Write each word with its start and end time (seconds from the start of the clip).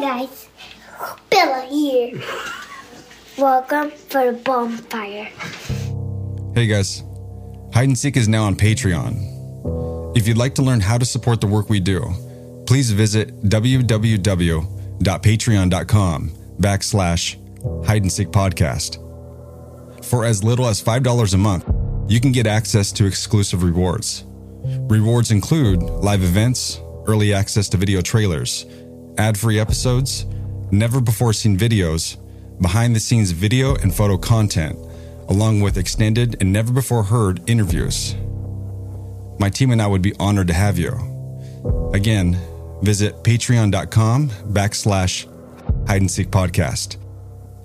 guys, 0.00 0.48
Bella 1.28 1.66
here. 1.66 2.20
Welcome 3.36 3.90
for 3.90 4.32
the 4.32 4.38
bonfire. 4.38 5.24
Hey 6.54 6.66
guys, 6.66 7.04
Hide 7.74 7.88
and 7.88 7.98
Seek 7.98 8.16
is 8.16 8.28
now 8.28 8.44
on 8.44 8.56
Patreon. 8.56 10.16
If 10.16 10.26
you'd 10.26 10.38
like 10.38 10.54
to 10.56 10.62
learn 10.62 10.80
how 10.80 10.98
to 10.98 11.04
support 11.04 11.40
the 11.40 11.46
work 11.46 11.68
we 11.68 11.80
do, 11.80 12.02
please 12.66 12.90
visit 12.90 13.42
www.patreon.com 13.42 16.30
backslash 16.58 17.86
hide 17.86 18.02
and 18.02 18.12
seek 18.12 18.28
podcast. 18.28 20.04
For 20.04 20.24
as 20.24 20.42
little 20.42 20.66
as 20.66 20.82
$5 20.82 21.34
a 21.34 21.36
month, 21.36 21.70
you 22.08 22.20
can 22.20 22.32
get 22.32 22.46
access 22.46 22.90
to 22.92 23.06
exclusive 23.06 23.62
rewards. 23.62 24.24
Rewards 24.88 25.30
include 25.30 25.82
live 25.82 26.22
events, 26.22 26.80
early 27.06 27.32
access 27.32 27.68
to 27.68 27.76
video 27.76 28.00
trailers, 28.00 28.66
ad 29.18 29.38
free 29.38 29.58
episodes, 29.58 30.26
never 30.70 31.00
before 31.00 31.32
seen 31.32 31.56
videos, 31.56 32.16
behind 32.60 32.94
the 32.94 33.00
scenes 33.00 33.30
video 33.30 33.74
and 33.76 33.94
photo 33.94 34.16
content, 34.16 34.78
along 35.28 35.60
with 35.60 35.78
extended 35.78 36.36
and 36.40 36.52
never 36.52 36.72
before 36.72 37.02
heard 37.02 37.48
interviews. 37.48 38.14
My 39.38 39.48
team 39.48 39.70
and 39.70 39.80
I 39.80 39.86
would 39.86 40.02
be 40.02 40.14
honored 40.18 40.48
to 40.48 40.54
have 40.54 40.78
you. 40.78 40.90
Again, 41.94 42.36
visit 42.82 43.22
patreon.com 43.24 44.28
backslash 44.28 45.26
hide 45.88 46.00
and 46.00 46.10
seek 46.10 46.28
podcast. 46.30 46.96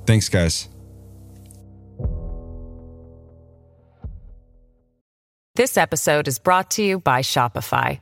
Thanks, 0.06 0.30
guys. 0.30 0.70
This 5.56 5.78
episode 5.78 6.28
is 6.28 6.38
brought 6.38 6.72
to 6.72 6.84
you 6.84 7.00
by 7.00 7.22
Shopify. 7.22 8.02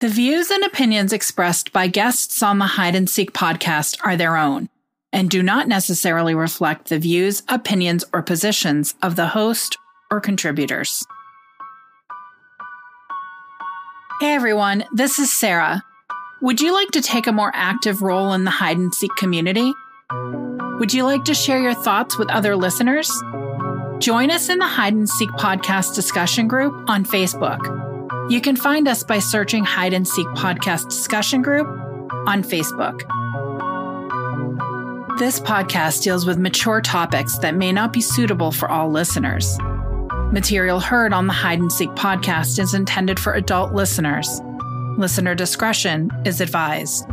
The 0.00 0.08
views 0.08 0.48
and 0.52 0.62
opinions 0.62 1.12
expressed 1.12 1.72
by 1.72 1.88
guests 1.88 2.40
on 2.40 2.60
the 2.60 2.66
Hide 2.66 2.94
and 2.94 3.10
Seek 3.10 3.32
podcast 3.32 3.98
are 4.04 4.16
their 4.16 4.36
own 4.36 4.68
and 5.12 5.28
do 5.28 5.42
not 5.42 5.66
necessarily 5.66 6.36
reflect 6.36 6.88
the 6.88 7.00
views, 7.00 7.42
opinions, 7.48 8.04
or 8.12 8.22
positions 8.22 8.94
of 9.02 9.16
the 9.16 9.26
host 9.26 9.76
or 10.08 10.20
contributors. 10.20 11.04
Hey 14.20 14.34
everyone, 14.34 14.84
this 14.92 15.18
is 15.18 15.36
Sarah. 15.36 15.82
Would 16.42 16.60
you 16.60 16.72
like 16.72 16.92
to 16.92 17.00
take 17.00 17.26
a 17.26 17.32
more 17.32 17.50
active 17.52 18.00
role 18.00 18.34
in 18.34 18.44
the 18.44 18.52
hide 18.52 18.76
and 18.76 18.94
seek 18.94 19.10
community? 19.16 19.72
Would 20.78 20.94
you 20.94 21.02
like 21.02 21.24
to 21.24 21.34
share 21.34 21.60
your 21.60 21.74
thoughts 21.74 22.16
with 22.16 22.30
other 22.30 22.54
listeners? 22.54 23.10
Join 23.98 24.30
us 24.30 24.48
in 24.48 24.60
the 24.60 24.64
Hide 24.64 24.92
and 24.92 25.08
Seek 25.08 25.30
podcast 25.30 25.96
discussion 25.96 26.46
group 26.46 26.88
on 26.88 27.04
Facebook. 27.04 27.87
You 28.28 28.42
can 28.42 28.56
find 28.56 28.86
us 28.86 29.02
by 29.02 29.20
searching 29.20 29.64
Hide 29.64 29.94
and 29.94 30.06
Seek 30.06 30.26
Podcast 30.28 30.90
Discussion 30.90 31.40
Group 31.40 31.66
on 32.26 32.42
Facebook. 32.42 33.00
This 35.18 35.40
podcast 35.40 36.02
deals 36.02 36.26
with 36.26 36.36
mature 36.36 36.82
topics 36.82 37.38
that 37.38 37.54
may 37.54 37.72
not 37.72 37.90
be 37.90 38.02
suitable 38.02 38.52
for 38.52 38.70
all 38.70 38.90
listeners. 38.90 39.56
Material 40.30 40.78
heard 40.78 41.14
on 41.14 41.26
the 41.26 41.32
Hide 41.32 41.58
and 41.58 41.72
Seek 41.72 41.88
podcast 41.90 42.58
is 42.58 42.74
intended 42.74 43.18
for 43.18 43.32
adult 43.32 43.72
listeners. 43.72 44.42
Listener 44.98 45.34
discretion 45.34 46.10
is 46.26 46.42
advised. 46.42 47.06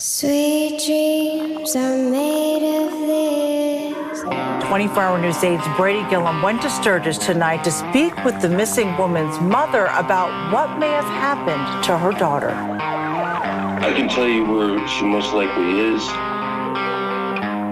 Sweet 0.00 0.82
dreams. 0.84 2.01
24 4.82 5.02
Hour 5.04 5.18
News 5.20 5.36
8's 5.36 5.76
Brady 5.76 6.02
Gillum 6.10 6.42
went 6.42 6.60
to 6.62 6.68
Sturgis 6.68 7.16
tonight 7.16 7.62
to 7.62 7.70
speak 7.70 8.12
with 8.24 8.42
the 8.42 8.48
missing 8.48 8.96
woman's 8.98 9.38
mother 9.38 9.86
about 9.94 10.52
what 10.52 10.76
may 10.80 10.88
have 10.88 11.04
happened 11.04 11.84
to 11.84 11.96
her 11.96 12.10
daughter. 12.10 12.50
I 12.50 13.92
can 13.94 14.08
tell 14.08 14.26
you 14.26 14.44
where 14.44 14.84
she 14.88 15.04
most 15.04 15.32
likely 15.34 15.78
is. 15.94 16.02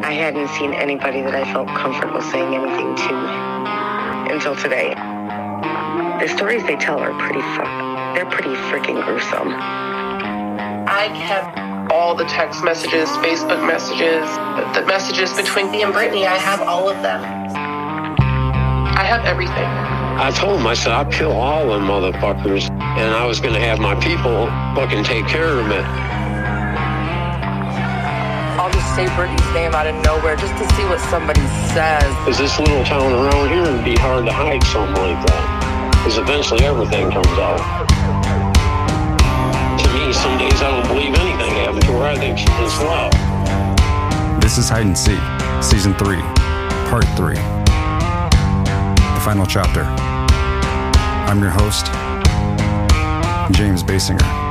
I 0.06 0.12
hadn't 0.15 0.50
seen 0.50 0.72
anybody 0.72 1.21
that 1.22 1.34
I 1.34 1.53
felt 1.53 1.66
comfortable 1.66 2.22
saying 2.22 2.54
anything 2.54 2.94
to 2.94 4.32
until 4.32 4.54
today. 4.54 4.94
The 6.21 6.28
stories 6.28 6.62
they 6.62 6.77
tell 6.77 7.00
are 7.00 7.19
pretty 7.19 7.42
fuck. 7.59 8.15
They're 8.15 8.31
pretty 8.31 8.54
freaking 8.71 9.03
gruesome. 9.04 9.53
I 10.87 11.09
kept 11.27 11.59
all 11.90 12.14
the 12.14 12.24
text 12.24 12.62
messages, 12.62 13.08
Facebook 13.18 13.66
messages, 13.66 14.22
the, 14.56 14.80
the 14.80 14.86
messages 14.86 15.34
between 15.34 15.70
me 15.70 15.82
and 15.82 15.92
Brittany. 15.92 16.24
I 16.26 16.36
have 16.38 16.62
all 16.62 16.88
of 16.88 17.02
them. 17.02 17.20
I 17.20 19.02
have 19.04 19.24
everything. 19.24 19.66
I 20.20 20.30
told 20.30 20.60
him, 20.60 20.66
I 20.66 20.74
said, 20.74 20.92
I'll 20.92 21.10
kill 21.10 21.32
all 21.32 21.68
them 21.68 21.82
motherfuckers, 21.82 22.70
and 22.70 23.14
I 23.14 23.26
was 23.26 23.40
going 23.40 23.54
to 23.54 23.60
have 23.60 23.80
my 23.80 23.94
people 23.96 24.46
fucking 24.76 25.02
take 25.04 25.26
care 25.26 25.58
of 25.58 25.66
it. 25.70 25.84
I'll 28.60 28.70
just 28.70 28.94
say 28.94 29.06
Brittany's 29.16 29.54
name 29.54 29.74
out 29.74 29.86
of 29.86 29.96
nowhere 30.04 30.36
just 30.36 30.54
to 30.62 30.74
see 30.76 30.84
what 30.84 31.00
somebody 31.10 31.40
says. 31.72 32.04
Because 32.24 32.38
this 32.38 32.58
little 32.58 32.84
town 32.84 33.12
around 33.12 33.48
here 33.48 33.62
would 33.62 33.84
be 33.84 33.96
hard 33.96 34.26
to 34.26 34.32
hide 34.32 34.62
something 34.64 34.94
like 34.94 35.26
that. 35.26 35.90
Because 35.92 36.18
eventually 36.18 36.64
everything 36.64 37.10
comes 37.10 37.26
out. 37.38 37.89
Some 40.12 40.38
days 40.38 40.60
I 40.60 40.71
don't 40.71 40.87
believe 40.88 41.15
anything. 41.15 41.53
I 42.03 42.16
think. 42.16 42.41
This 44.41 44.59
is 44.59 44.69
Hide 44.69 44.87
and 44.87 44.98
Seek, 44.98 45.21
Season 45.62 45.94
3, 45.94 46.16
Part 46.91 47.04
3. 47.16 47.34
The 49.15 49.21
final 49.25 49.47
chapter. 49.47 49.84
I'm 51.28 51.41
your 51.41 51.50
host, 51.50 51.87
James 53.56 53.84
Baysinger. 53.84 54.49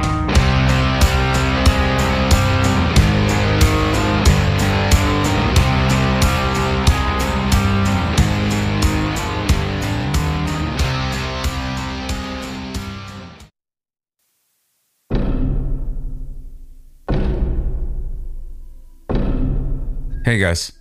Hey 20.30 20.38
guys. 20.38 20.72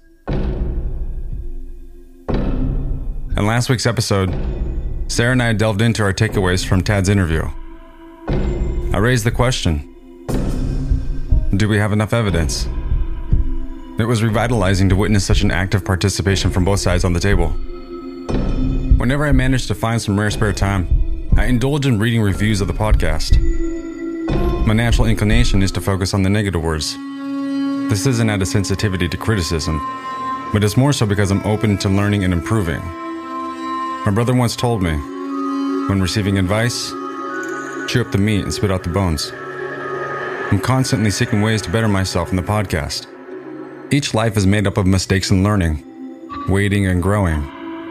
In 2.29 3.47
last 3.47 3.71
week's 3.71 3.87
episode, 3.87 4.31
Sarah 5.09 5.33
and 5.33 5.43
I 5.43 5.55
delved 5.55 5.81
into 5.81 6.03
our 6.03 6.13
takeaways 6.13 6.67
from 6.67 6.83
Tad's 6.83 7.09
interview. 7.09 7.49
I 8.29 8.99
raised 8.99 9.25
the 9.25 9.31
question 9.31 9.79
Do 11.57 11.67
we 11.67 11.79
have 11.79 11.93
enough 11.93 12.13
evidence? 12.13 12.67
It 13.99 14.05
was 14.05 14.23
revitalizing 14.23 14.91
to 14.91 14.97
witness 14.97 15.25
such 15.25 15.41
an 15.41 15.51
active 15.51 15.83
participation 15.83 16.51
from 16.51 16.67
both 16.67 16.81
sides 16.81 17.05
on 17.05 17.15
the 17.15 17.21
table. 17.21 17.49
Whenever 18.99 19.25
I 19.25 19.33
manage 19.33 19.67
to 19.69 19.75
find 19.75 20.03
some 20.03 20.21
rare 20.21 20.31
spare 20.31 20.53
time, 20.53 21.31
I 21.39 21.47
indulge 21.47 21.87
in 21.87 21.99
reading 21.99 22.21
reviews 22.21 22.61
of 22.61 22.67
the 22.67 22.75
podcast. 22.75 23.39
My 24.67 24.75
natural 24.75 25.07
inclination 25.07 25.63
is 25.63 25.73
to 25.73 25.81
focus 25.81 26.13
on 26.13 26.23
the 26.23 26.29
negative 26.29 26.63
words. 26.63 26.99
This 27.89 28.07
isn't 28.07 28.29
out 28.29 28.43
of 28.43 28.49
sensitivity 28.49 29.09
to 29.09 29.17
criticism, 29.17 29.81
but 30.53 30.63
it's 30.63 30.77
more 30.77 30.93
so 30.93 31.07
because 31.07 31.31
I'm 31.31 31.43
open 31.47 31.79
to 31.79 31.89
learning 31.89 32.23
and 32.23 32.35
improving. 32.35 32.81
My 34.05 34.11
brother 34.15 34.35
once 34.35 34.55
told 34.57 34.83
me 34.83 34.93
when 34.93 36.03
receiving 36.03 36.37
advice, 36.39 36.91
chew 37.89 38.03
up 38.03 38.13
the 38.13 38.19
meat 38.19 38.43
and 38.43 38.53
spit 38.53 38.71
out 38.71 38.83
the 38.83 38.91
bones. 38.91 39.33
I'm 40.53 40.61
constantly 40.61 41.11
seeking 41.11 41.41
ways 41.41 41.63
to 41.63 41.71
better 41.71 41.89
myself 41.89 42.29
in 42.29 42.37
the 42.37 42.43
podcast. 42.43 43.07
Each 43.91 44.13
life 44.13 44.37
is 44.37 44.47
made 44.47 44.67
up 44.67 44.77
of 44.77 44.87
mistakes 44.87 45.31
and 45.31 45.43
learning, 45.43 45.83
waiting 46.47 46.87
and 46.89 47.03
growing, 47.03 47.43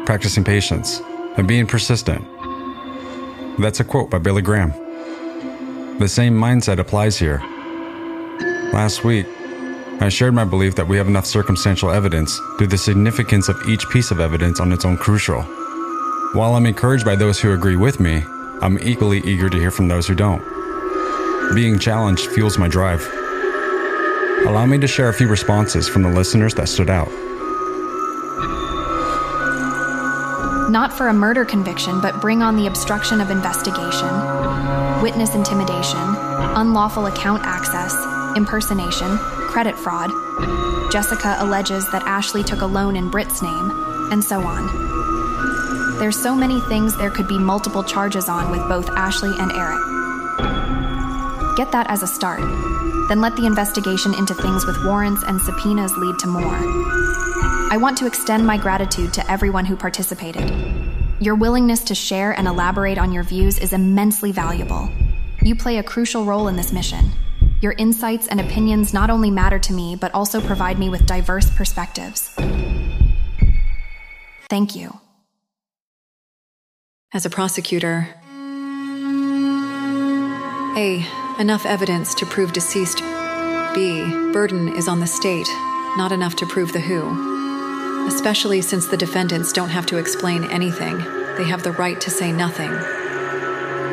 practicing 0.05 0.43
patience, 0.43 1.01
and 1.37 1.47
being 1.47 1.65
persistent. 1.65 2.23
That's 3.57 3.79
a 3.79 3.83
quote 3.83 4.11
by 4.11 4.19
Billy 4.19 4.43
Graham. 4.43 4.73
The 5.97 6.07
same 6.07 6.37
mindset 6.37 6.77
applies 6.77 7.17
here. 7.17 7.39
Last 8.71 9.03
week, 9.03 9.25
I 9.99 10.09
shared 10.09 10.35
my 10.35 10.45
belief 10.45 10.75
that 10.75 10.87
we 10.87 10.95
have 10.97 11.07
enough 11.07 11.25
circumstantial 11.25 11.89
evidence 11.89 12.39
through 12.57 12.67
the 12.67 12.77
significance 12.77 13.49
of 13.49 13.67
each 13.67 13.89
piece 13.89 14.11
of 14.11 14.19
evidence 14.19 14.59
on 14.59 14.71
its 14.71 14.85
own 14.85 14.95
crucial. 14.95 15.41
While 16.33 16.55
I'm 16.55 16.67
encouraged 16.67 17.03
by 17.03 17.15
those 17.15 17.39
who 17.39 17.51
agree 17.51 17.75
with 17.75 17.99
me, 17.99 18.23
I'm 18.61 18.77
equally 18.79 19.19
eager 19.25 19.49
to 19.49 19.57
hear 19.57 19.71
from 19.71 19.87
those 19.87 20.05
who 20.05 20.13
don't. 20.13 20.43
Being 21.55 21.79
challenged 21.79 22.27
fuels 22.27 22.59
my 22.59 22.67
drive. 22.67 23.01
Allow 24.45 24.67
me 24.67 24.77
to 24.77 24.87
share 24.87 25.09
a 25.09 25.13
few 25.13 25.27
responses 25.27 25.89
from 25.89 26.03
the 26.03 26.09
listeners 26.09 26.53
that 26.55 26.69
stood 26.69 26.91
out. 26.91 27.09
Not 30.69 30.93
for 30.95 31.07
a 31.07 31.13
murder 31.13 31.43
conviction, 31.43 32.01
but 32.01 32.21
bring 32.21 32.43
on 32.43 32.55
the 32.55 32.67
obstruction 32.67 33.19
of 33.19 33.31
investigation, 33.31 35.01
witness 35.01 35.33
intimidation, 35.33 35.97
unlawful 36.55 37.07
account 37.07 37.41
access, 37.45 37.95
impersonation, 38.37 39.17
credit 39.47 39.77
fraud. 39.77 40.11
Jessica 40.91 41.37
alleges 41.39 41.89
that 41.91 42.03
Ashley 42.03 42.43
took 42.43 42.61
a 42.61 42.65
loan 42.65 42.95
in 42.95 43.09
Britt's 43.09 43.41
name, 43.41 43.71
and 44.11 44.23
so 44.23 44.41
on. 44.41 45.97
There's 45.99 46.21
so 46.21 46.35
many 46.35 46.59
things 46.61 46.95
there 46.95 47.09
could 47.09 47.27
be 47.27 47.39
multiple 47.39 47.83
charges 47.83 48.29
on 48.29 48.51
with 48.51 48.61
both 48.69 48.89
Ashley 48.91 49.33
and 49.39 49.51
Eric. 49.51 49.79
Get 51.57 51.71
that 51.71 51.87
as 51.89 52.03
a 52.03 52.07
start. 52.07 52.41
Then 53.09 53.19
let 53.19 53.35
the 53.35 53.47
investigation 53.47 54.13
into 54.13 54.35
things 54.35 54.65
with 54.65 54.77
warrants 54.85 55.23
and 55.23 55.41
subpoenas 55.41 55.97
lead 55.97 56.19
to 56.19 56.27
more. 56.27 56.59
I 57.71 57.77
want 57.81 57.97
to 57.97 58.05
extend 58.05 58.45
my 58.45 58.57
gratitude 58.57 59.13
to 59.15 59.31
everyone 59.31 59.65
who 59.65 59.75
participated. 59.75 60.51
Your 61.19 61.33
willingness 61.33 61.83
to 61.85 61.95
share 61.95 62.31
and 62.31 62.47
elaborate 62.47 62.99
on 62.99 63.11
your 63.11 63.23
views 63.23 63.57
is 63.57 63.73
immensely 63.73 64.31
valuable. 64.31 64.89
You 65.41 65.55
play 65.55 65.77
a 65.77 65.83
crucial 65.83 66.25
role 66.25 66.47
in 66.47 66.57
this 66.57 66.71
mission. 66.71 67.11
Your 67.59 67.73
insights 67.77 68.27
and 68.27 68.39
opinions 68.39 68.93
not 68.93 69.09
only 69.09 69.31
matter 69.31 69.57
to 69.57 69.73
me, 69.73 69.95
but 69.95 70.13
also 70.13 70.39
provide 70.39 70.77
me 70.77 70.89
with 70.89 71.07
diverse 71.07 71.49
perspectives. 71.49 72.29
Thank 74.49 74.75
you. 74.75 74.99
As 77.13 77.25
a 77.25 77.29
prosecutor, 77.29 78.09
A. 80.77 81.05
Enough 81.39 81.65
evidence 81.65 82.13
to 82.15 82.25
prove 82.25 82.53
deceased. 82.53 82.99
B. 83.73 84.03
Burden 84.31 84.75
is 84.75 84.87
on 84.87 84.99
the 84.99 85.07
state, 85.07 85.47
not 85.97 86.11
enough 86.11 86.35
to 86.37 86.45
prove 86.45 86.73
the 86.73 86.79
who. 86.79 88.07
Especially 88.07 88.61
since 88.61 88.87
the 88.87 88.97
defendants 88.97 89.51
don't 89.51 89.69
have 89.69 89.85
to 89.87 89.97
explain 89.97 90.43
anything, 90.45 90.97
they 91.37 91.43
have 91.45 91.63
the 91.63 91.73
right 91.73 91.99
to 92.01 92.09
say 92.09 92.31
nothing. 92.31 92.71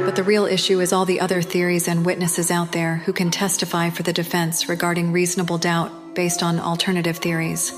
But 0.04 0.16
the 0.16 0.22
real 0.22 0.44
issue 0.44 0.80
is 0.80 0.92
all 0.92 1.06
the 1.06 1.20
other 1.20 1.40
theories 1.40 1.88
and 1.88 2.04
witnesses 2.04 2.50
out 2.50 2.72
there 2.72 2.96
who 2.96 3.14
can 3.14 3.30
testify 3.30 3.88
for 3.88 4.02
the 4.02 4.12
defense 4.12 4.68
regarding 4.68 5.12
reasonable 5.12 5.56
doubt 5.56 6.14
based 6.14 6.42
on 6.42 6.60
alternative 6.60 7.16
theories. 7.16 7.72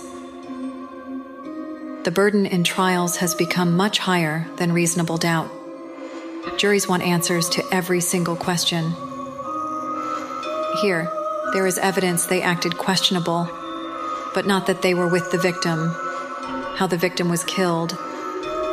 The 2.02 2.10
burden 2.12 2.44
in 2.44 2.64
trials 2.64 3.18
has 3.18 3.36
become 3.36 3.76
much 3.76 3.98
higher 3.98 4.48
than 4.56 4.72
reasonable 4.72 5.18
doubt. 5.18 5.50
Juries 6.58 6.88
want 6.88 7.04
answers 7.04 7.48
to 7.50 7.64
every 7.72 8.00
single 8.00 8.34
question. 8.34 8.92
Here, 10.82 11.08
there 11.52 11.66
is 11.66 11.78
evidence 11.78 12.26
they 12.26 12.42
acted 12.42 12.76
questionable, 12.76 13.48
but 14.34 14.46
not 14.46 14.66
that 14.66 14.82
they 14.82 14.94
were 14.94 15.08
with 15.08 15.30
the 15.30 15.38
victim, 15.38 15.94
how 16.76 16.88
the 16.88 16.98
victim 16.98 17.28
was 17.28 17.44
killed, 17.44 17.90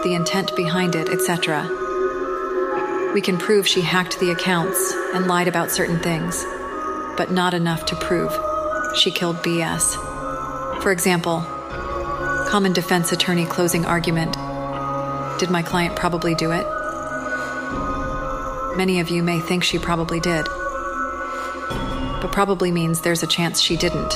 the 0.04 0.16
intent 0.16 0.56
behind 0.56 0.96
it, 0.96 1.10
etc. 1.10 1.83
We 3.14 3.22
can 3.22 3.38
prove 3.38 3.68
she 3.68 3.82
hacked 3.82 4.20
the 4.20 4.32
accounts 4.32 4.92
and 5.14 5.28
lied 5.28 5.48
about 5.48 5.70
certain 5.70 6.00
things, 6.00 6.44
but 7.16 7.30
not 7.30 7.54
enough 7.54 7.86
to 7.86 7.96
prove 7.96 8.36
she 8.96 9.12
killed 9.12 9.38
BS. 9.38 10.82
For 10.82 10.92
example, 10.92 11.42
common 12.50 12.74
defense 12.74 13.12
attorney 13.12 13.46
closing 13.46 13.86
argument 13.86 14.34
Did 15.40 15.52
my 15.52 15.62
client 15.62 15.96
probably 15.96 16.34
do 16.34 16.52
it? 16.52 16.66
Many 18.78 19.00
of 19.00 19.10
you 19.10 19.22
may 19.22 19.40
think 19.40 19.64
she 19.64 19.78
probably 19.78 20.20
did, 20.20 20.46
but 22.22 22.32
probably 22.32 22.72
means 22.72 23.02
there's 23.02 23.22
a 23.22 23.28
chance 23.28 23.62
she 23.62 23.78
didn't. 23.78 24.14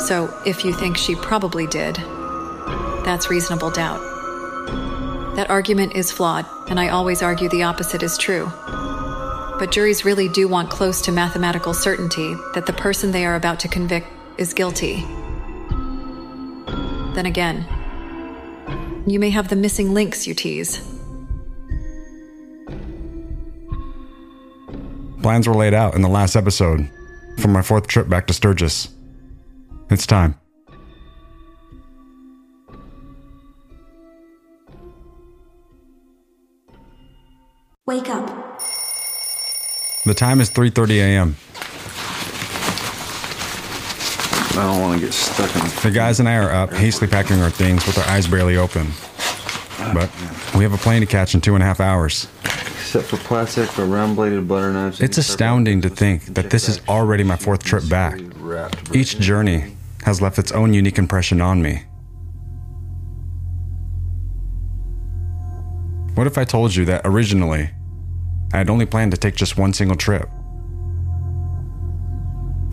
So 0.00 0.34
if 0.44 0.64
you 0.64 0.72
think 0.72 0.96
she 0.96 1.14
probably 1.14 1.68
did, 1.68 1.94
that's 3.04 3.30
reasonable 3.30 3.70
doubt. 3.70 4.19
That 5.40 5.48
argument 5.48 5.96
is 5.96 6.12
flawed, 6.12 6.44
and 6.68 6.78
I 6.78 6.88
always 6.88 7.22
argue 7.22 7.48
the 7.48 7.62
opposite 7.62 8.02
is 8.02 8.18
true. 8.18 8.52
But 9.58 9.72
juries 9.72 10.04
really 10.04 10.28
do 10.28 10.46
want 10.46 10.68
close 10.68 11.00
to 11.00 11.12
mathematical 11.12 11.72
certainty 11.72 12.34
that 12.52 12.66
the 12.66 12.74
person 12.74 13.10
they 13.10 13.24
are 13.24 13.36
about 13.36 13.58
to 13.60 13.68
convict 13.68 14.06
is 14.36 14.52
guilty. 14.52 14.96
Then 17.14 17.24
again, 17.24 17.66
you 19.06 19.18
may 19.18 19.30
have 19.30 19.48
the 19.48 19.56
missing 19.56 19.94
links 19.94 20.26
you 20.26 20.34
tease. 20.34 20.86
Plans 25.22 25.48
were 25.48 25.54
laid 25.54 25.72
out 25.72 25.94
in 25.94 26.02
the 26.02 26.08
last 26.10 26.36
episode 26.36 26.86
for 27.38 27.48
my 27.48 27.62
fourth 27.62 27.86
trip 27.86 28.10
back 28.10 28.26
to 28.26 28.34
Sturgis. 28.34 28.90
It's 29.88 30.06
time. 30.06 30.38
Wake 37.90 38.08
up. 38.08 38.24
The 40.04 40.14
time 40.14 40.40
is 40.40 40.48
3:30 40.48 41.00
a.m. 41.00 41.36
I 44.52 44.62
don't 44.62 44.80
want 44.80 45.00
to 45.00 45.04
get 45.04 45.12
stuck 45.12 45.52
in 45.56 45.62
The 45.82 45.90
guys 45.90 46.20
and 46.20 46.28
I 46.28 46.36
are 46.36 46.52
up, 46.52 46.72
hastily 46.72 47.10
packing 47.10 47.40
our 47.40 47.50
things 47.50 47.84
with 47.88 47.98
our 47.98 48.04
eyes 48.04 48.28
barely 48.28 48.56
open. 48.56 48.86
But 49.92 50.08
we 50.54 50.62
have 50.62 50.72
a 50.72 50.76
plane 50.76 51.00
to 51.00 51.06
catch 51.06 51.34
in 51.34 51.40
two 51.40 51.56
and 51.56 51.64
a 51.64 51.66
half 51.66 51.80
hours. 51.80 52.28
Except 52.44 53.06
for 53.06 53.16
plastic 53.16 53.76
or 53.76 53.86
round 53.86 54.14
bladed 54.14 54.46
butter 54.46 54.72
knives. 54.72 55.00
It's 55.00 55.18
astounding 55.18 55.80
to 55.80 55.88
think 55.88 56.26
that 56.26 56.50
this 56.50 56.68
is 56.68 56.80
already 56.88 57.24
my 57.24 57.34
fourth 57.34 57.64
trip 57.64 57.88
back. 57.88 58.20
Each 58.94 59.18
journey 59.18 59.74
has 60.04 60.22
left 60.22 60.38
its 60.38 60.52
own 60.52 60.74
unique 60.74 60.98
impression 60.98 61.40
on 61.40 61.60
me. 61.60 61.82
What 66.14 66.28
if 66.28 66.38
I 66.38 66.44
told 66.44 66.76
you 66.76 66.84
that 66.84 67.00
originally 67.04 67.70
I 68.52 68.58
had 68.58 68.68
only 68.68 68.86
planned 68.86 69.12
to 69.12 69.16
take 69.16 69.36
just 69.36 69.56
one 69.56 69.72
single 69.72 69.96
trip? 69.96 70.28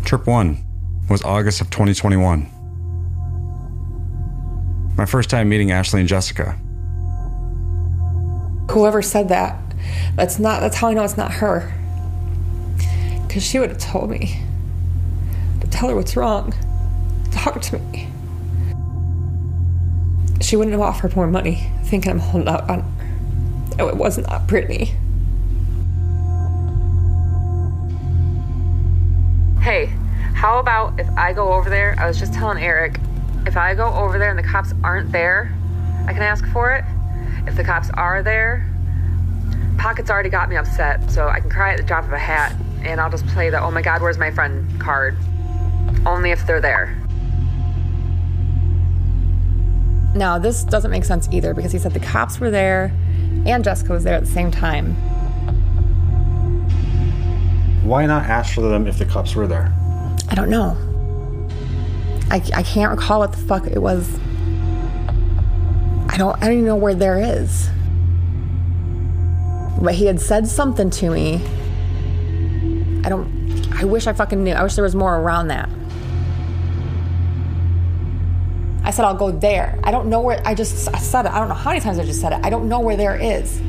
Trip 0.05 0.25
1 0.25 0.63
was 1.09 1.21
August 1.23 1.61
of 1.61 1.69
2021. 1.69 2.49
My 4.97 5.05
first 5.05 5.29
time 5.29 5.49
meeting 5.49 5.71
Ashley 5.71 5.99
and 5.99 6.09
Jessica. 6.09 6.57
Whoever 8.71 9.01
said 9.01 9.29
that, 9.29 9.59
that's 10.15 10.39
not, 10.39 10.61
that's 10.61 10.75
how 10.75 10.87
I 10.87 10.93
know 10.93 11.03
it's 11.03 11.17
not 11.17 11.31
her. 11.33 11.71
Because 13.27 13.43
she 13.43 13.59
would 13.59 13.69
have 13.69 13.77
told 13.77 14.09
me 14.09 14.41
to 15.61 15.67
tell 15.67 15.89
her 15.89 15.95
what's 15.95 16.15
wrong, 16.15 16.53
talk 17.31 17.61
to 17.61 17.77
me. 17.77 18.07
She 20.41 20.55
wouldn't 20.55 20.71
have 20.71 20.81
offered 20.81 21.15
more 21.15 21.27
money, 21.27 21.69
thinking 21.83 22.11
I'm 22.11 22.19
holding 22.19 22.47
out 22.47 22.67
on. 22.69 22.95
Oh, 23.79 23.87
it 23.87 23.97
was 23.97 24.17
not 24.17 24.29
that 24.29 24.47
Brittany. 24.47 24.95
Hey, 29.67 29.87
how 30.33 30.59
about 30.59 30.97
if 30.97 31.09
I 31.17 31.33
go 31.33 31.51
over 31.51 31.69
there? 31.69 31.93
I 31.99 32.07
was 32.07 32.17
just 32.17 32.33
telling 32.33 32.63
Eric, 32.63 33.01
if 33.45 33.57
I 33.57 33.75
go 33.75 33.93
over 33.93 34.17
there 34.17 34.29
and 34.29 34.39
the 34.39 34.43
cops 34.43 34.71
aren't 34.81 35.11
there, 35.11 35.53
I 36.07 36.13
can 36.13 36.21
ask 36.21 36.47
for 36.53 36.71
it. 36.71 36.85
If 37.45 37.57
the 37.57 37.65
cops 37.65 37.89
are 37.95 38.23
there, 38.23 38.65
Pockets 39.77 40.09
already 40.09 40.29
got 40.29 40.47
me 40.47 40.55
upset, 40.55 41.11
so 41.11 41.27
I 41.27 41.41
can 41.41 41.49
cry 41.49 41.73
at 41.73 41.77
the 41.79 41.83
drop 41.83 42.05
of 42.05 42.13
a 42.13 42.17
hat, 42.17 42.55
and 42.83 43.01
I'll 43.01 43.11
just 43.11 43.27
play 43.27 43.49
the 43.49 43.61
oh 43.61 43.69
my 43.69 43.81
god, 43.81 44.01
where's 44.01 44.17
my 44.17 44.31
friend 44.31 44.79
card. 44.79 45.17
Only 46.05 46.31
if 46.31 46.47
they're 46.47 46.61
there. 46.61 46.95
Now, 50.15 50.39
this 50.39 50.63
doesn't 50.63 50.91
make 50.91 51.03
sense 51.03 51.27
either 51.29 51.53
because 51.53 51.73
he 51.73 51.77
said 51.79 51.91
the 51.91 51.99
cops 51.99 52.39
were 52.39 52.49
there 52.49 52.93
and 53.45 53.65
Jessica 53.65 53.91
was 53.91 54.05
there 54.05 54.15
at 54.15 54.23
the 54.23 54.31
same 54.31 54.49
time. 54.49 54.95
Why 57.87 58.05
not 58.05 58.25
ask 58.25 58.53
for 58.53 58.59
them 58.59 58.85
if 58.85 58.99
the 58.99 59.05
cops 59.05 59.33
were 59.33 59.47
there? 59.47 59.73
I 60.27 60.35
don't 60.35 60.49
know. 60.49 60.75
I, 62.29 62.41
I 62.53 62.61
can't 62.61 62.91
recall 62.91 63.19
what 63.19 63.31
the 63.31 63.37
fuck 63.37 63.65
it 63.65 63.81
was. 63.81 64.13
I 66.09 66.17
don't 66.17 66.35
I 66.35 66.47
don't 66.47 66.51
even 66.51 66.65
know 66.65 66.75
where 66.75 66.93
there 66.93 67.17
is. 67.17 67.69
But 69.81 69.93
he 69.93 70.05
had 70.05 70.19
said 70.19 70.49
something 70.49 70.89
to 70.89 71.09
me. 71.09 71.35
I 73.05 73.09
don't 73.09 73.71
I 73.71 73.85
wish 73.85 74.05
I 74.05 74.11
fucking 74.11 74.43
knew. 74.43 74.51
I 74.51 74.63
wish 74.63 74.75
there 74.75 74.83
was 74.83 74.93
more 74.95 75.17
around 75.17 75.47
that. 75.47 75.69
I 78.83 78.91
said 78.91 79.05
I'll 79.05 79.15
go 79.15 79.31
there. 79.31 79.79
I 79.85 79.91
don't 79.91 80.09
know 80.09 80.19
where 80.19 80.41
I 80.45 80.55
just 80.55 80.93
I 80.93 80.97
said 80.97 81.25
it. 81.25 81.31
I 81.31 81.39
don't 81.39 81.47
know 81.47 81.55
how 81.55 81.69
many 81.69 81.79
times 81.79 81.99
I 81.99 82.03
just 82.03 82.19
said 82.19 82.33
it. 82.33 82.41
I 82.43 82.49
don't 82.49 82.67
know 82.67 82.81
where 82.81 82.97
there 82.97 83.15
is. 83.15 83.61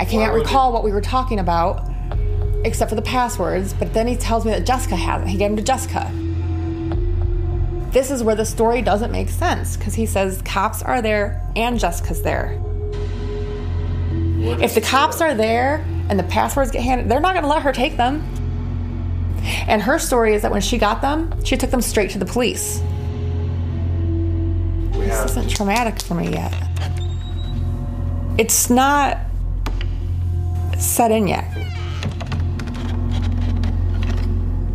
I 0.00 0.06
can't 0.06 0.32
recall 0.32 0.72
what 0.72 0.82
we 0.82 0.92
were 0.92 1.02
talking 1.02 1.40
about 1.40 1.86
except 2.64 2.88
for 2.88 2.94
the 2.94 3.02
passwords, 3.02 3.74
but 3.74 3.92
then 3.92 4.06
he 4.06 4.16
tells 4.16 4.46
me 4.46 4.50
that 4.52 4.64
Jessica 4.64 4.96
has 4.96 5.20
it. 5.20 5.28
He 5.28 5.36
gave 5.36 5.50
them 5.50 5.58
to 5.58 5.62
Jessica. 5.62 6.10
This 7.90 8.10
is 8.10 8.22
where 8.22 8.34
the 8.34 8.46
story 8.46 8.80
doesn't 8.80 9.12
make 9.12 9.28
sense 9.28 9.76
because 9.76 9.92
he 9.92 10.06
says 10.06 10.40
cops 10.40 10.80
are 10.80 11.02
there 11.02 11.46
and 11.54 11.78
Jessica's 11.78 12.22
there. 12.22 12.58
If 14.62 14.74
the 14.74 14.80
cops 14.80 15.20
are 15.20 15.34
there 15.34 15.84
and 16.08 16.18
the 16.18 16.24
passwords 16.24 16.70
get 16.70 16.82
handed, 16.82 17.10
they're 17.10 17.20
not 17.20 17.34
going 17.34 17.42
to 17.42 17.50
let 17.50 17.60
her 17.60 17.72
take 17.72 17.98
them. 17.98 18.22
And 19.68 19.82
her 19.82 19.98
story 19.98 20.32
is 20.32 20.40
that 20.40 20.50
when 20.50 20.62
she 20.62 20.78
got 20.78 21.02
them, 21.02 21.44
she 21.44 21.58
took 21.58 21.70
them 21.70 21.82
straight 21.82 22.08
to 22.12 22.18
the 22.18 22.24
police. 22.24 22.80
This 24.92 25.26
isn't 25.32 25.50
traumatic 25.50 26.00
for 26.00 26.14
me 26.14 26.30
yet. 26.30 26.54
It's 28.38 28.70
not 28.70 29.18
set 30.80 31.10
in 31.10 31.28
yet. 31.28 31.44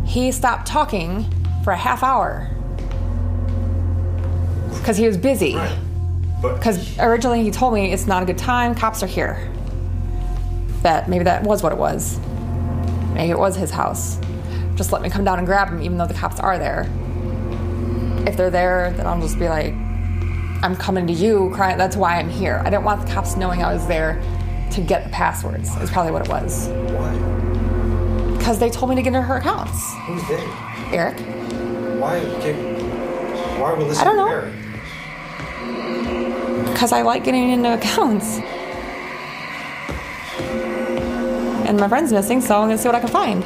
He 0.04 0.32
stopped 0.32 0.66
talking 0.66 1.26
for 1.62 1.72
a 1.72 1.76
half 1.76 2.02
hour 2.02 2.50
because 4.78 4.96
he 4.96 5.06
was 5.06 5.16
busy. 5.16 5.58
Because 6.40 6.98
originally 6.98 7.42
he 7.42 7.50
told 7.50 7.74
me 7.74 7.92
it's 7.92 8.06
not 8.06 8.22
a 8.22 8.26
good 8.26 8.38
time, 8.38 8.74
cops 8.74 9.02
are 9.02 9.06
here. 9.06 9.50
That 10.82 11.08
maybe 11.08 11.24
that 11.24 11.42
was 11.42 11.62
what 11.62 11.72
it 11.72 11.78
was. 11.78 12.20
Maybe 13.12 13.30
it 13.30 13.38
was 13.38 13.56
his 13.56 13.70
house. 13.70 14.20
Just 14.76 14.92
let 14.92 15.02
me 15.02 15.10
come 15.10 15.24
down 15.24 15.38
and 15.38 15.46
grab 15.46 15.68
him, 15.68 15.82
even 15.82 15.98
though 15.98 16.06
the 16.06 16.14
cops 16.14 16.38
are 16.38 16.58
there. 16.58 16.82
If 18.26 18.36
they're 18.36 18.50
there, 18.50 18.92
then 18.96 19.06
I'll 19.06 19.20
just 19.20 19.38
be 19.38 19.48
like, 19.48 19.72
I'm 20.62 20.76
coming 20.76 21.06
to 21.06 21.12
you, 21.12 21.50
crying. 21.54 21.78
That's 21.78 21.96
why 21.96 22.18
I'm 22.18 22.28
here. 22.28 22.62
I 22.64 22.70
didn't 22.70 22.84
want 22.84 23.06
the 23.06 23.12
cops 23.12 23.36
knowing 23.36 23.62
I 23.62 23.72
was 23.72 23.86
there 23.86 24.22
to 24.72 24.80
get 24.80 25.04
the 25.04 25.10
passwords. 25.10 25.74
Is 25.76 25.90
probably 25.90 26.12
what 26.12 26.22
it 26.22 26.28
was. 26.28 26.68
Why? 26.68 27.14
Because 28.36 28.58
they 28.58 28.70
told 28.70 28.90
me 28.90 28.96
to 28.96 29.02
get 29.02 29.08
into 29.08 29.22
her 29.22 29.36
accounts. 29.36 29.94
Who's 30.06 30.22
they? 30.28 30.44
Eric. 30.96 31.18
Why? 32.00 32.18
Okay. 32.18 32.54
Why 33.58 33.72
would 33.72 33.86
listen 33.86 34.02
I 34.02 34.04
don't 34.04 34.16
know. 34.16 34.28
Eric? 34.28 34.52
Because 36.72 36.92
I 36.92 37.02
like 37.02 37.24
getting 37.24 37.50
into 37.50 37.72
accounts. 37.74 38.38
And 41.66 41.80
my 41.80 41.88
friend's 41.88 42.12
missing, 42.12 42.40
so 42.40 42.60
I'm 42.60 42.68
gonna 42.68 42.78
see 42.78 42.86
what 42.86 42.94
I 42.94 43.00
can 43.00 43.08
find. 43.08 43.44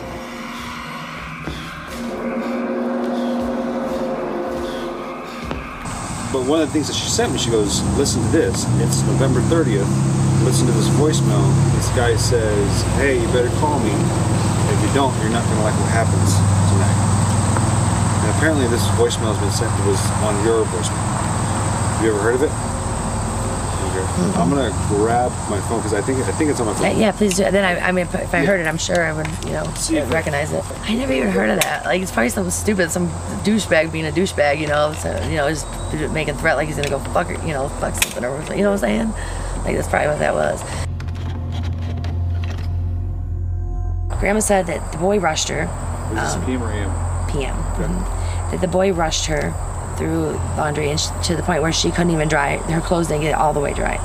But 6.33 6.45
one 6.47 6.61
of 6.61 6.69
the 6.69 6.73
things 6.73 6.87
that 6.89 6.95
she 6.95 7.09
sent 7.09 7.33
me, 7.33 7.39
she 7.39 7.51
goes, 7.51 7.83
"Listen 7.97 8.23
to 8.23 8.29
this. 8.29 8.67
It's 8.81 9.03
November 9.03 9.41
30th. 9.43 9.89
Listen 10.45 10.67
to 10.67 10.73
this 10.73 10.89
voicemail. 10.97 11.45
This 11.77 11.89
guy 11.91 12.17
says, 12.17 12.83
"Hey, 12.97 13.21
you 13.21 13.27
better 13.29 13.51
call 13.61 13.79
me. 13.81 13.93
If 14.73 14.79
you 14.83 14.91
don't, 14.95 15.13
you're 15.21 15.31
not 15.31 15.45
gonna 15.45 15.63
like 15.63 15.75
what 15.79 15.91
happens 15.93 16.33
tonight." 16.73 16.97
And 18.25 18.31
apparently, 18.37 18.67
this 18.69 18.83
voicemail 18.97 19.33
has 19.37 19.39
been 19.39 19.53
sent. 19.53 19.71
It 19.81 19.87
was 19.87 20.01
on 20.25 20.35
your 20.45 20.65
voicemail. 20.67 20.97
Have 20.97 22.05
you 22.05 22.11
ever 22.13 22.21
heard 22.23 22.35
of 22.37 22.43
it? 22.43 22.51
Okay. 23.91 24.07
Mm-hmm. 24.07 24.41
I'm 24.41 24.49
gonna 24.51 24.73
grab 24.89 25.31
my 25.51 25.61
phone 25.69 25.81
because 25.81 25.93
I 25.95 26.01
think 26.01 26.19
I 26.27 26.33
think 26.33 26.51
it's 26.51 26.61
on 26.61 26.67
my 26.67 26.73
Yeah, 26.73 26.79
phone. 26.79 26.97
Uh, 26.97 26.99
yeah, 27.01 27.13
please 27.13 27.37
do. 27.37 27.51
Then 27.51 27.65
I, 27.65 27.89
I 27.89 27.93
mean, 27.93 28.07
if 28.07 28.35
I 28.35 28.45
heard 28.45 28.61
it, 28.61 28.67
I'm 28.67 28.79
sure 28.79 29.05
I 29.05 29.13
would, 29.13 29.29
you 29.45 29.53
know, 29.53 29.65
recognize 30.09 30.53
it. 30.53 30.65
I 30.89 30.95
never 30.95 31.13
even 31.13 31.31
heard 31.31 31.51
of 31.51 31.61
that. 31.61 31.85
Like, 31.85 32.01
it's 32.01 32.13
probably 32.13 32.31
something 32.31 32.51
stupid, 32.51 32.91
some 32.91 33.09
douchebag 33.45 33.93
being 33.93 34.07
a 34.07 34.11
douchebag, 34.13 34.59
you 34.59 34.69
know, 34.69 34.95
so, 34.95 35.11
you 35.29 35.37
know, 35.37 35.49
just 35.51 35.67
making 36.13 36.35
threat 36.37 36.57
like 36.57 36.67
he's 36.69 36.77
gonna 36.77 36.89
go 36.89 36.99
fuck, 37.13 37.29
you 37.29 37.53
know, 37.53 37.69
fuck 37.81 37.95
something 38.03 38.25
or 38.25 38.37
something. 38.39 38.57
you 38.59 38.65
know 38.65 38.71
what 38.71 38.83
I'm 38.85 39.13
saying? 39.13 39.15
Like 39.65 39.77
that's 39.77 39.89
probably 39.89 40.09
what 40.09 40.19
that 40.19 40.35
was. 40.35 40.63
Grandma 44.19 44.41
said 44.41 44.67
that 44.67 44.93
the 44.93 44.99
boy 44.99 45.19
rushed 45.19 45.49
her. 45.49 45.67
Was 46.13 46.23
this 46.23 46.35
um, 46.35 46.45
PM 46.45 46.63
or 46.63 46.71
AM? 46.73 47.31
PM. 47.31 47.57
mhm, 47.57 48.51
That 48.51 48.61
the 48.61 48.69
boy 48.69 48.93
rushed 48.93 49.27
her 49.27 49.55
through 49.97 50.33
laundry 50.59 50.91
and 50.91 51.01
sh- 51.01 51.09
to 51.25 51.37
the 51.37 51.43
point 51.43 51.63
where 51.63 51.73
she 51.73 51.91
couldn't 51.91 52.11
even 52.11 52.29
dry 52.29 52.57
her 52.59 52.81
clothes 52.81 53.09
didn't 53.09 53.23
get 53.23 53.35
all 53.35 53.53
the 53.55 53.61
way 53.61 53.73
dry. 53.73 53.97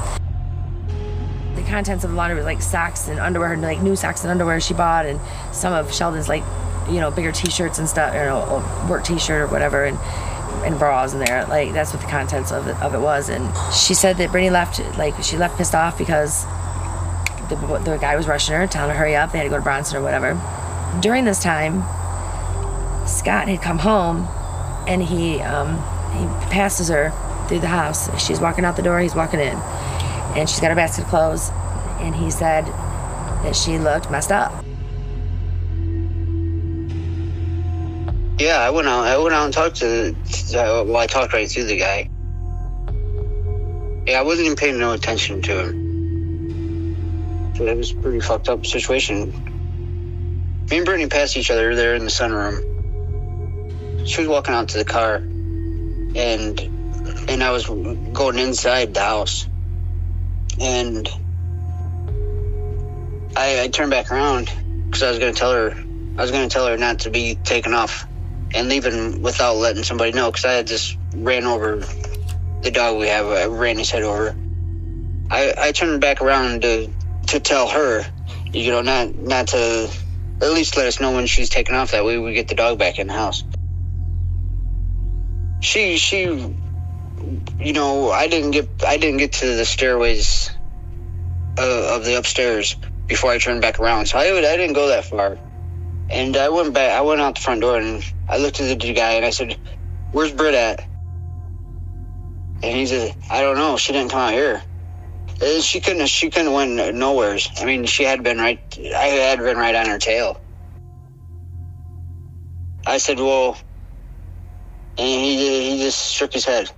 The 1.56 1.64
contents 1.64 2.04
of 2.04 2.12
the 2.12 2.16
laundry 2.16 2.36
was 2.38 2.46
like 2.46 2.62
socks 2.62 3.08
and 3.10 3.20
underwear, 3.20 3.54
and 3.54 3.62
like 3.62 3.82
new 3.82 3.96
socks 3.96 4.22
and 4.24 4.32
underwear 4.32 4.60
she 4.62 4.74
bought, 4.74 5.06
and 5.06 5.20
some 5.54 5.74
of 5.74 5.94
Sheldon's 5.94 6.30
like, 6.30 6.44
you 6.90 7.00
know, 7.02 7.12
bigger 7.12 7.32
T-shirts 7.32 7.80
and 7.80 7.90
stuff, 7.90 8.14
you 8.14 8.20
know, 8.22 8.88
work 8.90 9.04
T-shirt 9.04 9.42
or 9.42 9.48
whatever, 9.48 9.84
and 9.86 9.98
and 10.64 10.78
bras 10.78 11.14
in 11.14 11.20
there. 11.20 11.46
Like 11.48 11.74
that's 11.74 11.94
what 11.94 12.02
the 12.02 12.08
contents 12.08 12.52
of 12.52 12.68
it, 12.68 12.82
of 12.82 12.94
it 12.94 13.00
was. 13.00 13.30
And 13.30 13.46
she 13.74 13.94
said 13.94 14.18
that 14.18 14.32
Brittany 14.32 14.50
left, 14.50 14.80
like 14.98 15.22
she 15.24 15.38
left 15.38 15.58
pissed 15.58 15.76
off 15.76 15.98
because 15.98 16.46
the, 17.50 17.56
the 17.84 17.98
guy 18.00 18.16
was 18.16 18.28
rushing 18.28 18.56
her, 18.56 18.68
telling 18.68 18.90
her 18.90 18.96
to 18.96 19.00
hurry 19.00 19.16
up. 19.16 19.32
They 19.32 19.40
had 19.40 19.44
to 19.46 19.50
go 19.50 19.58
to 19.58 19.62
Bronson 19.64 19.98
or 19.98 20.02
whatever. 20.02 20.40
During 21.02 21.26
this 21.26 21.42
time, 21.42 21.84
Scott 23.08 23.48
had 23.48 23.62
come 23.62 23.80
home, 23.80 24.28
and 24.88 25.04
he 25.04 25.42
um, 25.42 25.76
he 26.18 26.26
passes 26.50 26.90
her 26.90 27.12
through 27.48 27.60
the 27.60 27.68
house. 27.68 28.10
She's 28.24 28.40
walking 28.40 28.66
out 28.66 28.76
the 28.76 28.82
door. 28.82 29.00
He's 29.00 29.16
walking 29.16 29.40
in, 29.40 29.58
and 30.36 30.50
she's 30.50 30.60
got 30.60 30.70
her 30.70 30.76
basket 30.76 31.04
of 31.04 31.10
clothes. 31.10 31.52
And 32.00 32.16
he 32.16 32.32
said 32.32 32.66
that 32.66 33.56
she 33.56 33.78
looked 33.78 34.10
messed 34.10 34.32
up. 34.32 34.65
Yeah, 38.38 38.58
I 38.60 38.70
went 38.70 38.88
out. 38.88 39.06
I 39.06 39.18
went 39.18 39.34
out 39.34 39.46
and 39.46 39.54
talked 39.54 39.78
to. 39.78 40.14
Well, 40.54 40.98
I 40.98 41.08
talked 41.08 41.34
right 41.34 41.50
through 41.50 41.66
the 41.66 41.78
guy. 41.78 42.10
Yeah, 44.06 44.20
I 44.20 44.24
wasn't 44.24 44.48
even 44.48 44.58
paying 44.58 44.78
no 44.78 44.92
attention 44.92 45.42
to 45.44 45.60
him. 45.60 47.56
So 47.56 47.66
it 47.66 47.78
was 47.78 47.92
a 47.92 47.96
pretty 47.96 48.20
fucked 48.20 48.50
up 48.50 48.66
situation. 48.66 49.32
Me 50.70 50.78
and 50.78 50.86
Brittany 50.86 51.08
passed 51.08 51.38
each 51.38 51.50
other 51.50 51.76
there 51.76 51.96
in 51.96 52.04
the 52.04 52.12
sunroom. 52.12 52.60
She 54.06 54.20
was 54.22 54.28
walking 54.28 54.54
out 54.54 54.68
to 54.70 54.80
the 54.80 54.86
car, 54.86 55.16
and 55.16 56.60
and 57.30 57.42
I 57.42 57.52
was 57.52 57.66
going 57.68 58.38
inside 58.38 58.94
the 58.94 59.00
house, 59.00 59.48
and 60.60 61.08
I, 63.38 63.62
I 63.62 63.70
turned 63.70 63.92
back 63.92 64.12
around 64.12 64.52
because 64.86 65.04
I 65.04 65.10
was 65.10 65.20
going 65.20 65.34
to 65.34 65.40
tell 65.40 65.54
her 65.54 65.72
I 66.18 66.22
was 66.22 66.32
going 66.32 66.48
to 66.48 66.54
tell 66.54 66.68
her 66.68 66.76
not 66.76 67.00
to 67.00 67.10
be 67.10 67.36
taken 67.36 67.74
off 67.74 68.06
and 68.56 68.70
leaving 68.70 69.22
without 69.22 69.58
letting 69.58 69.84
somebody 69.84 70.14
know 70.14 70.32
because 70.32 70.46
I 70.46 70.54
had 70.54 70.68
just 70.68 70.98
ran 71.14 71.46
over 71.46 71.86
the 72.62 72.72
dog 72.72 72.98
we 72.98 73.08
have. 73.08 73.28
Uh, 73.28 73.32
I 73.32 73.46
ran 73.48 73.78
his 73.78 73.92
head 73.92 74.04
over. 74.04 74.36
I, 75.30 75.54
I 75.58 75.72
turned 75.72 76.02
back 76.02 76.22
around 76.22 76.62
to 76.62 76.90
to 77.28 77.40
tell 77.40 77.68
her, 77.68 78.06
you 78.52 78.72
know, 78.72 78.82
not 78.82 79.16
not 79.16 79.48
to 79.50 79.90
at 80.42 80.52
least 80.52 80.78
let 80.78 80.88
us 80.88 81.00
know 81.00 81.14
when 81.14 81.28
she's 81.28 81.50
taken 81.50 81.76
off. 81.76 81.92
That 81.92 82.06
way 82.06 82.18
we 82.18 82.34
get 82.34 82.48
the 82.48 82.56
dog 82.56 82.80
back 82.80 82.98
in 82.98 83.08
the 83.08 83.14
house. 83.14 83.44
She 85.62 85.98
she, 85.98 86.24
you 87.60 87.74
know, 87.74 88.12
I 88.12 88.28
didn't 88.28 88.52
get 88.52 88.70
I 88.88 88.98
didn't 88.98 89.18
get 89.18 89.34
to 89.34 89.48
the 89.56 89.66
stairways 89.66 90.50
of, 91.58 92.00
of 92.00 92.06
the 92.06 92.18
upstairs 92.18 92.76
before 93.08 93.32
I 93.32 93.38
turned 93.38 93.62
back 93.62 93.80
around, 93.80 94.08
so 94.08 94.18
I 94.18 94.24
I 94.24 94.58
didn't 94.58 94.74
go 94.74 94.88
that 94.88 95.06
far. 95.06 95.38
And 96.14 96.38
I 96.38 96.50
went 96.50 96.74
back. 96.74 96.92
I 96.94 97.02
went 97.02 97.22
out 97.22 97.36
the 97.36 97.42
front 97.42 97.62
door 97.62 97.78
and 97.80 98.04
I 98.30 98.38
looked 98.38 98.62
at 98.62 98.80
the 98.80 98.94
guy 98.94 99.14
and 99.14 99.26
I 99.26 99.32
said, 99.32 99.58
"Where's 100.12 100.34
Britt 100.34 100.56
at?" 100.56 100.82
And 102.64 102.76
he 102.78 102.86
said, 102.88 103.16
"I 103.32 103.42
don't 103.42 103.58
know. 103.58 103.78
She 103.78 103.94
didn't 103.94 104.12
come 104.12 104.22
out 104.22 104.34
here. 104.34 104.64
Uh, 105.42 105.62
She 105.62 105.82
couldn't. 105.82 106.08
She 106.08 106.30
couldn't 106.32 106.54
win 106.54 106.78
nowheres. 107.00 107.50
I 107.60 107.66
mean, 107.66 107.86
she 107.86 108.04
had 108.04 108.24
been 108.24 108.40
right. 108.40 108.62
I 108.98 109.08
had 109.08 109.40
been 109.40 109.58
right 109.58 109.76
on 109.76 109.88
her 109.88 110.00
tail." 110.00 110.42
I 112.88 112.98
said, 113.00 113.20
"Well," 113.20 113.58
and 114.98 115.08
he 115.08 115.72
he 115.72 115.80
just 115.84 116.14
shook 116.14 116.34
his 116.34 116.46
head. 116.46 116.72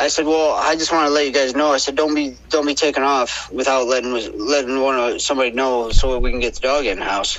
I 0.00 0.08
said, 0.08 0.26
"Well, 0.26 0.54
I 0.54 0.76
just 0.76 0.92
want 0.92 1.06
to 1.08 1.12
let 1.14 1.26
you 1.26 1.32
guys 1.32 1.56
know." 1.56 1.72
I 1.72 1.78
said, 1.78 1.96
"Don't 1.96 2.14
be 2.14 2.38
don't 2.50 2.66
be 2.66 2.74
taken 2.74 3.02
off 3.04 3.50
without 3.52 3.86
letting 3.88 4.12
letting 4.38 4.80
one 4.82 4.98
of 4.98 5.22
somebody 5.22 5.52
know 5.52 5.90
so 5.92 6.18
we 6.18 6.30
can 6.32 6.40
get 6.40 6.54
the 6.56 6.60
dog 6.62 6.86
in 6.86 7.00
the 7.00 7.06
house." 7.06 7.38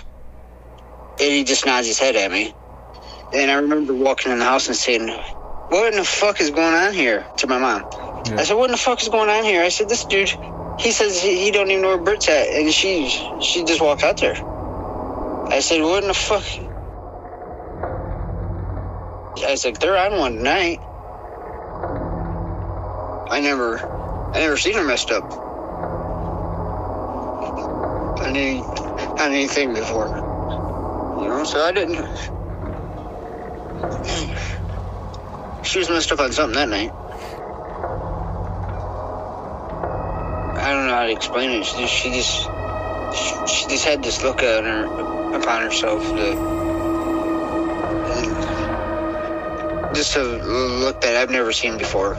And 1.19 1.31
he 1.31 1.43
just 1.45 1.65
nods 1.65 1.87
his 1.87 1.99
head 1.99 2.15
at 2.17 2.31
me. 2.31 2.55
And 3.33 3.51
I 3.51 3.55
remember 3.55 3.93
walking 3.95 4.31
in 4.31 4.39
the 4.39 4.45
house 4.45 4.67
and 4.67 4.77
saying, 4.77 5.09
"What 5.69 5.93
in 5.93 5.99
the 5.99 6.05
fuck 6.05 6.41
is 6.41 6.51
going 6.51 6.75
on 6.75 6.93
here?" 6.93 7.27
to 7.37 7.47
my 7.47 7.59
mom. 7.59 7.87
I 8.37 8.45
said, 8.45 8.55
"What 8.55 8.65
in 8.67 8.73
the 8.73 8.77
fuck 8.77 9.01
is 9.03 9.09
going 9.09 9.29
on 9.29 9.43
here?" 9.45 9.63
I 9.63 9.69
said, 9.69 9.89
"This 9.89 10.05
dude, 10.05 10.31
he 10.77 10.91
says 10.91 11.21
he, 11.21 11.45
he 11.45 11.51
don't 11.51 11.71
even 11.71 11.83
know 11.83 11.89
where 11.89 11.99
Britt's 11.99 12.29
at," 12.29 12.49
and 12.49 12.73
she 12.73 13.09
she 13.39 13.65
just 13.65 13.81
walked 13.81 14.03
out 14.03 14.19
there. 14.19 14.37
I 15.51 15.61
said, 15.61 15.81
"What 15.81 16.03
in 16.03 16.09
the 16.09 16.15
fuck?" 16.15 16.45
I 19.47 19.55
said, 19.55 19.77
"They're 19.77 19.97
on 19.97 20.19
one 20.19 20.37
tonight." 20.37 20.81
I 23.31 23.41
never, 23.41 23.81
I 24.33 24.39
never 24.39 24.57
seen 24.57 24.75
her 24.75 24.83
messed 24.85 25.11
up 25.11 25.25
on 28.21 28.35
any 28.35 28.67
on 29.19 29.33
anything 29.33 29.73
before. 29.73 30.11
Know, 31.27 31.43
so 31.45 31.61
I 31.61 31.71
didn't. 31.71 32.05
She 35.63 35.79
was 35.79 35.89
messed 35.89 36.11
up 36.11 36.19
on 36.19 36.31
something 36.31 36.55
that 36.55 36.69
night. 36.69 36.91
I 40.57 40.73
don't 40.73 40.87
know 40.87 40.93
how 40.93 41.05
to 41.05 41.11
explain 41.11 41.49
it. 41.51 41.65
She 41.65 41.81
just, 41.81 41.93
she 41.95 42.11
just, 42.11 42.49
she, 43.49 43.69
just 43.69 43.85
had 43.85 44.03
this 44.03 44.23
look 44.23 44.43
on 44.43 44.65
her, 44.65 45.35
upon 45.35 45.63
herself 45.63 46.03
that, 46.15 46.53
just 49.95 50.15
a 50.17 50.23
look 50.23 51.01
that 51.01 51.17
I've 51.17 51.29
never 51.31 51.51
seen 51.51 51.77
before. 51.77 52.15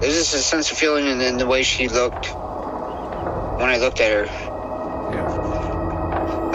There's 0.00 0.14
just 0.14 0.34
a 0.34 0.38
sense 0.38 0.70
of 0.72 0.78
feeling 0.78 1.06
in, 1.06 1.20
in 1.20 1.38
the 1.38 1.46
way 1.46 1.62
she 1.62 1.88
looked 1.88 2.26
when 3.58 3.70
I 3.70 3.78
looked 3.78 4.00
at 4.00 4.12
her, 4.12 4.45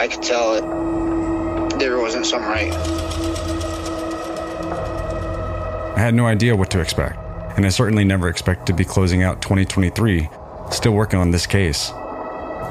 I 0.02 0.08
could 0.08 0.24
tell 0.24 0.56
it 0.56 1.78
there 1.78 2.00
wasn't 2.00 2.26
something 2.26 2.50
right. 2.50 2.74
I 5.96 6.00
had 6.00 6.16
no 6.16 6.26
idea 6.26 6.56
what 6.56 6.72
to 6.72 6.80
expect, 6.80 7.20
and 7.56 7.68
I 7.68 7.70
certainly 7.70 8.04
never 8.04 8.28
expected 8.28 8.66
to 8.66 8.74
be 8.74 8.84
closing 8.84 9.22
out 9.22 9.44
2023 9.44 10.28
still 10.72 10.94
working 10.94 11.20
on 11.20 11.30
this 11.30 11.46
case. 11.46 11.92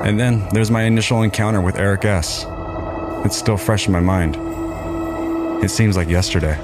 And 0.01 0.19
then 0.19 0.49
there's 0.49 0.73
my 0.73 0.83
initial 0.83 1.23
encounter 1.23 1.61
with 1.61 1.77
Eric 1.79 2.05
S. 2.05 2.47
It's 3.25 3.37
still 3.37 3.57
fresh 3.57 3.87
in 3.87 3.93
my 3.93 4.01
mind. 4.01 4.35
It 5.63 5.71
seems 5.71 5.97
like 5.97 6.09
yesterday. 6.09 6.57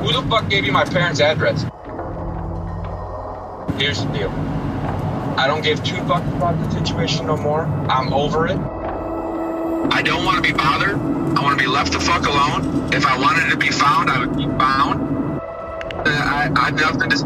Who 0.00 0.12
the 0.14 0.26
fuck 0.30 0.48
gave 0.48 0.64
you 0.64 0.72
my 0.72 0.86
parents' 0.86 1.20
address? 1.20 1.66
Here's 3.78 4.02
the 4.02 4.12
deal. 4.14 4.57
I 5.38 5.46
don't 5.46 5.62
give 5.62 5.84
two 5.84 5.94
fucks 5.94 6.36
about 6.36 6.58
the 6.58 6.68
situation 6.72 7.26
no 7.26 7.36
more. 7.36 7.62
I'm 7.88 8.12
over 8.12 8.48
it. 8.48 8.58
I 8.58 10.02
don't 10.02 10.24
want 10.24 10.36
to 10.36 10.42
be 10.42 10.52
bothered. 10.52 10.96
I 10.96 11.40
want 11.40 11.56
to 11.56 11.64
be 11.64 11.70
left 11.70 11.92
the 11.92 12.00
fuck 12.00 12.26
alone. 12.26 12.92
If 12.92 13.06
I 13.06 13.16
wanted 13.16 13.48
to 13.50 13.56
be 13.56 13.70
found, 13.70 14.10
I 14.10 14.18
would 14.18 14.36
be 14.36 14.46
found. 14.46 15.40
Uh, 15.40 16.10
I, 16.10 16.50
I 16.56 16.64
have 16.64 16.74
nothing 16.74 17.10
to, 17.10 17.24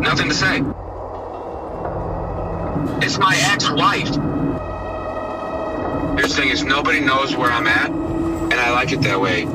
nothing 0.00 0.28
to 0.28 0.34
say. 0.34 0.58
It's 3.06 3.16
my 3.16 3.34
ex-wife. 3.52 4.12
The 6.20 6.28
thing 6.28 6.50
is 6.50 6.62
nobody 6.62 7.00
knows 7.00 7.34
where 7.34 7.50
I'm 7.50 7.66
at, 7.66 7.90
and 7.90 8.52
I 8.52 8.70
like 8.72 8.92
it 8.92 9.00
that 9.00 9.18
way. 9.18 9.46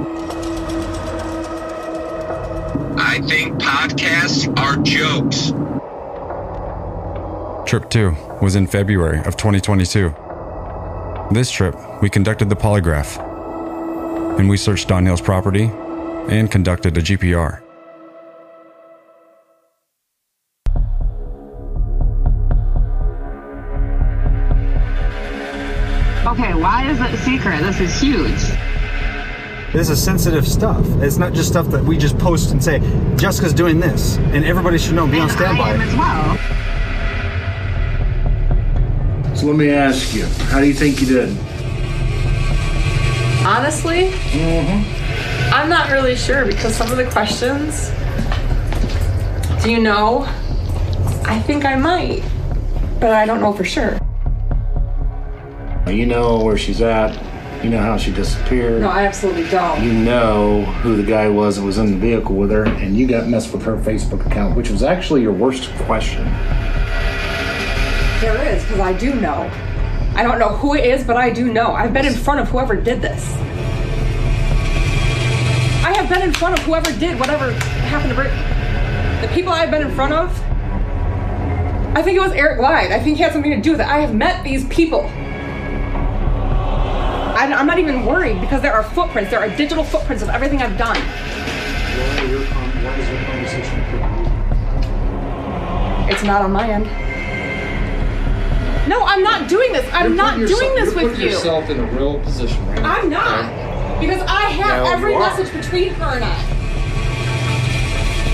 I 2.97 3.21
think 3.21 3.61
podcasts 3.61 4.47
are 4.57 4.75
jokes. 4.77 5.53
Trip 7.69 7.87
2 7.91 8.15
was 8.41 8.55
in 8.55 8.65
February 8.65 9.19
of 9.25 9.37
2022. 9.37 10.11
This 11.29 11.51
trip, 11.51 11.75
we 12.01 12.09
conducted 12.09 12.49
the 12.49 12.55
polygraph, 12.55 13.19
and 14.39 14.49
we 14.49 14.57
searched 14.57 14.87
Don 14.87 15.05
Hill's 15.05 15.21
property 15.21 15.65
and 16.29 16.49
conducted 16.49 16.97
a 16.97 17.01
GPR. 17.01 17.61
Okay, 26.25 26.55
why 26.55 26.89
is 26.89 26.99
it 26.99 27.15
secret? 27.19 27.61
This 27.61 27.79
is 27.81 28.01
huge. 28.01 28.41
This 29.73 29.91
is 29.91 30.03
sensitive 30.03 30.47
stuff. 30.47 30.83
It's 31.03 31.17
not 31.17 31.33
just 31.33 31.49
stuff 31.49 31.67
that 31.67 31.83
we 31.83 31.99
just 31.99 32.17
post 32.17 32.49
and 32.49 32.63
say, 32.63 32.79
Jessica's 33.15 33.53
doing 33.53 33.79
this, 33.79 34.17
and 34.17 34.43
everybody 34.43 34.79
should 34.79 34.95
know, 34.95 35.05
be 35.05 35.19
on 35.19 35.29
standby. 35.29 35.63
I 35.65 35.73
am 35.73 35.81
as 35.81 35.95
well. 35.95 36.68
So 39.39 39.45
let 39.45 39.55
me 39.55 39.69
ask 39.69 40.13
you, 40.13 40.25
how 40.51 40.59
do 40.59 40.67
you 40.67 40.73
think 40.73 40.99
you 40.99 41.07
did? 41.07 41.29
Honestly, 43.45 44.09
Mm-hmm. 44.11 45.53
I'm 45.53 45.69
not 45.69 45.89
really 45.91 46.17
sure 46.17 46.45
because 46.45 46.75
some 46.75 46.91
of 46.91 46.97
the 46.97 47.05
questions. 47.05 47.89
Do 49.63 49.71
you 49.71 49.79
know? 49.79 50.25
I 51.23 51.39
think 51.39 51.63
I 51.63 51.77
might, 51.77 52.21
but 52.99 53.11
I 53.11 53.25
don't 53.25 53.39
know 53.39 53.53
for 53.53 53.63
sure. 53.63 53.97
You 55.87 56.05
know 56.05 56.43
where 56.43 56.57
she's 56.57 56.81
at. 56.81 57.13
You 57.63 57.69
know 57.69 57.79
how 57.79 57.95
she 57.95 58.11
disappeared. 58.11 58.81
No, 58.81 58.89
I 58.89 59.05
absolutely 59.05 59.49
don't. 59.49 59.81
You 59.81 59.93
know 59.93 60.65
who 60.83 60.97
the 60.97 61.03
guy 61.03 61.29
was 61.29 61.55
that 61.55 61.63
was 61.63 61.77
in 61.77 61.91
the 61.91 61.97
vehicle 61.97 62.35
with 62.35 62.51
her, 62.51 62.65
and 62.65 62.97
you 62.97 63.07
got 63.07 63.29
messed 63.29 63.53
with 63.53 63.63
her 63.63 63.77
Facebook 63.77 64.25
account, 64.25 64.57
which 64.57 64.69
was 64.69 64.83
actually 64.83 65.21
your 65.21 65.33
worst 65.33 65.69
question. 65.85 66.25
There 68.21 68.35
is, 68.35 68.48
because 68.69 68.85
I 68.85 68.93
do 68.93 69.15
know. 69.15 69.49
I 70.13 70.21
don't 70.21 70.37
know 70.37 70.49
who 70.49 70.75
it 70.75 70.85
is, 70.85 71.03
but 71.03 71.17
I 71.17 71.31
do 71.31 71.51
know. 71.51 71.71
I've 71.71 71.91
been 71.91 72.05
in 72.05 72.13
front 72.13 72.39
of 72.39 72.49
whoever 72.49 72.75
did 72.75 73.01
this. 73.01 73.33
I 75.83 75.91
have 75.95 76.07
been 76.07 76.21
in 76.21 76.31
front 76.33 76.59
of 76.59 76.63
whoever 76.65 76.91
did 76.99 77.19
whatever 77.19 77.51
happened 77.51 78.11
to 78.11 78.15
Brit. 78.15 78.31
The 79.23 79.33
people 79.33 79.51
I've 79.51 79.71
been 79.71 79.81
in 79.81 79.95
front 79.95 80.13
of, 80.13 80.29
I 81.97 82.03
think 82.03 82.15
it 82.15 82.19
was 82.19 82.31
Eric 82.33 82.59
Glide. 82.59 82.91
I 82.91 82.99
think 82.99 83.17
he 83.17 83.23
had 83.23 83.33
something 83.33 83.49
to 83.49 83.59
do 83.59 83.71
with 83.71 83.81
it. 83.81 83.87
I 83.87 84.01
have 84.01 84.13
met 84.13 84.43
these 84.43 84.67
people. 84.67 85.09
I'm 87.35 87.65
not 87.65 87.79
even 87.79 88.05
worried 88.05 88.39
because 88.39 88.61
there 88.61 88.73
are 88.73 88.83
footprints. 88.83 89.31
There 89.31 89.39
are 89.39 89.49
digital 89.49 89.83
footprints 89.83 90.21
of 90.21 90.29
everything 90.29 90.61
I've 90.61 90.77
done. 90.77 90.95
What 92.85 92.99
is 92.99 93.09
your 93.09 93.23
conversation 93.25 93.79
It's 96.11 96.23
not 96.23 96.43
on 96.43 96.51
my 96.51 96.69
end. 96.69 97.08
No, 98.89 99.03
I'm 99.03 99.21
not 99.21 99.47
doing 99.47 99.71
this. 99.71 99.87
I'm 99.93 100.15
not 100.15 100.35
doing 100.35 100.73
this 100.73 100.95
with 100.95 101.19
you. 101.19 101.29
yourself 101.29 101.69
in 101.69 101.79
a 101.79 101.85
real 101.93 102.19
position 102.21 102.65
right 102.69 102.81
now. 102.81 102.95
I'm 102.95 103.09
not. 103.11 103.99
Because 103.99 104.21
I 104.21 104.49
have 104.49 104.83
No, 104.83 104.91
every 104.91 105.15
message 105.15 105.53
between 105.53 105.89
her 105.93 106.15
and 106.15 106.23
I. 106.25 106.35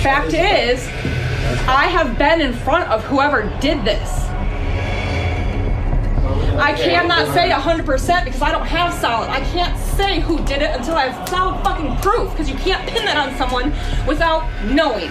Fact 0.01 0.33
is, 0.33 0.87
I 1.67 1.87
have 1.87 2.17
been 2.17 2.39
in 2.39 2.53
front 2.53 2.89
of 2.89 3.03
whoever 3.03 3.43
did 3.59 3.83
this. 3.83 4.09
I 6.57 6.73
cannot 6.73 7.33
say 7.33 7.49
100% 7.49 8.23
because 8.23 8.41
I 8.41 8.49
don't 8.49 8.65
have 8.65 8.93
solid. 8.93 9.29
I 9.29 9.41
can't 9.41 9.77
say 9.77 10.21
who 10.21 10.37
did 10.45 10.61
it 10.61 10.73
until 10.73 10.95
I 10.95 11.07
have 11.07 11.27
solid 11.27 11.61
fucking 11.65 11.97
proof 11.97 12.31
because 12.31 12.49
you 12.49 12.55
can't 12.55 12.87
pin 12.87 13.03
that 13.03 13.17
on 13.17 13.35
someone 13.37 13.73
without 14.07 14.47
knowing. 14.63 15.09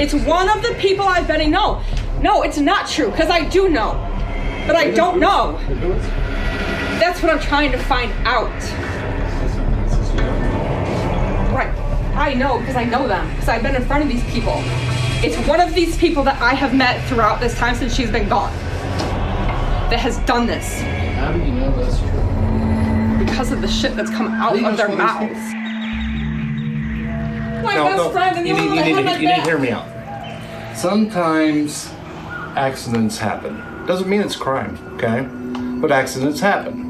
It's 0.00 0.14
one 0.14 0.48
of 0.48 0.62
the 0.62 0.76
people 0.78 1.04
I 1.04 1.20
bet 1.24 1.40
I 1.40 1.46
know. 1.46 1.82
No, 2.22 2.42
it's 2.42 2.58
not 2.58 2.86
true 2.86 3.10
because 3.10 3.28
I 3.28 3.48
do 3.48 3.68
know. 3.68 4.06
But 4.70 4.76
I 4.78 4.92
don't 4.92 5.18
know. 5.18 5.58
That's 7.00 7.20
what 7.20 7.32
I'm 7.32 7.40
trying 7.40 7.72
to 7.72 7.78
find 7.78 8.12
out. 8.24 8.46
Right. 11.52 11.74
I 12.14 12.34
know 12.34 12.60
because 12.60 12.76
I 12.76 12.84
know 12.84 13.08
them 13.08 13.28
because 13.30 13.48
I've 13.48 13.64
been 13.64 13.74
in 13.74 13.84
front 13.84 14.04
of 14.04 14.08
these 14.08 14.22
people. 14.30 14.54
It's 15.24 15.36
one 15.48 15.60
of 15.60 15.74
these 15.74 15.98
people 15.98 16.22
that 16.22 16.40
I 16.40 16.54
have 16.54 16.72
met 16.72 17.04
throughout 17.08 17.40
this 17.40 17.58
time 17.58 17.74
since 17.74 17.92
she's 17.96 18.12
been 18.12 18.28
gone 18.28 18.52
that 19.90 19.98
has 19.98 20.18
done 20.20 20.46
this 20.46 20.80
How 20.82 21.32
do 21.32 21.40
you 21.40 21.50
know 21.50 21.72
that's 21.76 21.98
true? 21.98 23.24
because 23.26 23.50
of 23.50 23.60
the 23.62 23.66
shit 23.68 23.96
that's 23.96 24.10
come 24.10 24.28
out 24.28 24.54
of 24.56 24.76
their 24.76 24.88
mouths. 24.88 25.34
My 27.64 27.74
No, 27.74 27.84
best 27.86 27.96
no, 27.96 28.10
friend 28.10 28.36
and 28.36 28.46
the 28.46 28.50
you 28.50 28.56
only 28.56 28.68
need, 28.70 28.78
one 28.78 28.88
you 28.88 28.94
that 28.94 29.02
need, 29.02 29.08
had 29.08 29.14
to, 29.14 29.18
my 29.18 29.18
you 29.18 29.28
need 29.28 29.34
to 29.34 29.42
hear 29.42 29.58
me 29.58 29.70
out. 29.72 30.76
Sometimes 30.76 31.90
accidents 32.56 33.18
happen. 33.18 33.60
Doesn't 33.86 34.08
mean 34.08 34.20
it's 34.20 34.36
crime, 34.36 34.78
okay? 34.94 35.28
But 35.80 35.90
accidents 35.90 36.40
happen. 36.40 36.88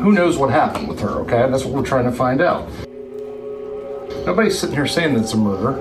Who 0.00 0.12
knows 0.12 0.36
what 0.38 0.50
happened 0.50 0.88
with 0.88 1.00
her, 1.00 1.20
okay? 1.20 1.50
That's 1.50 1.64
what 1.64 1.74
we're 1.74 1.84
trying 1.84 2.04
to 2.04 2.12
find 2.12 2.40
out. 2.40 2.68
Nobody's 4.24 4.58
sitting 4.58 4.76
here 4.76 4.86
saying 4.86 5.16
it's 5.16 5.32
a 5.32 5.36
murder 5.36 5.78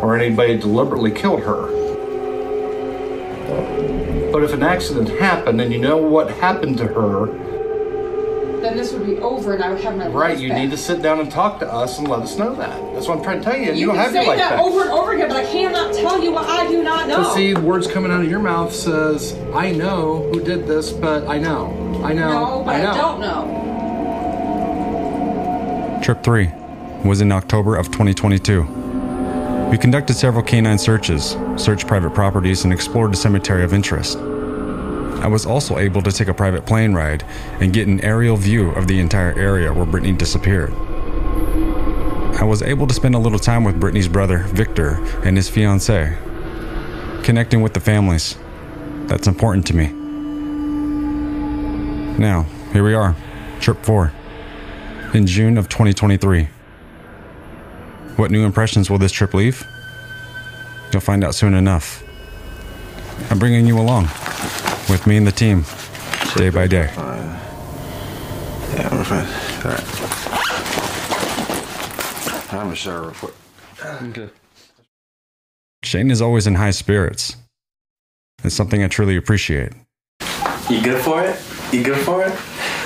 or 0.00 0.16
anybody 0.16 0.56
deliberately 0.56 1.10
killed 1.10 1.40
her. 1.40 1.66
But 4.30 4.44
if 4.44 4.52
an 4.52 4.62
accident 4.62 5.08
happened 5.18 5.60
and 5.60 5.72
you 5.72 5.80
know 5.80 5.96
what 5.96 6.30
happened 6.30 6.78
to 6.78 6.86
her, 6.86 7.26
Then 8.60 8.76
this 8.76 8.92
would 8.92 9.06
be 9.06 9.16
over 9.18 9.54
and 9.54 9.64
I 9.64 9.70
would 9.72 9.80
have 9.82 9.96
my 9.96 10.06
right, 10.08 10.32
life 10.34 10.40
you 10.40 10.50
back. 10.50 10.58
need 10.58 10.70
to 10.70 10.76
sit 10.76 11.00
down 11.00 11.18
and 11.20 11.30
talk 11.30 11.58
to 11.60 11.72
us 11.72 11.98
and 11.98 12.06
let 12.08 12.20
us 12.20 12.36
know 12.36 12.54
that. 12.56 12.78
That's 12.94 13.08
what 13.08 13.16
I'm 13.18 13.24
trying 13.24 13.38
to 13.40 13.44
tell 13.44 13.56
you. 13.56 13.68
And 13.70 13.76
you, 13.78 13.82
You 13.82 13.86
don't 13.86 13.96
can 13.96 14.04
have 14.04 14.12
say 14.12 14.22
to 14.24 14.28
like 14.28 14.38
that 14.38 14.50
that. 14.50 14.60
over 14.60 14.82
and 14.82 14.90
over 14.90 15.12
again, 15.12 15.28
but 15.28 15.38
I 15.38 15.44
cannot 15.50 15.94
tell 15.94 16.22
you 16.22 16.32
what 16.32 16.44
I 16.46 16.66
do 16.68 16.82
not 16.82 17.08
know. 17.08 17.24
To 17.24 17.30
see 17.34 17.54
words 17.54 17.86
coming 17.86 18.12
out 18.12 18.20
of 18.22 18.28
your 18.30 18.40
mouth 18.40 18.72
says, 18.74 19.34
I 19.54 19.70
know 19.72 20.28
who 20.32 20.40
did 20.44 20.66
this, 20.66 20.92
but 20.92 21.26
I 21.26 21.38
know. 21.38 21.70
I 22.04 22.12
know. 22.12 22.28
no, 22.58 22.62
but 22.64 22.74
I 22.76 22.90
I, 22.90 22.94
don't 22.96 23.20
know. 23.20 23.56
Trip 26.02 26.22
3 26.22 26.50
was 27.04 27.20
in 27.20 27.32
October 27.32 27.76
of 27.76 27.86
2022. 27.86 28.62
We 29.70 29.78
conducted 29.78 30.14
several 30.14 30.42
canine 30.42 30.78
searches, 30.78 31.36
searched 31.56 31.86
private 31.86 32.10
properties, 32.14 32.64
and 32.64 32.72
explored 32.72 33.12
a 33.12 33.16
cemetery 33.16 33.62
of 33.64 33.72
interest. 33.72 34.18
I 35.20 35.26
was 35.26 35.44
also 35.44 35.76
able 35.76 36.00
to 36.02 36.10
take 36.10 36.28
a 36.28 36.34
private 36.34 36.64
plane 36.64 36.94
ride 36.94 37.24
and 37.60 37.74
get 37.74 37.86
an 37.86 38.00
aerial 38.00 38.36
view 38.36 38.70
of 38.70 38.86
the 38.86 38.98
entire 39.00 39.38
area 39.38 39.70
where 39.70 39.84
Brittany 39.84 40.14
disappeared. 40.14 40.72
I 42.40 42.44
was 42.44 42.62
able 42.62 42.86
to 42.86 42.94
spend 42.94 43.14
a 43.14 43.18
little 43.18 43.38
time 43.38 43.62
with 43.62 43.78
Brittany's 43.78 44.08
brother, 44.08 44.38
Victor, 44.38 44.94
and 45.22 45.36
his 45.36 45.50
fiancee, 45.50 46.16
connecting 47.22 47.60
with 47.60 47.74
the 47.74 47.80
families. 47.80 48.38
That's 49.08 49.26
important 49.26 49.66
to 49.66 49.76
me. 49.76 49.88
Now, 52.18 52.46
here 52.72 52.82
we 52.82 52.94
are, 52.94 53.14
trip 53.60 53.84
4, 53.84 54.10
in 55.12 55.26
June 55.26 55.58
of 55.58 55.68
2023. 55.68 56.48
What 58.16 58.30
new 58.30 58.46
impressions 58.46 58.88
will 58.88 58.98
this 58.98 59.12
trip 59.12 59.34
leave? 59.34 59.66
You'll 60.92 61.02
find 61.02 61.22
out 61.22 61.34
soon 61.34 61.52
enough. 61.52 62.02
I'm 63.30 63.38
bringing 63.38 63.66
you 63.66 63.78
along 63.78 64.08
with 64.90 65.06
me 65.06 65.16
and 65.16 65.26
the 65.26 65.32
team, 65.32 65.64
day 66.36 66.50
by 66.50 66.66
day. 66.66 66.90
Yeah, 68.74 68.94
we're 68.94 69.04
fine. 69.04 69.26
All 69.64 69.70
right. 69.70 69.86
I'm 72.52 72.64
gonna 72.66 72.74
shower 72.74 73.02
real 73.02 73.12
quick. 73.12 73.34
Okay. 73.84 74.28
Shane 75.84 76.10
is 76.10 76.20
always 76.20 76.46
in 76.46 76.56
high 76.56 76.72
spirits. 76.72 77.36
It's 78.42 78.54
something 78.54 78.82
I 78.82 78.88
truly 78.88 79.16
appreciate. 79.16 79.72
You 80.68 80.82
good 80.82 81.02
for 81.02 81.22
it? 81.22 81.40
You 81.72 81.84
good 81.84 82.04
for 82.04 82.24
it? 82.24 82.32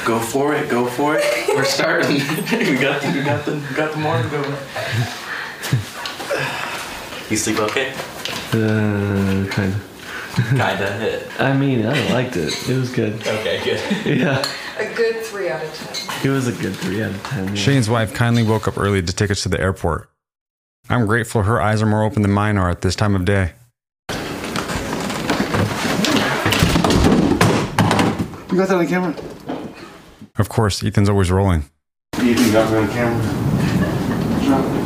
Go 0.04 0.18
for 0.20 0.54
it. 0.54 0.68
Go 0.68 0.86
for 0.86 1.16
it. 1.16 1.24
We're 1.48 1.64
starting. 1.64 2.12
we 2.52 2.76
got 2.76 3.00
the, 3.02 3.12
we 3.14 3.22
got 3.24 3.44
the, 3.46 3.54
we 3.54 3.74
got 3.74 3.92
the 3.92 3.98
morning 3.98 4.28
going. 4.30 4.54
You 7.30 7.38
sleep 7.38 7.58
okay? 7.58 7.90
Uh, 8.52 9.46
kind 9.50 9.72
of. 9.72 9.93
Kinda. 10.48 10.92
Hit. 10.98 11.40
I 11.40 11.56
mean, 11.56 11.86
I 11.86 12.12
liked 12.12 12.36
it. 12.36 12.52
It 12.68 12.76
was 12.76 12.90
good. 12.90 13.14
Okay, 13.26 13.62
good. 13.64 13.80
Yeah, 14.18 14.44
A 14.78 14.94
good 14.94 15.16
three 15.24 15.48
out 15.48 15.62
of 15.64 15.72
ten. 15.74 16.26
it 16.28 16.30
was 16.34 16.46
a 16.48 16.52
good 16.52 16.74
three 16.76 17.02
out 17.02 17.10
of 17.12 17.22
ten. 17.24 17.48
yeah. 17.48 17.54
Shane's 17.54 17.88
wife 17.88 18.12
kindly 18.14 18.42
woke 18.42 18.66
up 18.66 18.76
early 18.76 19.00
to 19.02 19.12
take 19.12 19.30
us 19.30 19.42
to 19.44 19.48
the 19.48 19.60
airport. 19.60 20.10
I'm 20.90 21.06
grateful 21.06 21.42
her 21.44 21.62
eyes 21.62 21.80
are 21.82 21.86
more 21.86 22.02
open 22.02 22.22
than 22.22 22.32
mine 22.32 22.58
are 22.58 22.68
at 22.68 22.82
this 22.82 22.94
time 22.96 23.14
of 23.14 23.24
day. 23.24 23.52
You 28.50 28.58
got 28.60 28.68
that 28.68 28.76
on 28.76 28.86
camera? 28.86 29.14
Of 30.36 30.48
course, 30.48 30.82
Ethan's 30.84 31.08
always 31.08 31.30
rolling. 31.30 31.64
Ethan 32.20 32.52
got 32.52 32.70
me 32.72 32.78
on 32.78 32.88
camera. 32.88 34.83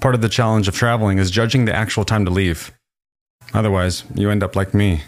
Part 0.00 0.14
of 0.14 0.20
the 0.20 0.28
challenge 0.28 0.68
of 0.68 0.74
traveling 0.74 1.18
is 1.18 1.30
judging 1.30 1.64
the 1.64 1.74
actual 1.74 2.04
time 2.04 2.24
to 2.24 2.30
leave. 2.30 2.72
Otherwise, 3.52 4.04
you 4.14 4.30
end 4.30 4.42
up 4.42 4.54
like 4.54 4.72
me, 4.72 5.02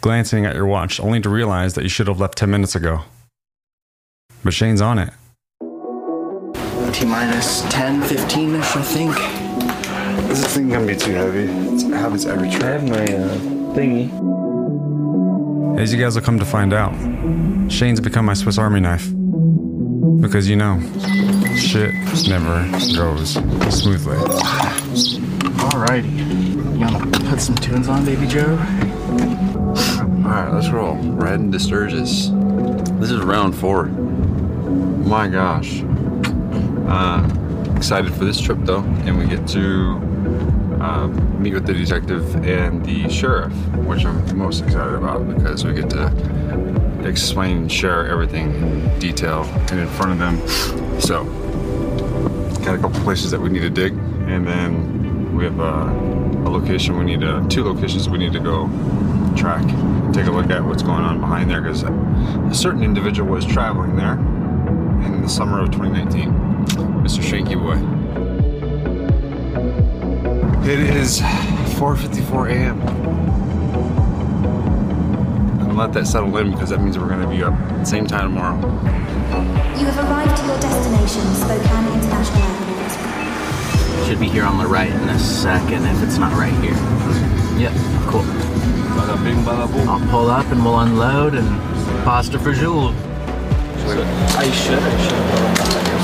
glancing 0.00 0.44
at 0.44 0.54
your 0.54 0.66
watch 0.66 1.00
only 1.00 1.20
to 1.20 1.30
realize 1.30 1.74
that 1.74 1.82
you 1.82 1.88
should 1.88 2.08
have 2.08 2.20
left 2.20 2.36
10 2.36 2.50
minutes 2.50 2.74
ago. 2.74 3.02
But 4.44 4.52
Shane's 4.52 4.82
on 4.82 4.98
it. 4.98 5.12
T 6.92 7.06
minus 7.06 7.62
10, 7.70 8.02
15 8.02 8.54
ish, 8.56 8.76
I 8.76 8.82
think. 8.82 9.16
Is 10.30 10.42
this 10.42 10.54
thing 10.54 10.68
gonna 10.68 10.86
be 10.86 10.96
too 10.96 11.12
heavy? 11.12 11.44
It 11.44 11.94
happens 11.94 12.26
every 12.26 12.50
trip. 12.50 12.64
I 12.64 12.70
have 12.72 12.88
my 12.88 13.04
uh, 13.04 13.38
thingy. 13.74 14.10
As 15.78 15.92
you 15.94 15.98
guys 15.98 16.16
will 16.16 16.22
come 16.22 16.38
to 16.38 16.44
find 16.44 16.74
out, 16.74 16.92
Shane's 17.72 18.00
become 18.00 18.26
my 18.26 18.34
Swiss 18.34 18.58
Army 18.58 18.80
knife. 18.80 19.10
Because 20.20 20.48
you 20.50 20.56
know, 20.56 20.80
shit 21.72 21.94
never 22.28 22.68
goes 22.94 23.32
smoothly. 23.74 24.18
Alrighty. 25.70 26.12
You 26.74 26.80
wanna 26.80 27.30
put 27.30 27.40
some 27.40 27.54
tunes 27.54 27.88
on, 27.88 28.04
baby 28.04 28.26
Joe? 28.26 28.58
Alright, 30.22 30.52
let's 30.52 30.68
roll. 30.68 30.96
Red 30.96 31.40
into 31.40 31.58
Sturgis. 31.58 32.28
This 33.00 33.10
is 33.10 33.22
round 33.22 33.54
four. 33.54 33.86
My 33.86 35.28
gosh. 35.28 35.82
Uh, 36.88 37.26
excited 37.74 38.12
for 38.12 38.26
this 38.26 38.38
trip 38.38 38.58
though, 38.64 38.82
and 39.06 39.18
we 39.18 39.24
get 39.24 39.48
to 39.48 39.92
uh, 40.78 41.06
meet 41.38 41.54
with 41.54 41.64
the 41.64 41.72
detective 41.72 42.34
and 42.44 42.84
the 42.84 43.08
sheriff, 43.08 43.54
which 43.86 44.04
I'm 44.04 44.36
most 44.36 44.62
excited 44.62 44.92
about 44.92 45.26
because 45.26 45.64
we 45.64 45.72
get 45.72 45.88
to 45.88 47.02
explain 47.08 47.56
and 47.56 47.72
share 47.72 48.06
everything 48.08 48.54
in 48.56 48.98
detail 48.98 49.44
and 49.70 49.80
in 49.80 49.88
front 49.88 50.12
of 50.12 50.18
them. 50.18 51.00
So, 51.00 51.24
got 52.64 52.74
a 52.74 52.78
couple 52.78 53.00
places 53.00 53.30
that 53.30 53.40
we 53.40 53.48
need 53.50 53.62
to 53.62 53.70
dig, 53.70 53.92
and 53.92 54.46
then 54.46 55.34
we 55.36 55.44
have 55.44 55.58
a, 55.60 55.88
a 56.46 56.50
location 56.50 56.98
we 56.98 57.04
need 57.04 57.20
to, 57.20 57.44
two 57.48 57.64
locations 57.64 58.08
we 58.08 58.18
need 58.18 58.32
to 58.32 58.40
go 58.40 58.68
track 59.36 59.64
take 60.12 60.26
a 60.26 60.30
look 60.30 60.50
at 60.50 60.62
what's 60.62 60.82
going 60.82 61.02
on 61.02 61.18
behind 61.20 61.50
there 61.50 61.62
because 61.62 61.82
a 61.84 62.54
certain 62.54 62.82
individual 62.82 63.30
was 63.30 63.46
traveling 63.46 63.96
there 63.96 64.12
in 64.12 65.22
the 65.22 65.28
summer 65.28 65.60
of 65.60 65.70
2019. 65.70 66.28
Mr. 67.02 67.22
Shanky 67.22 67.56
Boy. 67.58 67.78
It 70.68 70.78
is 70.96 71.20
4:54 71.78 72.50
a.m. 72.50 72.80
And 75.82 75.92
let 75.92 76.00
that 76.00 76.06
settle 76.06 76.36
in 76.38 76.52
because 76.52 76.70
that 76.70 76.80
means 76.80 76.96
we're 76.96 77.08
going 77.08 77.22
to 77.22 77.26
be 77.26 77.42
up 77.42 77.54
at 77.54 77.80
the 77.80 77.84
same 77.84 78.06
time 78.06 78.30
tomorrow. 78.30 78.54
You 79.74 79.90
have 79.90 79.98
arrived 79.98 80.36
to 80.38 80.46
your 80.46 80.54
destination, 80.62 81.26
Spokane 81.34 81.90
International 81.98 82.38
Airport. 82.38 84.06
Should 84.06 84.20
be 84.20 84.28
here 84.28 84.44
on 84.44 84.62
the 84.62 84.66
right 84.70 84.92
in 84.92 85.08
a 85.10 85.18
second 85.18 85.84
if 85.86 86.02
it's 86.06 86.18
not 86.18 86.38
right 86.38 86.54
here. 86.62 86.78
Yep, 87.58 87.74
cool. 88.06 88.22
Bada 88.94 89.18
bing, 89.26 89.42
bada 89.42 89.66
boom. 89.66 89.88
I'll 89.88 89.98
pull 90.06 90.30
up 90.30 90.46
and 90.54 90.62
we'll 90.62 90.78
unload 90.78 91.34
and 91.34 91.48
pasta 92.06 92.38
for 92.38 92.52
Jules. 92.52 92.94
I 94.38 94.46
should, 94.54 94.78
I 94.78 94.94
should. 95.02 95.18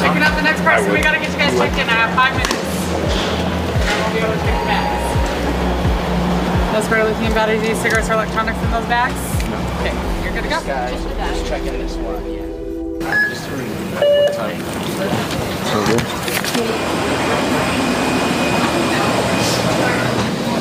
Picking 0.03 0.27
up 0.27 0.35
the 0.35 0.43
next 0.43 0.67
person. 0.67 0.91
We 0.91 0.99
gotta 1.07 1.23
get 1.23 1.31
you 1.31 1.39
guys 1.39 1.55
checked 1.55 1.79
in. 1.79 1.87
I 1.87 2.03
have 2.03 2.11
five 2.19 2.35
minutes. 2.35 2.67
And 3.87 3.95
we'll 4.03 4.11
be 4.11 4.27
able 4.27 4.35
to 4.35 4.43
take 4.43 4.59
the 4.59 4.67
bags. 4.67 5.07
No 6.75 6.81
spare 6.83 7.05
lithium 7.05 7.33
batteries, 7.33 7.63
e-cigarettes, 7.63 8.11
or 8.11 8.15
electronics 8.15 8.59
in 8.59 8.71
those 8.73 8.87
bags? 8.87 9.28
No. 9.51 9.57
Okay, 9.81 10.25
you're 10.25 10.33
good 10.35 10.43
to 10.43 10.51
go. 10.51 10.63
Guys, 10.65 11.03
just 11.03 11.47
checking 11.47 11.73
this 11.73 11.97
one. 11.97 12.23
Just 13.31 13.49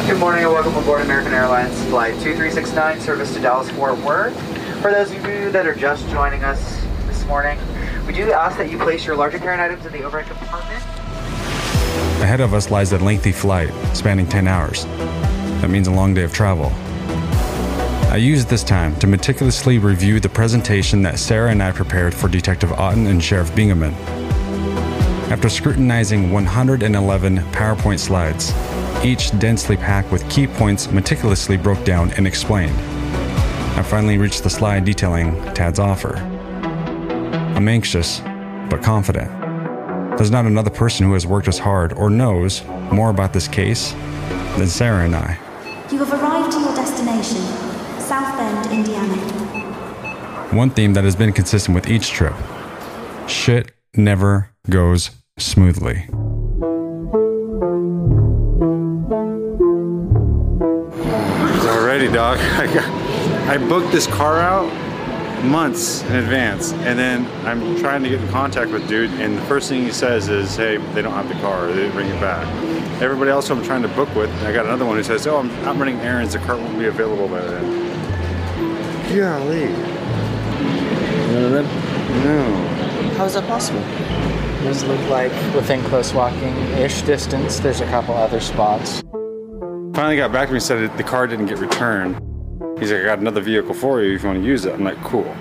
Good 0.07 0.19
morning 0.19 0.45
and 0.45 0.53
welcome 0.53 0.73
aboard 0.77 1.01
American 1.01 1.33
Airlines 1.33 1.83
Flight 1.89 2.13
2369, 2.13 3.01
service 3.01 3.33
to 3.33 3.41
Dallas 3.41 3.69
Fort 3.71 3.97
Worth. 3.99 4.33
For 4.81 4.91
those 4.91 5.11
of 5.11 5.17
you 5.17 5.51
that 5.51 5.67
are 5.67 5.75
just 5.75 6.07
joining 6.07 6.45
us 6.45 6.81
this 7.07 7.25
morning, 7.25 7.59
we 8.05 8.13
do 8.13 8.31
ask 8.31 8.57
that 8.57 8.71
you 8.71 8.77
place 8.77 9.05
your 9.05 9.17
larger 9.17 9.37
carrying 9.37 9.59
items 9.59 9.85
in 9.85 9.91
the 9.91 10.03
overhead 10.03 10.29
compartment. 10.29 10.81
Ahead 12.21 12.39
of 12.39 12.53
us 12.53 12.71
lies 12.71 12.93
a 12.93 12.99
lengthy 12.99 13.33
flight 13.33 13.69
spanning 13.93 14.27
10 14.27 14.47
hours. 14.47 14.85
That 15.59 15.69
means 15.69 15.89
a 15.89 15.91
long 15.91 16.13
day 16.13 16.23
of 16.23 16.31
travel. 16.31 16.71
I 18.17 18.19
used 18.19 18.49
this 18.49 18.63
time 18.63 18.95
to 18.95 19.05
meticulously 19.05 19.77
review 19.77 20.19
the 20.19 20.27
presentation 20.27 21.03
that 21.03 21.19
Sarah 21.19 21.51
and 21.51 21.61
I 21.61 21.71
prepared 21.71 22.15
for 22.15 22.27
Detective 22.27 22.71
Otten 22.71 23.05
and 23.05 23.23
Sheriff 23.23 23.51
Bingaman. 23.51 23.93
After 25.29 25.49
scrutinizing 25.49 26.31
111 26.31 27.37
PowerPoint 27.51 27.99
slides, 27.99 28.51
each 29.05 29.37
densely 29.37 29.77
packed 29.77 30.11
with 30.11 30.27
key 30.31 30.47
points 30.47 30.89
meticulously 30.89 31.57
broke 31.57 31.85
down 31.85 32.09
and 32.13 32.25
explained, 32.25 32.75
I 33.77 33.83
finally 33.83 34.17
reached 34.17 34.41
the 34.41 34.49
slide 34.49 34.83
detailing 34.83 35.35
Tad's 35.53 35.77
offer. 35.77 36.15
I'm 36.17 37.67
anxious, 37.67 38.21
but 38.71 38.81
confident. 38.81 39.29
There's 40.17 40.31
not 40.31 40.47
another 40.47 40.71
person 40.71 41.05
who 41.05 41.13
has 41.13 41.27
worked 41.27 41.47
as 41.47 41.59
hard 41.59 41.93
or 41.93 42.09
knows 42.09 42.65
more 42.91 43.11
about 43.11 43.33
this 43.33 43.47
case 43.47 43.91
than 44.57 44.65
Sarah 44.65 45.05
and 45.05 45.15
I. 45.15 45.37
You 45.91 45.99
have 45.99 46.11
arrived 46.11 46.51
to 46.53 46.59
your 46.59 46.73
destination, 46.73 47.66
South 48.07 48.37
Bend, 48.37 48.71
Indiana. 48.71 49.17
One 50.55 50.69
theme 50.69 50.93
that 50.93 51.03
has 51.03 51.13
been 51.13 51.33
consistent 51.33 51.75
with 51.75 51.89
each 51.89 52.07
trip 52.07 52.33
shit 53.27 53.73
never 53.97 54.49
goes 54.69 55.11
smoothly. 55.37 56.05
Alrighty, 61.67 62.13
dog. 62.13 62.37
I, 62.41 62.73
got, 62.73 63.49
I 63.49 63.57
booked 63.57 63.91
this 63.91 64.07
car 64.07 64.39
out 64.39 64.71
months 65.43 66.01
in 66.03 66.15
advance, 66.15 66.71
and 66.71 66.97
then 66.97 67.25
I'm 67.45 67.77
trying 67.77 68.03
to 68.03 68.09
get 68.09 68.21
in 68.21 68.27
contact 68.29 68.71
with 68.71 68.87
dude, 68.87 69.11
and 69.19 69.37
the 69.37 69.41
first 69.41 69.67
thing 69.67 69.83
he 69.83 69.91
says 69.91 70.29
is, 70.29 70.55
"Hey, 70.55 70.77
they 70.93 71.01
don't 71.01 71.11
have 71.11 71.27
the 71.27 71.35
car. 71.41 71.67
They 71.67 71.75
didn't 71.75 71.91
bring 71.91 72.07
it 72.07 72.21
back." 72.21 72.47
Everybody 73.01 73.31
else 73.31 73.49
who 73.49 73.55
I'm 73.55 73.63
trying 73.63 73.81
to 73.81 73.89
book 73.89 74.15
with, 74.15 74.31
I 74.43 74.53
got 74.53 74.65
another 74.65 74.85
one 74.85 74.95
who 74.95 75.03
says, 75.03 75.27
"Oh, 75.27 75.39
I'm, 75.39 75.51
I'm 75.67 75.77
running 75.77 75.99
errands. 75.99 76.31
The 76.31 76.39
car 76.39 76.55
won't 76.55 76.79
be 76.79 76.85
available 76.85 77.27
by 77.27 77.41
then." 77.41 77.86
Golly. 79.07 79.67
No. 82.23 82.67
How 83.15 83.25
is 83.25 83.33
that 83.35 83.47
possible? 83.47 83.79
Does 84.63 84.83
look 84.83 84.99
like 85.09 85.31
within 85.55 85.81
close 85.85 86.13
walking-ish 86.13 87.03
distance. 87.03 87.59
There's 87.59 87.79
a 87.79 87.85
couple 87.85 88.15
other 88.15 88.41
spots. 88.41 89.01
Finally 89.93 90.17
got 90.17 90.31
back 90.33 90.47
to 90.47 90.51
me 90.53 90.57
and 90.57 90.63
said 90.63 90.89
that 90.89 90.97
the 90.97 91.03
car 91.03 91.25
didn't 91.25 91.45
get 91.45 91.57
returned. 91.57 92.15
He's 92.79 92.91
like, 92.91 93.01
I 93.01 93.05
got 93.05 93.19
another 93.19 93.41
vehicle 93.41 93.73
for 93.73 94.01
you 94.01 94.15
if 94.15 94.23
you 94.23 94.27
want 94.27 94.41
to 94.41 94.45
use 94.45 94.65
it. 94.65 94.73
I'm 94.73 94.83
like, 94.83 95.01
cool. 95.03 95.35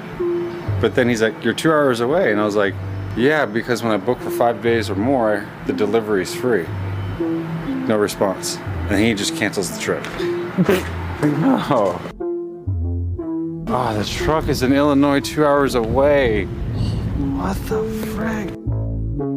But 0.80 0.94
then 0.94 1.08
he's 1.08 1.20
like, 1.20 1.42
you're 1.42 1.52
two 1.52 1.72
hours 1.72 2.00
away. 2.00 2.30
And 2.30 2.40
I 2.40 2.44
was 2.44 2.56
like, 2.56 2.74
yeah, 3.16 3.46
because 3.46 3.82
when 3.82 3.92
I 3.92 3.96
book 3.96 4.20
for 4.20 4.30
five 4.30 4.62
days 4.62 4.88
or 4.88 4.94
more, 4.94 5.46
the 5.66 5.72
delivery 5.72 6.22
is 6.22 6.34
free. 6.34 6.66
No 7.18 7.96
response. 7.98 8.56
And 8.88 9.00
he 9.00 9.12
just 9.14 9.34
cancels 9.36 9.70
the 9.70 9.80
trip. 9.80 10.04
no. 11.22 12.00
Oh, 13.68 13.98
the 13.98 14.04
truck 14.04 14.48
is 14.48 14.62
in 14.62 14.72
Illinois, 14.72 15.18
two 15.18 15.44
hours 15.44 15.74
away. 15.74 16.44
What 16.44 17.56
the 17.66 17.82
frick? 18.14 18.50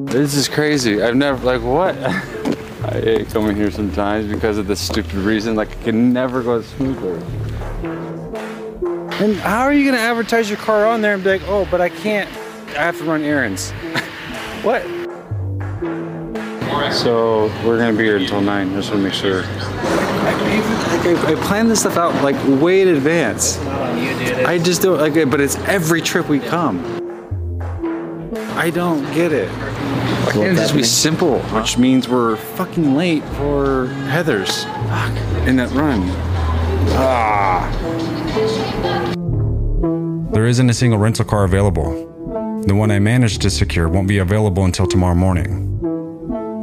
This 0.07 0.35
is 0.35 0.47
crazy. 0.47 1.01
I've 1.01 1.15
never, 1.15 1.43
like, 1.43 1.63
what? 1.63 1.95
I 2.85 3.01
hate 3.01 3.29
coming 3.29 3.55
here 3.55 3.71
sometimes 3.71 4.31
because 4.31 4.59
of 4.59 4.67
this 4.67 4.79
stupid 4.79 5.15
reason. 5.15 5.55
Like, 5.55 5.71
it 5.71 5.83
can 5.83 6.13
never 6.13 6.43
go 6.43 6.61
smoother. 6.61 7.15
And 9.23 9.35
how 9.37 9.61
are 9.61 9.73
you 9.73 9.83
going 9.83 9.95
to 9.95 10.01
advertise 10.01 10.47
your 10.47 10.59
car 10.59 10.85
on 10.85 11.01
there 11.01 11.15
and 11.15 11.23
be 11.23 11.31
like, 11.31 11.47
oh, 11.47 11.67
but 11.71 11.81
I 11.81 11.89
can't, 11.89 12.29
I 12.69 12.83
have 12.83 12.99
to 12.99 13.05
run 13.05 13.23
errands? 13.23 13.71
what? 14.61 14.83
So 16.93 17.47
we're 17.65 17.77
gonna 17.77 17.95
be 17.95 18.03
here 18.03 18.17
until 18.17 18.41
nine. 18.41 18.73
Just 18.73 18.89
want 18.89 19.01
to 19.01 19.03
make 19.03 19.13
sure. 19.13 19.43
Like 20.23 20.35
I, 21.05 21.31
I 21.31 21.35
planned 21.47 21.71
this 21.71 21.81
stuff 21.81 21.97
out 21.97 22.13
like 22.23 22.35
way 22.61 22.81
in 22.81 22.89
advance. 22.89 23.57
You 23.57 24.17
did 24.19 24.39
it. 24.39 24.45
I 24.45 24.57
just 24.57 24.81
don't 24.81 24.99
like 24.99 25.15
it, 25.15 25.29
but 25.29 25.41
it's 25.41 25.55
every 25.59 26.01
trip 26.01 26.27
we 26.29 26.39
come. 26.39 26.83
I 28.55 28.69
don't 28.69 29.03
get 29.13 29.31
it. 29.31 29.49
Why 29.49 30.31
can't 30.33 30.57
it 30.57 30.61
just 30.61 30.75
be 30.75 30.83
simple? 30.83 31.39
Which 31.39 31.77
means 31.77 32.09
we're 32.09 32.35
fucking 32.35 32.95
late 32.95 33.23
for 33.35 33.87
Heather's. 34.09 34.65
Fuck. 34.65 35.47
In 35.47 35.55
that 35.55 35.71
run. 35.71 36.03
Ah. 36.91 37.69
There 40.33 40.45
isn't 40.45 40.69
a 40.69 40.73
single 40.73 40.99
rental 40.99 41.25
car 41.25 41.45
available. 41.45 42.05
The 42.67 42.75
one 42.75 42.91
I 42.91 42.99
managed 42.99 43.41
to 43.43 43.49
secure 43.49 43.87
won't 43.87 44.07
be 44.07 44.17
available 44.17 44.65
until 44.65 44.85
tomorrow 44.85 45.15
morning. 45.15 45.65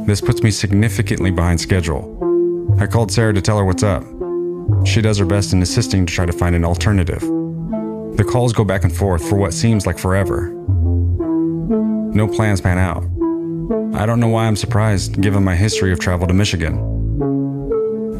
This 0.05 0.21
puts 0.21 0.41
me 0.43 0.51
significantly 0.51 1.31
behind 1.31 1.59
schedule. 1.59 2.26
I 2.79 2.85
called 2.85 3.11
Sarah 3.11 3.33
to 3.33 3.41
tell 3.41 3.57
her 3.57 3.65
what's 3.65 3.81
up. 3.81 4.03
She 4.85 5.01
does 5.01 5.17
her 5.17 5.25
best 5.25 5.51
in 5.51 5.63
assisting 5.63 6.05
to 6.05 6.13
try 6.13 6.27
to 6.27 6.31
find 6.31 6.55
an 6.55 6.63
alternative. 6.63 7.21
The 7.21 8.23
calls 8.23 8.53
go 8.53 8.63
back 8.63 8.83
and 8.83 8.95
forth 8.95 9.27
for 9.27 9.35
what 9.35 9.53
seems 9.53 9.87
like 9.87 9.97
forever. 9.97 10.49
No 12.13 12.27
plans 12.27 12.61
pan 12.61 12.77
out. 12.77 13.03
I 13.99 14.05
don't 14.05 14.19
know 14.19 14.27
why 14.27 14.45
I'm 14.45 14.55
surprised, 14.55 15.19
given 15.19 15.43
my 15.43 15.55
history 15.55 15.91
of 15.91 15.99
travel 15.99 16.27
to 16.27 16.33
Michigan. 16.35 16.77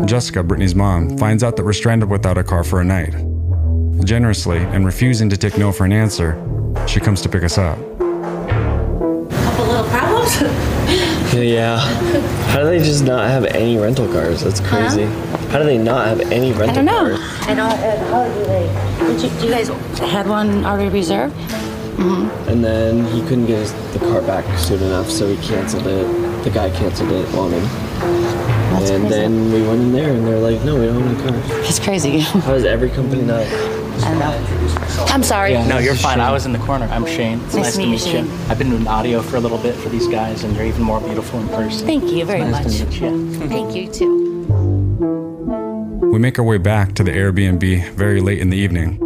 Jessica, 0.07 0.41
Brittany's 0.41 0.75
mom, 0.75 1.17
finds 1.17 1.43
out 1.43 1.55
that 1.55 1.63
we're 1.63 1.73
stranded 1.73 2.09
without 2.09 2.37
a 2.37 2.43
car 2.43 2.63
for 2.63 2.81
a 2.81 2.83
night. 2.83 3.13
Generously, 4.05 4.57
and 4.57 4.85
refusing 4.85 5.29
to 5.29 5.37
take 5.37 5.57
no 5.57 5.71
for 5.71 5.85
an 5.85 5.91
answer, 5.91 6.35
she 6.87 6.99
comes 6.99 7.21
to 7.21 7.29
pick 7.29 7.43
us 7.43 7.59
up. 7.59 7.77
A 7.77 9.29
couple 9.29 9.65
little 9.65 9.85
problems. 9.85 10.41
Yeah. 11.47 11.79
How 12.51 12.59
do 12.59 12.65
they 12.65 12.79
just 12.79 13.05
not 13.05 13.29
have 13.29 13.45
any 13.45 13.77
rental 13.77 14.11
cars? 14.11 14.43
That's 14.43 14.59
crazy. 14.59 15.05
How 15.49 15.59
do 15.59 15.63
they 15.63 15.77
not 15.77 16.07
have 16.07 16.19
any 16.31 16.51
rental 16.51 16.67
cars? 16.67 16.77
I 16.77 16.81
don't 16.81 16.85
know. 16.85 17.17
cars? 17.17 17.47
I 17.47 17.53
don't. 17.53 17.71
Uh, 17.71 18.11
how 18.11 18.27
do 18.27 18.43
they? 18.45 19.13
Did 19.13 19.21
you, 19.21 19.39
do 19.39 19.45
you 19.45 19.51
guys 19.51 19.67
had 19.99 20.27
one 20.27 20.65
already 20.65 20.89
reserved? 20.89 21.33
Mm-hmm. 21.35 22.49
And 22.49 22.63
then 22.63 23.05
he 23.07 23.21
couldn't 23.21 23.45
get 23.45 23.59
his, 23.59 23.71
the 23.93 23.99
car 23.99 24.21
back 24.21 24.45
soon 24.59 24.83
enough, 24.83 25.09
so 25.09 25.27
he 25.33 25.37
canceled 25.47 25.87
it. 25.87 26.43
The 26.43 26.49
guy 26.49 26.69
canceled 26.69 27.11
it 27.11 27.33
on 27.33 27.51
him. 27.51 27.63
That's 27.63 28.91
and 28.91 29.07
crazy. 29.07 29.09
then 29.09 29.51
we 29.51 29.67
went 29.67 29.81
in 29.81 29.91
there, 29.93 30.11
and 30.13 30.27
they're 30.27 30.37
like, 30.37 30.63
"No, 30.63 30.79
we 30.79 30.85
don't 30.85 31.01
have 31.01 31.25
any 31.25 31.47
cars." 31.47 31.69
It's 31.69 31.79
crazy. 31.79 32.19
How 32.19 32.51
does 32.51 32.65
every 32.65 32.89
company 32.89 33.23
know? 33.23 33.76
I 34.03 34.09
don't 34.11 34.19
know. 34.19 35.05
I'm 35.07 35.23
sorry. 35.23 35.53
No, 35.53 35.77
you're 35.79 35.95
fine. 35.95 36.19
I 36.19 36.31
was 36.31 36.45
in 36.45 36.53
the 36.53 36.59
corner. 36.59 36.85
I'm 36.85 37.03
oh, 37.03 37.07
Shane. 37.07 37.39
It's 37.45 37.55
nice, 37.55 37.63
Nice 37.63 37.75
to 37.75 37.81
to 37.81 37.87
meet 37.87 37.91
meet 37.91 38.05
you, 38.07 38.19
you. 38.19 38.25
Shane. 38.27 38.49
I've 38.49 38.57
been 38.57 38.69
doing 38.69 38.87
audio 38.87 39.21
for 39.21 39.37
a 39.37 39.39
little 39.39 39.57
bit 39.57 39.75
for 39.75 39.89
these 39.89 40.07
guys, 40.07 40.43
and 40.43 40.55
they're 40.55 40.65
even 40.65 40.83
more 40.83 40.99
beautiful 41.01 41.39
in 41.39 41.47
person. 41.49 41.85
Thank 41.87 42.11
you 42.11 42.25
very 42.25 42.41
Nice 42.41 42.77
to 42.77 42.85
much. 42.85 42.91
meet 42.91 43.01
you. 43.01 43.47
Thank 43.47 43.75
you 43.75 43.91
too. 43.91 44.27
We 46.11 46.19
make 46.19 46.39
our 46.39 46.45
way 46.45 46.57
back 46.57 46.93
to 46.95 47.03
the 47.03 47.11
Airbnb 47.11 47.89
very 47.91 48.21
late 48.21 48.39
in 48.39 48.49
the 48.49 48.57
evening. 48.57 49.03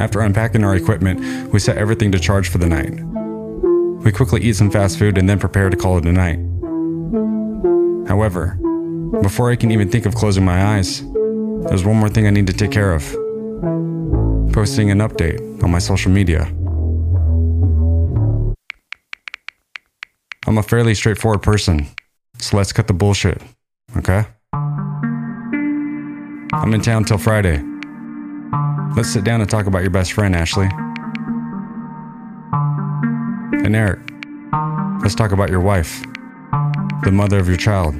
After 0.00 0.20
unpacking 0.20 0.64
our 0.64 0.74
equipment, 0.76 1.52
we 1.52 1.58
set 1.58 1.76
everything 1.76 2.10
to 2.12 2.18
charge 2.18 2.48
for 2.48 2.58
the 2.58 2.66
night. 2.66 2.92
We 4.04 4.12
quickly 4.12 4.40
eat 4.42 4.56
some 4.56 4.70
fast 4.70 4.98
food 4.98 5.18
and 5.18 5.28
then 5.28 5.38
prepare 5.38 5.68
to 5.70 5.76
call 5.76 5.98
it 5.98 6.06
a 6.06 6.12
night. 6.12 6.38
However, 8.08 8.58
before 9.22 9.50
I 9.50 9.56
can 9.56 9.70
even 9.70 9.90
think 9.90 10.06
of 10.06 10.14
closing 10.14 10.44
my 10.44 10.76
eyes, 10.76 11.02
there's 11.68 11.84
one 11.84 11.96
more 11.96 12.08
thing 12.08 12.26
I 12.26 12.30
need 12.30 12.46
to 12.46 12.52
take 12.54 12.70
care 12.70 12.92
of 12.92 13.14
posting 14.52 14.90
an 14.90 14.98
update 14.98 15.62
on 15.62 15.70
my 15.70 15.78
social 15.78 16.10
media. 16.10 16.42
I'm 20.46 20.58
a 20.58 20.62
fairly 20.62 20.94
straightforward 20.94 21.42
person, 21.42 21.86
so 22.38 22.56
let's 22.56 22.72
cut 22.72 22.86
the 22.86 22.94
bullshit, 22.94 23.40
okay? 23.96 24.24
I'm 26.52 26.74
in 26.74 26.80
town 26.80 27.04
till 27.04 27.18
Friday. 27.18 27.62
Let's 28.96 29.12
sit 29.12 29.24
down 29.24 29.40
and 29.40 29.48
talk 29.48 29.66
about 29.66 29.82
your 29.82 29.90
best 29.90 30.12
friend, 30.12 30.34
Ashley. 30.34 30.68
And 33.64 33.76
Eric, 33.76 34.00
let's 35.02 35.14
talk 35.14 35.32
about 35.32 35.50
your 35.50 35.60
wife, 35.60 36.02
the 37.04 37.12
mother 37.12 37.38
of 37.38 37.46
your 37.46 37.58
child. 37.58 37.94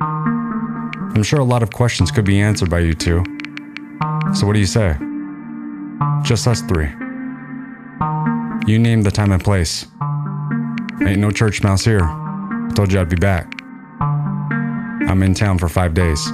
I'm 0.00 1.22
sure 1.22 1.40
a 1.40 1.44
lot 1.44 1.62
of 1.62 1.72
questions 1.72 2.10
could 2.10 2.24
be 2.24 2.40
answered 2.40 2.70
by 2.70 2.80
you 2.80 2.94
two. 2.94 3.24
So, 4.34 4.46
what 4.46 4.52
do 4.52 4.60
you 4.60 4.66
say? 4.66 4.96
Just 6.22 6.46
us 6.46 6.60
three. 6.62 6.90
You 8.66 8.78
name 8.78 9.02
the 9.02 9.10
time 9.10 9.32
and 9.32 9.42
place. 9.42 9.86
Ain't 11.06 11.18
no 11.18 11.30
church 11.30 11.62
mouse 11.62 11.84
here. 11.84 12.06
Told 12.74 12.92
you 12.92 13.00
I'd 13.00 13.08
be 13.08 13.16
back. 13.16 13.52
I'm 14.00 15.22
in 15.22 15.32
town 15.32 15.58
for 15.58 15.68
five 15.68 15.94
days. 15.94 16.30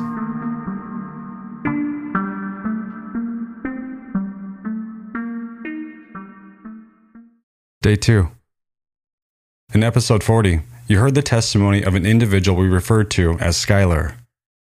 Day 7.82 7.96
2. 7.96 8.28
In 9.74 9.84
episode 9.84 10.24
40, 10.24 10.60
you 10.88 10.98
heard 10.98 11.14
the 11.14 11.22
testimony 11.22 11.82
of 11.82 11.94
an 11.94 12.06
individual 12.06 12.58
we 12.58 12.66
referred 12.66 13.10
to 13.12 13.38
as 13.38 13.56
Skylar. 13.56 14.16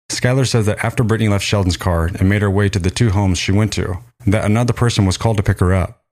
Skylar 0.09 0.47
says 0.47 0.67
that 0.67 0.85
after 0.85 1.03
Brittany 1.03 1.29
left 1.29 1.45
Sheldon's 1.45 1.77
car 1.77 2.07
and 2.07 2.29
made 2.29 2.43
her 2.43 2.51
way 2.51 2.69
to 2.69 2.79
the 2.79 2.91
two 2.91 3.11
homes 3.11 3.39
she 3.39 3.53
went 3.53 3.73
to, 3.75 3.99
that 4.27 4.45
another 4.45 4.73
person 4.73 5.05
was 5.05 5.17
called 5.17 5.37
to 5.37 5.43
pick 5.43 5.61
her 5.61 5.75
up. 5.75 6.03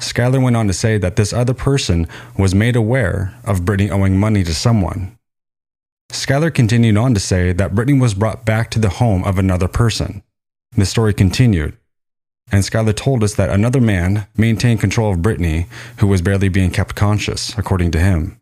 Skylar 0.00 0.42
went 0.42 0.56
on 0.56 0.66
to 0.66 0.72
say 0.72 0.98
that 0.98 1.16
this 1.16 1.32
other 1.32 1.54
person 1.54 2.08
was 2.38 2.54
made 2.54 2.76
aware 2.76 3.38
of 3.44 3.64
Brittany 3.64 3.90
owing 3.90 4.18
money 4.18 4.42
to 4.42 4.54
someone. 4.54 5.16
Skylar 6.10 6.52
continued 6.52 6.96
on 6.96 7.14
to 7.14 7.20
say 7.20 7.52
that 7.52 7.74
Brittany 7.74 7.98
was 7.98 8.14
brought 8.14 8.44
back 8.44 8.70
to 8.70 8.78
the 8.78 8.88
home 8.88 9.22
of 9.24 9.38
another 9.38 9.68
person. 9.68 10.22
The 10.76 10.86
story 10.86 11.12
continued, 11.12 11.76
and 12.50 12.64
Skylar 12.64 12.96
told 12.96 13.22
us 13.22 13.34
that 13.34 13.50
another 13.50 13.80
man 13.80 14.26
maintained 14.36 14.80
control 14.80 15.12
of 15.12 15.22
Brittany, 15.22 15.66
who 15.98 16.06
was 16.06 16.22
barely 16.22 16.48
being 16.48 16.70
kept 16.70 16.94
conscious, 16.94 17.56
according 17.58 17.90
to 17.92 18.00
him. 18.00 18.40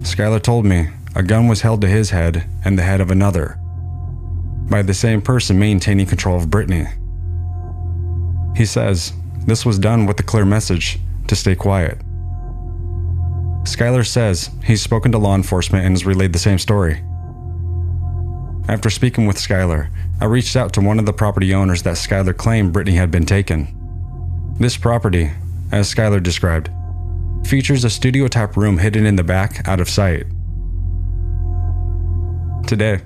Skylar 0.00 0.42
told 0.42 0.64
me 0.64 0.88
a 1.18 1.22
gun 1.24 1.48
was 1.48 1.62
held 1.62 1.80
to 1.80 1.88
his 1.88 2.10
head 2.10 2.48
and 2.64 2.78
the 2.78 2.82
head 2.84 3.00
of 3.00 3.10
another, 3.10 3.58
by 4.70 4.82
the 4.82 4.94
same 4.94 5.20
person 5.20 5.58
maintaining 5.58 6.06
control 6.06 6.36
of 6.36 6.48
Brittany. 6.48 6.86
He 8.56 8.64
says 8.64 9.12
this 9.44 9.66
was 9.66 9.80
done 9.80 10.06
with 10.06 10.16
the 10.16 10.22
clear 10.22 10.44
message 10.44 11.00
to 11.26 11.34
stay 11.34 11.56
quiet. 11.56 11.98
Skylar 13.64 14.06
says 14.06 14.50
he's 14.62 14.80
spoken 14.80 15.10
to 15.10 15.18
law 15.18 15.34
enforcement 15.34 15.84
and 15.84 15.92
has 15.92 16.06
relayed 16.06 16.32
the 16.32 16.38
same 16.38 16.58
story. 16.58 17.02
After 18.68 18.88
speaking 18.88 19.26
with 19.26 19.38
Skylar, 19.38 19.88
I 20.20 20.26
reached 20.26 20.54
out 20.54 20.72
to 20.74 20.80
one 20.80 21.00
of 21.00 21.06
the 21.06 21.12
property 21.12 21.52
owners 21.52 21.82
that 21.82 21.96
Skylar 21.96 22.36
claimed 22.36 22.72
Brittany 22.72 22.96
had 22.96 23.10
been 23.10 23.26
taken. 23.26 24.54
This 24.60 24.76
property, 24.76 25.32
as 25.72 25.92
Skylar 25.92 26.22
described, 26.22 26.70
features 27.44 27.82
a 27.82 27.90
studio 27.90 28.28
type 28.28 28.56
room 28.56 28.78
hidden 28.78 29.04
in 29.04 29.16
the 29.16 29.24
back 29.24 29.66
out 29.66 29.80
of 29.80 29.90
sight. 29.90 30.26
Today, 32.68 33.00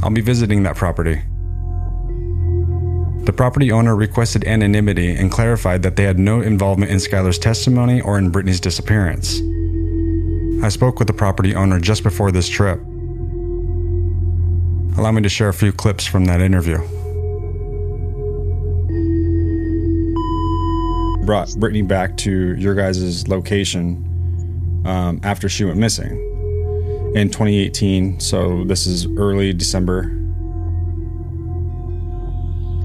I'll 0.00 0.12
be 0.12 0.20
visiting 0.20 0.62
that 0.62 0.76
property. 0.76 1.20
The 3.24 3.32
property 3.36 3.72
owner 3.72 3.96
requested 3.96 4.44
anonymity 4.44 5.10
and 5.10 5.28
clarified 5.28 5.82
that 5.82 5.96
they 5.96 6.04
had 6.04 6.16
no 6.16 6.40
involvement 6.40 6.92
in 6.92 6.98
Skylar's 6.98 7.40
testimony 7.40 8.00
or 8.00 8.16
in 8.16 8.30
Brittany's 8.30 8.60
disappearance. 8.60 9.40
I 10.64 10.68
spoke 10.68 11.00
with 11.00 11.08
the 11.08 11.14
property 11.14 11.56
owner 11.56 11.80
just 11.80 12.04
before 12.04 12.30
this 12.30 12.48
trip. 12.48 12.78
Allow 14.96 15.10
me 15.10 15.22
to 15.22 15.28
share 15.28 15.48
a 15.48 15.52
few 15.52 15.72
clips 15.72 16.06
from 16.06 16.26
that 16.26 16.40
interview. 16.40 16.78
Brought 21.26 21.52
Brittany 21.56 21.82
back 21.82 22.16
to 22.18 22.54
your 22.54 22.76
guys' 22.76 23.26
location 23.26 24.84
um, 24.86 25.18
after 25.24 25.48
she 25.48 25.64
went 25.64 25.78
missing 25.78 26.35
in 27.16 27.30
2018. 27.30 28.20
So 28.20 28.64
this 28.64 28.86
is 28.86 29.06
early 29.16 29.54
December. 29.54 30.12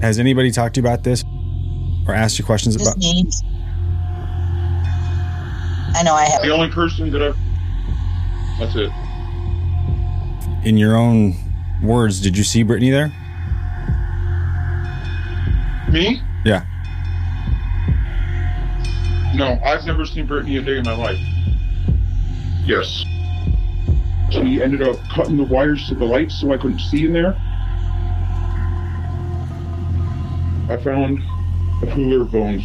Has 0.02 0.20
anybody 0.20 0.52
talked 0.52 0.76
to 0.76 0.82
you 0.82 0.88
about 0.88 1.04
this 1.04 1.24
or 2.08 2.14
asked 2.14 2.40
you 2.40 2.46
questions 2.46 2.76
Just 2.76 2.88
about? 2.88 2.98
me. 2.98 3.30
I 5.94 6.04
know 6.04 6.14
I 6.14 6.24
have. 6.24 6.42
The 6.42 6.50
only 6.50 6.70
person 6.70 7.12
that 7.12 7.22
I've. 7.22 7.38
That's 8.58 8.76
it. 8.76 8.90
In 10.66 10.78
your 10.78 10.96
own 10.96 11.36
words, 11.84 12.22
did 12.22 12.38
you 12.38 12.44
see 12.44 12.64
Brittany 12.64 12.90
there? 12.90 13.10
Me? 15.92 16.22
Yeah. 16.46 16.66
No, 19.36 19.60
I've 19.66 19.86
never 19.86 20.06
seen 20.06 20.26
Brittany 20.26 20.58
a 20.58 20.62
day 20.62 20.78
in 20.78 20.84
my 20.84 20.96
life. 20.96 21.20
Yes. 22.66 23.04
She 24.32 24.62
ended 24.62 24.82
up 24.82 24.98
cutting 25.10 25.36
the 25.36 25.44
wires 25.44 25.88
to 25.90 25.96
the 25.96 26.06
lights 26.06 26.36
so 26.36 26.54
I 26.54 26.58
couldn't 26.58 26.80
see 26.80 27.06
in 27.06 27.14
there. 27.14 27.36
I 30.70 30.78
found 30.78 31.20
a 31.84 31.88
cooler 31.88 32.22
of 32.22 32.32
bones 32.32 32.64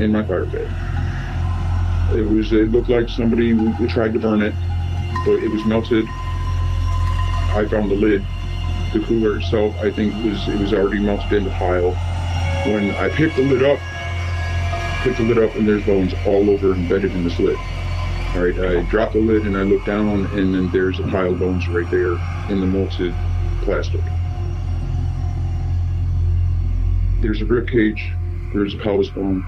in 0.00 0.12
my 0.12 0.22
fire 0.22 0.46
pit. 0.46 0.68
It 2.16 2.28
was. 2.28 2.52
It 2.52 2.70
looked 2.70 2.88
like 2.88 3.08
somebody 3.08 3.52
tried 3.88 4.12
to 4.12 4.20
burn 4.20 4.42
it, 4.42 4.54
but 5.26 5.42
it 5.42 5.50
was 5.50 5.64
melted. 5.64 6.06
I 6.08 7.66
found 7.68 7.90
the 7.90 7.96
lid. 7.96 8.24
The 8.92 9.00
cooler 9.00 9.38
itself, 9.38 9.74
I 9.80 9.90
think, 9.90 10.14
was 10.24 10.46
it 10.48 10.60
was 10.60 10.72
already 10.72 11.00
melted 11.00 11.32
in 11.32 11.44
the 11.44 11.50
pile. 11.50 11.90
When 12.72 12.92
I 12.92 13.08
picked 13.08 13.34
the 13.34 13.42
lid 13.42 13.64
up, 13.64 13.80
picked 15.02 15.16
the 15.18 15.24
lid 15.24 15.38
up, 15.38 15.56
and 15.56 15.66
there's 15.66 15.84
bones 15.84 16.14
all 16.26 16.48
over 16.48 16.74
embedded 16.74 17.12
in 17.12 17.24
this 17.24 17.40
lid. 17.40 17.58
All 18.34 18.42
right, 18.42 18.58
I 18.58 18.82
dropped 18.90 19.12
the 19.12 19.20
lid 19.20 19.46
and 19.46 19.56
I 19.56 19.62
look 19.62 19.86
down, 19.86 20.26
and 20.26 20.52
then 20.52 20.68
there's 20.72 20.98
a 20.98 21.04
pile 21.04 21.32
of 21.32 21.38
bones 21.38 21.68
right 21.68 21.88
there 21.88 22.14
in 22.50 22.60
the 22.60 22.66
melted 22.66 23.14
plastic. 23.62 24.00
There's 27.22 27.40
a 27.40 27.44
rib 27.44 27.68
cage. 27.68 28.12
There's 28.52 28.74
a 28.74 28.78
pelvis 28.78 29.08
bone. 29.10 29.40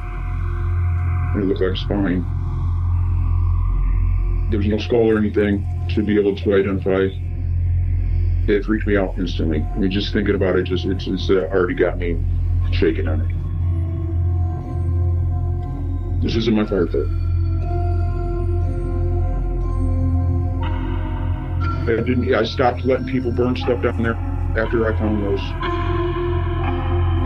And 1.35 1.42
it 1.42 1.46
looked 1.46 1.61
like 1.61 1.72
a 1.72 1.77
spine. 1.77 2.25
There 4.51 4.59
was 4.59 4.68
no 4.68 4.79
skull 4.79 5.11
or 5.11 5.18
anything 5.18 5.66
to 5.96 6.05
be 6.05 6.16
able 6.16 6.37
to 6.37 6.55
identify. 6.55 7.09
It 8.49 8.64
freaked 8.64 8.87
me 8.87 8.96
out 8.96 9.18
instantly. 9.18 9.62
I 9.62 9.79
mean, 9.79 9.90
just 9.90 10.12
thinking 10.12 10.37
about 10.37 10.55
it, 10.55 10.62
just 10.62 10.85
it's, 10.85 11.09
it's 11.09 11.29
uh, 11.29 11.49
already 11.53 11.75
got 11.75 11.99
me 11.99 12.16
shaking 12.70 13.09
on 13.09 13.20
it. 13.20 13.33
This 16.22 16.37
isn't 16.37 16.55
my 16.55 16.64
fire. 16.64 16.87
I 21.88 22.03
didn't. 22.03 22.35
I 22.35 22.44
stopped 22.44 22.85
letting 22.85 23.07
people 23.07 23.31
burn 23.33 23.57
stuff 23.57 23.83
down 23.83 24.03
there 24.03 24.16
after 24.59 24.92
I 24.92 24.99
found 24.99 25.25
those. 25.25 25.40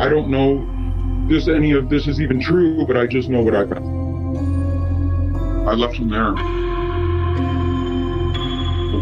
I 0.01 0.09
don't 0.09 0.29
know 0.29 0.67
this 1.29 1.49
any 1.49 1.73
of 1.73 1.89
this 1.89 2.07
is 2.07 2.21
even 2.21 2.41
true, 2.41 2.87
but 2.87 2.97
I 2.97 3.07
just 3.07 3.29
know 3.29 3.43
what 3.43 3.55
I 3.55 3.67
found. 3.67 3.87
I 5.69 5.75
left 5.75 5.99
them 5.99 6.09
there. 6.11 6.35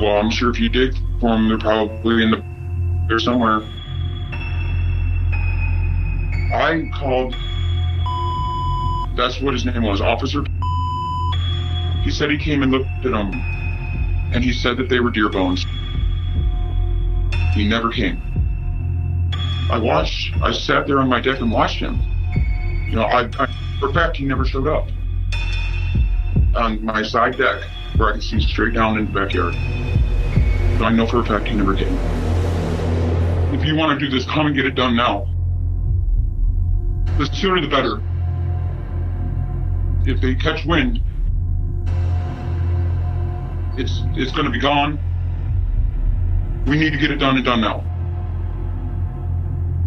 Well, 0.00 0.18
I'm 0.18 0.30
sure 0.30 0.50
if 0.50 0.60
you 0.60 0.68
dig 0.68 0.94
for 1.20 1.30
them, 1.30 1.48
they're 1.48 1.58
probably 1.58 2.22
in 2.22 2.30
the 2.30 2.44
there 3.08 3.18
somewhere. 3.18 3.62
I 6.52 6.88
called. 6.94 7.34
That's 9.16 9.40
what 9.40 9.54
his 9.54 9.64
name 9.64 9.82
was, 9.82 10.00
Officer. 10.00 10.44
He 12.04 12.10
said 12.10 12.30
he 12.30 12.38
came 12.38 12.62
and 12.62 12.70
looked 12.70 12.88
at 13.04 13.10
them, 13.10 13.32
and 14.32 14.44
he 14.44 14.52
said 14.52 14.76
that 14.76 14.88
they 14.88 15.00
were 15.00 15.10
deer 15.10 15.28
bones. 15.28 15.64
He 17.54 17.66
never 17.66 17.90
came. 17.90 18.22
I 19.70 19.78
watched. 19.78 20.34
I 20.42 20.52
sat 20.52 20.86
there 20.86 21.00
on 21.00 21.08
my 21.08 21.20
deck 21.20 21.40
and 21.40 21.50
watched 21.50 21.78
him. 21.78 22.00
You 22.88 22.96
know, 22.96 23.02
I, 23.02 23.28
I 23.38 23.46
for 23.80 23.90
a 23.90 23.92
fact 23.92 24.16
he 24.16 24.24
never 24.24 24.44
showed 24.44 24.66
up 24.66 24.88
on 26.56 26.84
my 26.84 27.02
side 27.02 27.36
deck 27.36 27.62
where 27.96 28.08
I 28.08 28.12
could 28.12 28.22
see 28.22 28.40
straight 28.40 28.74
down 28.74 28.98
in 28.98 29.06
the 29.06 29.12
backyard. 29.12 29.54
But 30.78 30.86
I 30.86 30.90
know 30.90 31.06
for 31.06 31.20
a 31.20 31.24
fact 31.24 31.48
he 31.48 31.54
never 31.54 31.74
came. 31.74 31.96
If 33.52 33.64
you 33.64 33.76
want 33.76 33.98
to 33.98 34.04
do 34.04 34.10
this, 34.10 34.24
come 34.26 34.46
and 34.46 34.54
get 34.54 34.66
it 34.66 34.74
done 34.74 34.96
now. 34.96 35.26
The 37.18 37.26
sooner 37.26 37.60
the 37.60 37.68
better. 37.68 38.00
If 40.06 40.20
they 40.20 40.34
catch 40.34 40.64
wind, 40.64 41.02
it's 43.78 44.02
it's 44.14 44.32
going 44.32 44.44
to 44.44 44.50
be 44.50 44.58
gone. 44.58 44.98
We 46.66 46.76
need 46.76 46.90
to 46.90 46.98
get 46.98 47.10
it 47.10 47.16
done 47.16 47.36
and 47.36 47.44
done 47.44 47.60
now. 47.60 47.84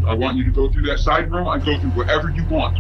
I 0.08 0.14
want 0.14 0.38
you 0.38 0.44
to 0.46 0.52
go 0.52 0.72
through 0.72 0.84
that 0.84 1.00
side 1.00 1.32
room. 1.32 1.48
I 1.48 1.60
go 1.60 1.78
through 1.80 1.92
whatever 1.92 2.32
you 2.32 2.44
want. 2.46 2.80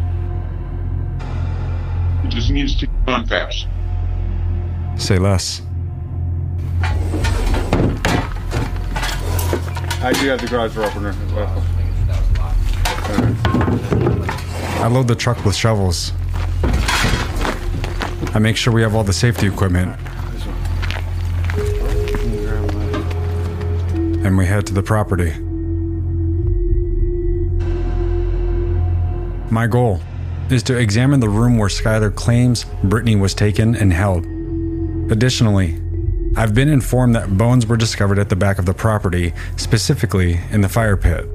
It 2.25 2.29
just 2.29 2.49
needs 2.49 2.75
to 2.79 2.87
be 2.87 2.93
done 3.05 3.27
fast. 3.27 3.67
Say 4.95 5.19
less. 5.19 5.61
I 10.03 10.13
do 10.13 10.27
have 10.29 10.41
the 10.41 10.47
garage 10.49 10.73
door 10.73 10.85
opener 10.85 11.09
as 11.09 11.33
well. 11.33 11.63
I 14.83 14.87
load 14.87 15.07
the 15.07 15.15
truck 15.15 15.45
with 15.45 15.55
shovels. 15.55 16.11
I 18.33 18.39
make 18.39 18.57
sure 18.57 18.73
we 18.73 18.81
have 18.81 18.95
all 18.95 19.03
the 19.03 19.13
safety 19.13 19.45
equipment. 19.45 19.95
And 24.23 24.37
we 24.37 24.45
head 24.45 24.67
to 24.67 24.73
the 24.73 24.83
property. 24.83 25.33
My 29.51 29.67
goal 29.67 29.99
is 30.49 30.63
to 30.63 30.77
examine 30.77 31.19
the 31.19 31.29
room 31.29 31.57
where 31.57 31.69
Skylar 31.69 32.13
claims 32.13 32.65
Brittany 32.83 33.15
was 33.15 33.33
taken 33.33 33.75
and 33.75 33.91
held. 33.91 34.25
Additionally, 35.11 35.79
I've 36.37 36.53
been 36.53 36.69
informed 36.69 37.15
that 37.15 37.37
bones 37.37 37.65
were 37.65 37.75
discovered 37.75 38.17
at 38.17 38.29
the 38.29 38.35
back 38.35 38.59
of 38.59 38.65
the 38.65 38.73
property, 38.73 39.33
specifically 39.57 40.39
in 40.51 40.61
the 40.61 40.69
fire 40.69 40.95
pit. 40.95 41.25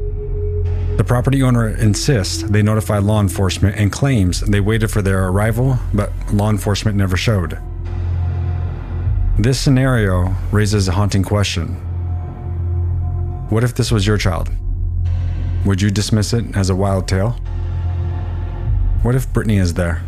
The 0.96 1.04
property 1.04 1.42
owner 1.42 1.68
insists 1.68 2.42
they 2.42 2.62
notified 2.62 3.02
law 3.02 3.20
enforcement 3.20 3.76
and 3.76 3.92
claims 3.92 4.40
they 4.40 4.60
waited 4.60 4.90
for 4.90 5.02
their 5.02 5.28
arrival, 5.28 5.78
but 5.92 6.10
law 6.32 6.48
enforcement 6.48 6.96
never 6.96 7.18
showed. 7.18 7.58
This 9.38 9.60
scenario 9.60 10.34
raises 10.50 10.88
a 10.88 10.92
haunting 10.92 11.22
question. 11.22 11.85
What 13.48 13.62
if 13.62 13.74
this 13.74 13.92
was 13.92 14.06
your 14.06 14.18
child? 14.18 14.50
Would 15.64 15.80
you 15.80 15.90
dismiss 15.90 16.32
it 16.32 16.56
as 16.56 16.68
a 16.68 16.76
wild 16.76 17.06
tale? 17.06 17.30
What 19.02 19.14
if 19.14 19.32
Brittany 19.32 19.58
is 19.58 19.74
there? 19.74 20.02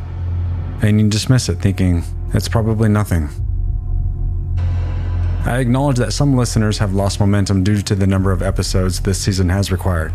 And 0.82 1.00
you 1.00 1.08
dismiss 1.08 1.48
it 1.48 1.56
thinking 1.60 2.02
it's 2.34 2.48
probably 2.48 2.88
nothing. 2.88 3.28
I 5.44 5.58
acknowledge 5.58 5.96
that 5.98 6.12
some 6.12 6.36
listeners 6.36 6.78
have 6.78 6.92
lost 6.92 7.20
momentum 7.20 7.64
due 7.64 7.80
to 7.82 7.94
the 7.94 8.06
number 8.06 8.32
of 8.32 8.42
episodes 8.42 9.00
this 9.00 9.20
season 9.20 9.48
has 9.48 9.72
required. 9.72 10.12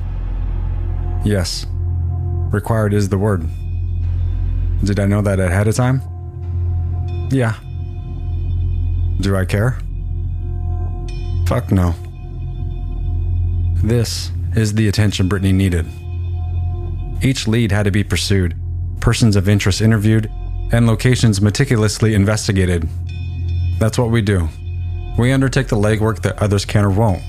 Yes, 1.23 1.65
required 2.51 2.93
is 2.93 3.09
the 3.09 3.17
word. 3.17 3.47
Did 4.83 4.99
I 4.99 5.05
know 5.05 5.21
that 5.21 5.39
ahead 5.39 5.67
of 5.67 5.75
time? 5.75 6.01
Yeah. 7.31 7.55
Do 9.21 9.35
I 9.35 9.45
care? 9.45 9.79
Fuck 11.47 11.71
no. 11.71 11.95
This 13.83 14.31
is 14.55 14.73
the 14.73 14.87
attention 14.87 15.27
Brittany 15.27 15.51
needed. 15.51 15.85
Each 17.21 17.47
lead 17.47 17.71
had 17.71 17.83
to 17.83 17.91
be 17.91 18.03
pursued, 18.03 18.55
persons 18.99 19.35
of 19.35 19.49
interest 19.49 19.81
interviewed, 19.81 20.31
and 20.71 20.87
locations 20.87 21.41
meticulously 21.41 22.15
investigated. 22.15 22.87
That's 23.79 23.97
what 23.97 24.09
we 24.09 24.21
do. 24.21 24.47
We 25.17 25.31
undertake 25.31 25.67
the 25.67 25.75
legwork 25.75 26.21
that 26.23 26.41
others 26.41 26.65
can 26.65 26.85
or 26.85 26.89
won't. 26.89 27.21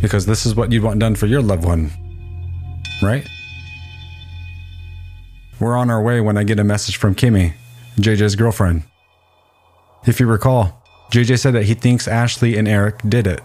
Because 0.00 0.26
this 0.26 0.46
is 0.46 0.54
what 0.54 0.72
you'd 0.72 0.82
want 0.82 0.98
done 0.98 1.14
for 1.14 1.26
your 1.26 1.42
loved 1.42 1.64
one. 1.64 1.90
Right? 3.02 3.28
We're 5.60 5.76
on 5.76 5.90
our 5.90 6.02
way 6.02 6.20
when 6.20 6.38
I 6.38 6.44
get 6.44 6.58
a 6.58 6.64
message 6.64 6.96
from 6.96 7.14
Kimmy, 7.14 7.52
JJ's 7.96 8.34
girlfriend. 8.34 8.84
If 10.06 10.18
you 10.18 10.26
recall, 10.26 10.82
JJ 11.12 11.38
said 11.38 11.54
that 11.54 11.64
he 11.64 11.74
thinks 11.74 12.08
Ashley 12.08 12.56
and 12.56 12.66
Eric 12.66 13.00
did 13.06 13.26
it. 13.26 13.40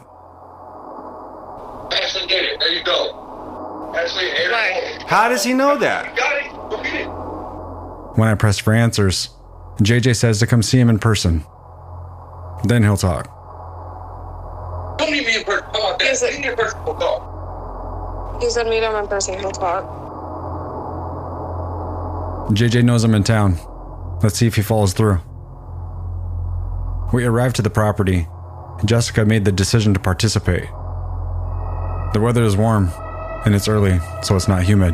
Ashley 1.92 2.26
did 2.28 2.46
it. 2.46 2.60
There 2.60 2.72
you 2.72 2.84
go. 2.84 3.94
Ashley 3.98 4.30
and 4.30 4.54
Eric. 4.54 4.95
How 5.08 5.30
does 5.30 5.44
he 5.44 5.54
know 5.54 5.78
that? 5.78 6.16
Got 6.16 6.44
it. 6.44 6.52
Go 6.70 6.84
get 6.84 6.96
it. 7.02 7.06
When 8.18 8.28
I 8.28 8.36
press 8.36 8.58
for 8.58 8.74
answers, 8.74 9.30
JJ 9.80 10.16
says 10.16 10.40
to 10.40 10.48
come 10.48 10.64
see 10.64 10.80
him 10.80 10.90
in 10.90 11.00
person. 11.00 11.44
Then 12.64 12.84
he'll 12.84 12.98
talk. 12.98 13.28
Don't 14.98 15.12
meet 15.12 15.26
me 15.28 15.38
in 15.38 15.44
person. 15.44 15.66
How 15.74 15.96
about 15.96 16.00
that? 16.00 16.22
Meet 16.22 16.40
me 16.42 16.48
in 16.48 16.56
person. 16.56 16.84
We'll 16.86 16.96
talk. 16.96 18.42
He 18.42 18.50
said 18.50 18.68
meet 18.68 18.84
him 18.84 18.96
in 18.96 19.08
person, 19.08 19.40
he'll 19.40 19.52
talk. 19.52 19.84
JJ 22.52 22.84
knows 22.84 23.04
I'm 23.04 23.16
in 23.16 23.24
town. 23.24 23.58
Let's 24.22 24.38
see 24.38 24.48
if 24.48 24.56
he 24.56 24.62
follows 24.62 24.94
through. 24.94 25.20
We 27.14 27.26
arrived 27.26 27.56
to 27.58 27.62
the 27.62 27.70
property. 27.70 28.28
Jessica 28.84 29.26
made 29.26 29.46
the 29.46 29.52
decision 29.52 29.94
to 29.94 30.00
participate. 30.00 30.66
The 32.14 32.20
weather 32.22 32.44
is 32.44 32.58
warm, 32.58 32.92
and 33.46 33.54
it's 33.54 33.68
early, 33.68 34.00
so 34.24 34.36
it's 34.36 34.48
not 34.48 34.64
humid. 34.64 34.94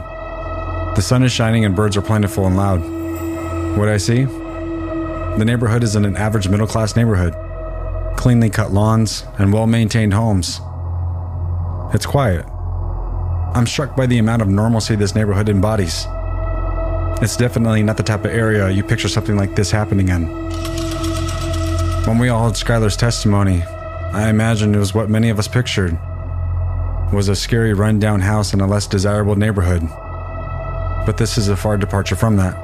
The 0.96 1.02
sun 1.02 1.24
is 1.24 1.32
shining 1.32 1.64
and 1.64 1.76
birds 1.76 1.96
are 1.96 2.02
plentiful 2.02 2.46
and 2.46 2.58
loud. 2.58 2.80
What 3.78 3.88
I 3.88 3.98
see? 3.98 4.26
The 4.26 5.46
neighborhood 5.46 5.84
is 5.84 5.96
in 5.96 6.04
an 6.04 6.18
average 6.18 6.50
middle 6.50 6.68
class 6.68 6.98
neighborhood. 6.98 7.34
Cleanly 8.18 8.50
cut 8.50 8.74
lawns 8.74 9.24
and 9.40 9.54
well 9.54 9.68
maintained 9.68 10.14
homes. 10.14 10.60
It's 11.94 12.06
quiet. 12.06 12.46
I'm 13.56 13.66
struck 13.66 13.96
by 13.96 14.06
the 14.06 14.18
amount 14.18 14.42
of 14.42 14.50
normalcy 14.50 14.96
this 14.96 15.16
neighborhood 15.16 15.48
embodies. 15.48 16.06
It's 17.22 17.38
definitely 17.38 17.84
not 17.84 17.96
the 17.98 18.04
type 18.04 18.26
of 18.26 18.32
area 18.32 18.70
you 18.70 18.84
picture 18.84 19.08
something 19.08 19.38
like 19.38 19.56
this 19.56 19.72
happening 19.72 20.10
in. 20.10 20.28
When 22.06 22.18
we 22.18 22.30
all 22.30 22.46
heard 22.46 22.54
Skylar's 22.54 22.98
testimony, 22.98 23.64
I 23.64 24.30
imagined 24.30 24.76
it 24.76 24.80
was 24.80 24.94
what 24.94 25.10
many 25.10 25.30
of 25.30 25.40
us 25.40 25.48
pictured. 25.48 25.98
Was 27.12 27.28
a 27.28 27.36
scary 27.36 27.74
rundown 27.74 28.22
house 28.22 28.54
in 28.54 28.62
a 28.62 28.68
less 28.68 28.88
desirable 28.88 29.36
neighborhood. 29.36 29.82
But 31.06 31.18
this 31.18 31.38
is 31.38 31.50
a 31.50 31.58
far 31.58 31.76
departure 31.78 32.16
from 32.16 32.38
that. 32.38 32.56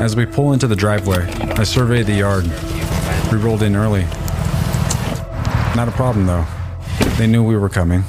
As 0.00 0.16
we 0.16 0.24
pull 0.24 0.54
into 0.54 0.66
the 0.66 0.74
driveway, 0.74 1.26
I 1.56 1.64
survey 1.64 2.02
the 2.02 2.14
yard. 2.14 2.44
We 3.30 3.36
rolled 3.36 3.62
in 3.62 3.76
early. 3.76 4.04
Not 5.76 5.88
a 5.88 5.92
problem 5.92 6.24
though. 6.26 6.46
They 7.18 7.26
knew 7.26 7.44
we 7.44 7.56
were 7.56 7.68
coming. 7.68 8.02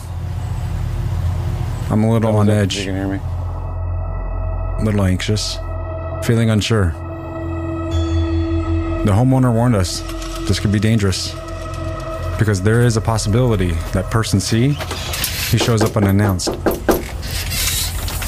I'm 1.90 2.06
a 2.06 2.12
little 2.12 2.36
on 2.38 2.50
edge. 2.50 2.78
You 2.78 2.86
can 2.86 2.96
hear 2.96 3.08
me. 3.08 3.18
a 3.18 4.84
little 4.84 5.04
anxious, 5.04 5.58
feeling 6.26 6.50
unsure. 6.50 6.92
The 9.04 9.12
homeowner 9.12 9.54
warned 9.54 9.76
us 9.76 10.00
this 10.48 10.60
could 10.62 10.72
be 10.72 10.80
dangerous 10.80 11.36
because 12.38 12.62
there 12.62 12.82
is 12.82 12.98
a 12.98 13.02
possibility 13.02 13.72
that 13.94 14.10
person 14.12 14.40
C 14.40 14.78
he 15.50 15.58
shows 15.58 15.82
up 15.82 15.96
unannounced. 15.96 16.50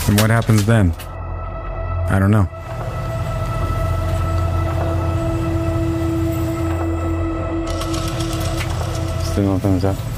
And 0.09 0.19
what 0.21 0.29
happens 0.29 0.65
then? 0.65 0.91
I 2.09 2.17
don't 2.19 2.31
know. 2.31 2.47
Still 9.23 9.43
no 9.43 9.59
thumbs 9.59 9.83
up. 9.83 10.16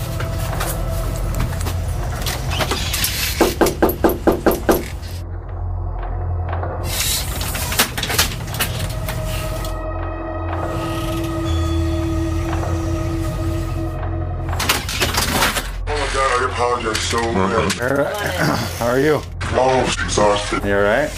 Much. 17.98 18.18
How 18.80 18.88
are 18.88 19.00
you? 19.00 19.22
Oh, 19.52 19.82
exhausted. 20.04 20.64
You 20.64 20.76
alright? 20.76 21.10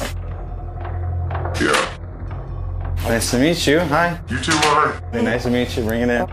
Yeah. 1.61 1.97
Nice 3.07 3.31
to 3.31 3.39
meet 3.39 3.67
you. 3.67 3.79
Hi. 3.79 4.19
You 4.29 4.39
too, 4.39 4.51
Ryan. 4.51 5.13
Hey, 5.13 5.21
nice 5.23 5.43
to 5.43 5.49
meet 5.49 5.75
you. 5.75 5.83
Bring 5.83 6.01
it 6.01 6.09
in. 6.09 6.25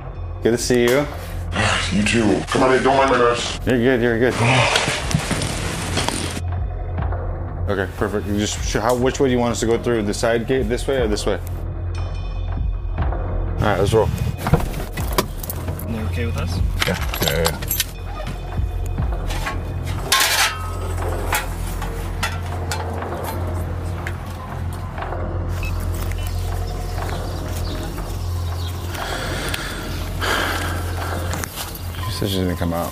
Good 0.43 0.53
to 0.53 0.59
see 0.59 0.83
you. 0.83 1.07
You 1.91 2.03
too. 2.03 2.41
Come 2.49 2.65
on 2.65 2.75
in, 2.75 2.83
don't 2.83 2.99
mind 2.99 3.11
my 3.13 3.19
mess. 3.19 3.59
You're 3.67 3.79
good. 3.79 4.03
You're 4.03 4.19
good. 4.19 4.35
Okay, 7.69 7.87
perfect. 7.99 8.27
You 8.27 8.39
just 8.39 8.67
sh- 8.67 8.77
how, 8.77 8.95
which 8.97 9.21
way 9.21 9.29
do 9.29 9.33
you 9.35 9.39
want 9.39 9.53
us 9.53 9.61
to 9.61 9.67
go 9.67 9.77
through? 9.83 10.03
The 10.03 10.15
side 10.15 10.47
gate, 10.47 10.71
this 10.71 10.89
way 10.89 11.03
or 11.03 11.07
this 11.07 11.27
way? 11.27 11.39
All 12.97 13.59
right, 13.61 13.79
let's 13.79 13.93
roll. 13.93 14.09
You 15.91 16.01
okay 16.07 16.25
with 16.25 16.39
us? 16.39 16.59
Yeah. 16.87 16.97
Yeah. 17.25 17.43
yeah. 17.43 17.68
She's 32.19 32.35
gonna 32.35 32.57
come 32.57 32.73
out. 32.73 32.91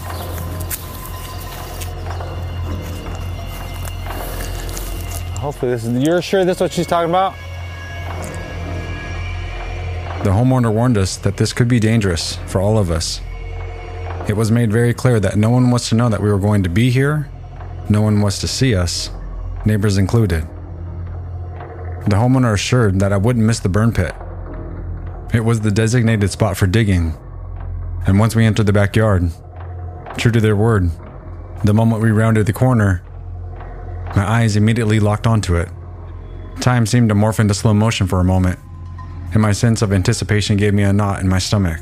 Hopefully 5.38 5.72
this 5.72 5.84
is. 5.84 6.02
You're 6.02 6.22
sure 6.22 6.44
this 6.44 6.58
is 6.58 6.60
what 6.60 6.72
she's 6.72 6.86
talking 6.86 7.10
about? 7.10 7.34
The 10.22 10.30
homeowner 10.30 10.72
warned 10.72 10.96
us 10.96 11.16
that 11.18 11.36
this 11.36 11.52
could 11.52 11.66
be 11.66 11.80
dangerous 11.80 12.36
for 12.46 12.60
all 12.60 12.78
of 12.78 12.90
us. 12.90 13.20
It 14.28 14.36
was 14.36 14.50
made 14.50 14.72
very 14.72 14.94
clear 14.94 15.18
that 15.20 15.36
no 15.36 15.50
one 15.50 15.70
was 15.70 15.88
to 15.88 15.94
know 15.96 16.08
that 16.08 16.22
we 16.22 16.30
were 16.30 16.38
going 16.38 16.62
to 16.62 16.68
be 16.68 16.90
here, 16.90 17.28
no 17.88 18.02
one 18.02 18.20
was 18.20 18.38
to 18.40 18.48
see 18.48 18.74
us, 18.74 19.10
neighbors 19.64 19.98
included. 19.98 20.42
The 22.06 22.16
homeowner 22.16 22.54
assured 22.54 23.00
that 23.00 23.12
I 23.12 23.16
wouldn't 23.16 23.44
miss 23.44 23.60
the 23.60 23.68
burn 23.68 23.92
pit. 23.92 24.14
It 25.34 25.44
was 25.44 25.60
the 25.60 25.70
designated 25.70 26.30
spot 26.30 26.56
for 26.56 26.66
digging, 26.66 27.16
and 28.06 28.18
once 28.18 28.36
we 28.36 28.44
entered 28.44 28.66
the 28.66 28.72
backyard, 28.72 29.30
true 30.16 30.30
to 30.30 30.40
their 30.40 30.56
word, 30.56 30.90
the 31.64 31.74
moment 31.74 32.02
we 32.02 32.10
rounded 32.10 32.46
the 32.46 32.52
corner, 32.52 33.02
my 34.14 34.24
eyes 34.24 34.56
immediately 34.56 35.00
locked 35.00 35.26
onto 35.26 35.56
it. 35.56 35.68
Time 36.60 36.86
seemed 36.86 37.08
to 37.08 37.14
morph 37.14 37.40
into 37.40 37.54
slow 37.54 37.74
motion 37.74 38.06
for 38.06 38.20
a 38.20 38.24
moment, 38.24 38.58
and 39.32 39.42
my 39.42 39.52
sense 39.52 39.82
of 39.82 39.92
anticipation 39.92 40.56
gave 40.56 40.72
me 40.72 40.84
a 40.84 40.92
knot 40.92 41.20
in 41.20 41.28
my 41.28 41.38
stomach. 41.38 41.80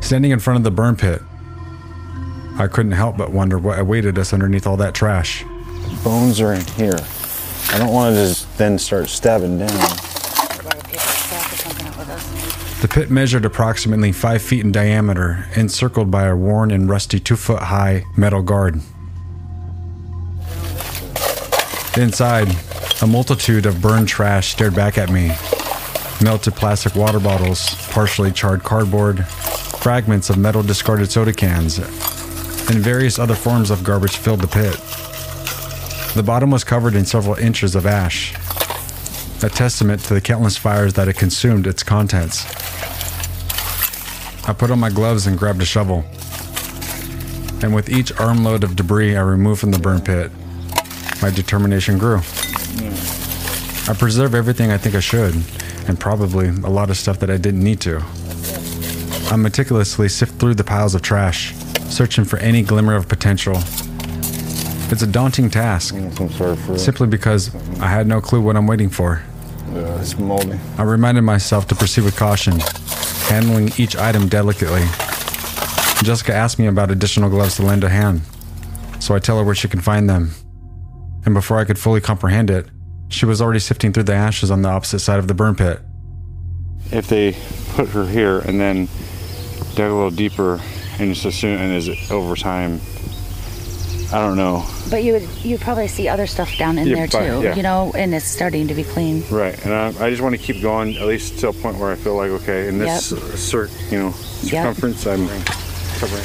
Standing 0.00 0.30
in 0.30 0.38
front 0.38 0.58
of 0.58 0.64
the 0.64 0.70
burn 0.70 0.96
pit, 0.96 1.20
I 2.56 2.68
couldn't 2.68 2.92
help 2.92 3.16
but 3.16 3.32
wonder 3.32 3.58
what 3.58 3.78
awaited 3.78 4.18
us 4.18 4.32
underneath 4.32 4.66
all 4.66 4.76
that 4.76 4.94
trash. 4.94 5.44
Bones 6.04 6.40
are 6.40 6.52
in 6.52 6.64
here. 6.64 6.98
I 7.70 7.78
don't 7.78 7.92
want 7.92 8.14
to 8.14 8.26
just 8.26 8.56
then 8.58 8.78
start 8.78 9.08
stabbing 9.08 9.58
down. 9.58 10.13
The 12.84 12.88
pit 12.88 13.10
measured 13.10 13.46
approximately 13.46 14.12
five 14.12 14.42
feet 14.42 14.62
in 14.62 14.70
diameter, 14.70 15.46
encircled 15.56 16.10
by 16.10 16.26
a 16.26 16.36
worn 16.36 16.70
and 16.70 16.86
rusty 16.86 17.18
two 17.18 17.34
foot 17.34 17.62
high 17.62 18.04
metal 18.14 18.42
guard. 18.42 18.74
Inside, 21.96 22.54
a 23.00 23.06
multitude 23.06 23.64
of 23.64 23.80
burned 23.80 24.08
trash 24.08 24.48
stared 24.48 24.74
back 24.74 24.98
at 24.98 25.08
me. 25.08 25.28
Melted 26.22 26.56
plastic 26.56 26.94
water 26.94 27.18
bottles, 27.18 27.74
partially 27.88 28.30
charred 28.30 28.64
cardboard, 28.64 29.26
fragments 29.26 30.28
of 30.28 30.36
metal 30.36 30.62
discarded 30.62 31.10
soda 31.10 31.32
cans, 31.32 31.78
and 31.78 32.80
various 32.80 33.18
other 33.18 33.34
forms 33.34 33.70
of 33.70 33.82
garbage 33.82 34.18
filled 34.18 34.42
the 34.42 34.46
pit. 34.46 34.76
The 36.14 36.22
bottom 36.22 36.50
was 36.50 36.64
covered 36.64 36.96
in 36.96 37.06
several 37.06 37.36
inches 37.36 37.76
of 37.76 37.86
ash, 37.86 38.34
a 39.42 39.48
testament 39.48 40.02
to 40.02 40.12
the 40.12 40.20
countless 40.20 40.58
fires 40.58 40.92
that 40.92 41.06
had 41.06 41.16
consumed 41.16 41.66
its 41.66 41.82
contents. 41.82 42.63
I 44.46 44.52
put 44.52 44.70
on 44.70 44.78
my 44.78 44.90
gloves 44.90 45.26
and 45.26 45.38
grabbed 45.38 45.62
a 45.62 45.64
shovel. 45.64 46.04
And 47.62 47.74
with 47.74 47.88
each 47.88 48.12
armload 48.20 48.62
of 48.62 48.76
debris 48.76 49.16
I 49.16 49.22
removed 49.22 49.60
from 49.60 49.70
the 49.70 49.78
burn 49.78 50.02
pit, 50.02 50.30
my 51.22 51.30
determination 51.30 51.96
grew. 51.96 52.18
I 53.86 53.94
preserve 53.98 54.34
everything 54.34 54.70
I 54.70 54.76
think 54.76 54.94
I 54.94 55.00
should, 55.00 55.34
and 55.88 55.98
probably 55.98 56.48
a 56.48 56.70
lot 56.70 56.90
of 56.90 56.96
stuff 56.98 57.20
that 57.20 57.30
I 57.30 57.38
didn't 57.38 57.64
need 57.64 57.80
to. 57.82 58.02
I 59.30 59.36
meticulously 59.36 60.10
sift 60.10 60.38
through 60.38 60.56
the 60.56 60.64
piles 60.64 60.94
of 60.94 61.00
trash, 61.00 61.54
searching 61.88 62.24
for 62.24 62.38
any 62.38 62.62
glimmer 62.62 62.94
of 62.94 63.08
potential. 63.08 63.56
It's 64.90 65.02
a 65.02 65.06
daunting 65.06 65.48
task, 65.48 65.94
mm, 65.94 66.78
simply 66.78 67.06
because 67.06 67.54
I 67.80 67.86
had 67.86 68.06
no 68.06 68.20
clue 68.20 68.42
what 68.42 68.56
I'm 68.56 68.66
waiting 68.66 68.90
for. 68.90 69.22
Yeah, 69.72 70.00
it's 70.00 70.18
moldy. 70.18 70.58
I 70.76 70.82
reminded 70.82 71.22
myself 71.22 71.66
to 71.68 71.74
proceed 71.74 72.04
with 72.04 72.16
caution, 72.16 72.60
handling 73.24 73.70
each 73.76 73.96
item 73.96 74.28
delicately. 74.28 74.84
Jessica 76.02 76.34
asked 76.34 76.58
me 76.58 76.66
about 76.66 76.90
additional 76.90 77.30
gloves 77.30 77.56
to 77.56 77.62
lend 77.62 77.84
a 77.84 77.88
hand, 77.88 78.22
so 79.00 79.14
I 79.14 79.18
tell 79.18 79.38
her 79.38 79.44
where 79.44 79.54
she 79.54 79.68
can 79.68 79.80
find 79.80 80.08
them. 80.08 80.32
And 81.24 81.34
before 81.34 81.58
I 81.58 81.64
could 81.64 81.78
fully 81.78 82.00
comprehend 82.00 82.50
it, 82.50 82.68
she 83.08 83.26
was 83.26 83.40
already 83.40 83.60
sifting 83.60 83.92
through 83.92 84.04
the 84.04 84.14
ashes 84.14 84.50
on 84.50 84.62
the 84.62 84.68
opposite 84.68 84.98
side 84.98 85.18
of 85.18 85.28
the 85.28 85.34
burn 85.34 85.54
pit. 85.54 85.80
If 86.90 87.06
they 87.06 87.36
put 87.74 87.88
her 87.90 88.06
here 88.06 88.40
and 88.40 88.60
then 88.60 88.88
dug 89.74 89.90
a 89.90 89.94
little 89.94 90.10
deeper 90.10 90.60
and 90.98 91.14
just 91.14 91.24
assume, 91.24 91.58
and 91.58 91.72
is 91.72 92.10
over 92.10 92.36
time? 92.36 92.80
I 94.12 94.18
don't 94.18 94.36
know. 94.36 94.64
But 94.90 95.02
you 95.02 95.14
would 95.14 95.28
you'd 95.44 95.60
probably 95.60 95.88
see 95.88 96.08
other 96.08 96.26
stuff 96.26 96.56
down 96.56 96.78
in 96.78 96.86
Yeah, 96.86 96.94
there 96.94 97.06
too, 97.08 97.42
yeah. 97.42 97.54
you 97.56 97.62
know, 97.62 97.90
and 97.96 98.14
it's 98.14 98.24
starting 98.24 98.68
to 98.68 98.74
be 98.74 98.84
clean. 98.84 99.24
Right, 99.30 99.58
and 99.64 99.74
I, 99.74 99.86
I 100.06 100.10
just 100.10 100.22
want 100.22 100.34
to 100.36 100.40
keep 100.40 100.62
going 100.62 100.96
at 100.96 101.06
least 101.06 101.38
to 101.40 101.48
a 101.48 101.52
point 101.52 101.78
where 101.78 101.90
I 101.90 101.96
feel 101.96 102.14
like 102.14 102.30
okay, 102.42 102.68
in 102.68 102.78
this 102.78 103.10
Yep. 103.10 103.20
cir- 103.36 103.70
you 103.90 103.98
know 103.98 104.14
Yep. 104.42 104.76
circumference, 104.76 105.06
I'm 105.06 105.26
covering. 105.98 106.24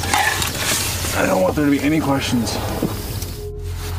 I 1.16 1.24
don't 1.26 1.42
want 1.42 1.56
there 1.56 1.64
to 1.64 1.70
be 1.70 1.80
any 1.80 2.00
questions. 2.00 2.54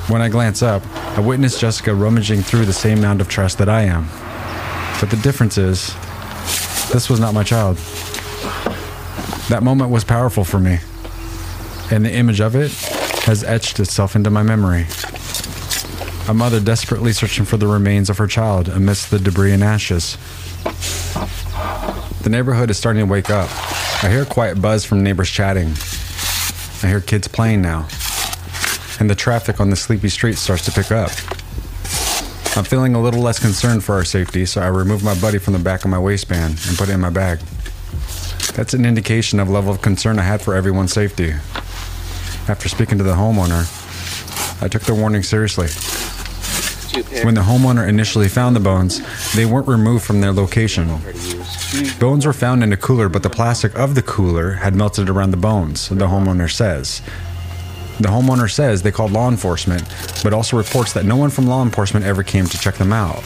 When 0.09 0.21
I 0.21 0.29
glance 0.29 0.61
up, 0.61 0.83
I 1.17 1.19
witness 1.19 1.59
Jessica 1.59 1.93
rummaging 1.93 2.41
through 2.41 2.65
the 2.65 2.73
same 2.73 3.01
mound 3.01 3.19
of 3.21 3.27
trash 3.29 3.55
that 3.55 3.67
I 3.69 3.81
am. 3.83 4.07
But 4.99 5.09
the 5.09 5.17
difference 5.17 5.57
is, 5.57 5.93
this 6.91 7.09
was 7.09 7.19
not 7.19 7.33
my 7.33 7.43
child. 7.43 7.77
That 9.49 9.61
moment 9.63 9.89
was 9.91 10.03
powerful 10.03 10.43
for 10.45 10.59
me, 10.59 10.79
and 11.91 12.05
the 12.05 12.11
image 12.13 12.39
of 12.39 12.55
it 12.55 12.71
has 13.25 13.43
etched 13.43 13.79
itself 13.79 14.15
into 14.15 14.29
my 14.29 14.43
memory. 14.43 14.85
A 16.27 16.33
mother 16.33 16.59
desperately 16.59 17.13
searching 17.13 17.45
for 17.45 17.57
the 17.57 17.67
remains 17.67 18.09
of 18.09 18.17
her 18.17 18.27
child 18.27 18.69
amidst 18.69 19.11
the 19.11 19.19
debris 19.19 19.53
and 19.53 19.63
ashes. 19.63 20.17
The 22.21 22.29
neighborhood 22.29 22.69
is 22.69 22.77
starting 22.77 23.05
to 23.05 23.11
wake 23.11 23.29
up. 23.29 23.49
I 24.03 24.09
hear 24.09 24.23
a 24.23 24.25
quiet 24.25 24.61
buzz 24.61 24.85
from 24.85 25.03
neighbors 25.03 25.29
chatting. 25.29 25.73
I 26.83 26.87
hear 26.87 27.01
kids 27.01 27.27
playing 27.27 27.61
now 27.61 27.87
and 29.01 29.09
the 29.09 29.15
traffic 29.15 29.59
on 29.59 29.71
the 29.71 29.75
sleepy 29.75 30.09
street 30.09 30.37
starts 30.37 30.63
to 30.63 30.71
pick 30.71 30.91
up. 30.91 31.09
I'm 32.55 32.63
feeling 32.63 32.93
a 32.93 33.01
little 33.01 33.19
less 33.19 33.39
concerned 33.39 33.83
for 33.83 33.95
our 33.95 34.03
safety, 34.03 34.45
so 34.45 34.61
I 34.61 34.67
remove 34.67 35.03
my 35.03 35.19
buddy 35.19 35.39
from 35.39 35.53
the 35.53 35.59
back 35.59 35.83
of 35.83 35.89
my 35.89 35.97
waistband 35.97 36.59
and 36.67 36.77
put 36.77 36.87
it 36.87 36.91
in 36.91 36.99
my 36.99 37.09
bag. 37.09 37.39
That's 38.53 38.75
an 38.75 38.85
indication 38.85 39.39
of 39.39 39.49
level 39.49 39.73
of 39.73 39.81
concern 39.81 40.19
I 40.19 40.21
had 40.21 40.43
for 40.43 40.53
everyone's 40.53 40.93
safety. 40.93 41.33
After 42.47 42.67
speaking 42.67 42.97
to 42.97 43.03
the 43.03 43.13
homeowner, 43.13 43.65
I 44.61 44.67
took 44.67 44.83
their 44.83 44.95
warning 44.95 45.23
seriously. 45.23 45.67
When 47.23 47.35
the 47.35 47.41
homeowner 47.41 47.87
initially 47.87 48.27
found 48.27 48.55
the 48.55 48.59
bones, 48.59 49.01
they 49.33 49.45
weren't 49.45 49.67
removed 49.67 50.03
from 50.03 50.19
their 50.19 50.33
location. 50.33 50.87
Bones 51.99 52.25
were 52.25 52.33
found 52.33 52.63
in 52.63 52.73
a 52.73 52.77
cooler, 52.77 53.07
but 53.07 53.23
the 53.23 53.29
plastic 53.29 53.77
of 53.77 53.95
the 53.95 54.01
cooler 54.01 54.51
had 54.51 54.75
melted 54.75 55.07
around 55.09 55.31
the 55.31 55.37
bones, 55.37 55.87
the 55.87 56.07
homeowner 56.07 56.51
says. 56.51 57.01
The 57.99 58.09
homeowner 58.09 58.51
says 58.51 58.81
they 58.81 58.91
called 58.91 59.11
law 59.11 59.29
enforcement, 59.29 59.83
but 60.23 60.33
also 60.33 60.57
reports 60.57 60.91
that 60.93 61.05
no 61.05 61.15
one 61.15 61.29
from 61.29 61.47
law 61.47 61.63
enforcement 61.63 62.05
ever 62.05 62.23
came 62.23 62.45
to 62.45 62.57
check 62.57 62.75
them 62.75 62.91
out. 62.91 63.23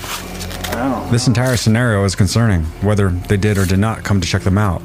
This 1.09 1.27
entire 1.27 1.57
scenario 1.57 2.03
is 2.03 2.15
concerning, 2.15 2.63
whether 2.81 3.09
they 3.09 3.37
did 3.37 3.57
or 3.57 3.65
did 3.65 3.79
not 3.79 4.03
come 4.03 4.19
to 4.21 4.27
check 4.27 4.43
them 4.43 4.57
out. 4.57 4.81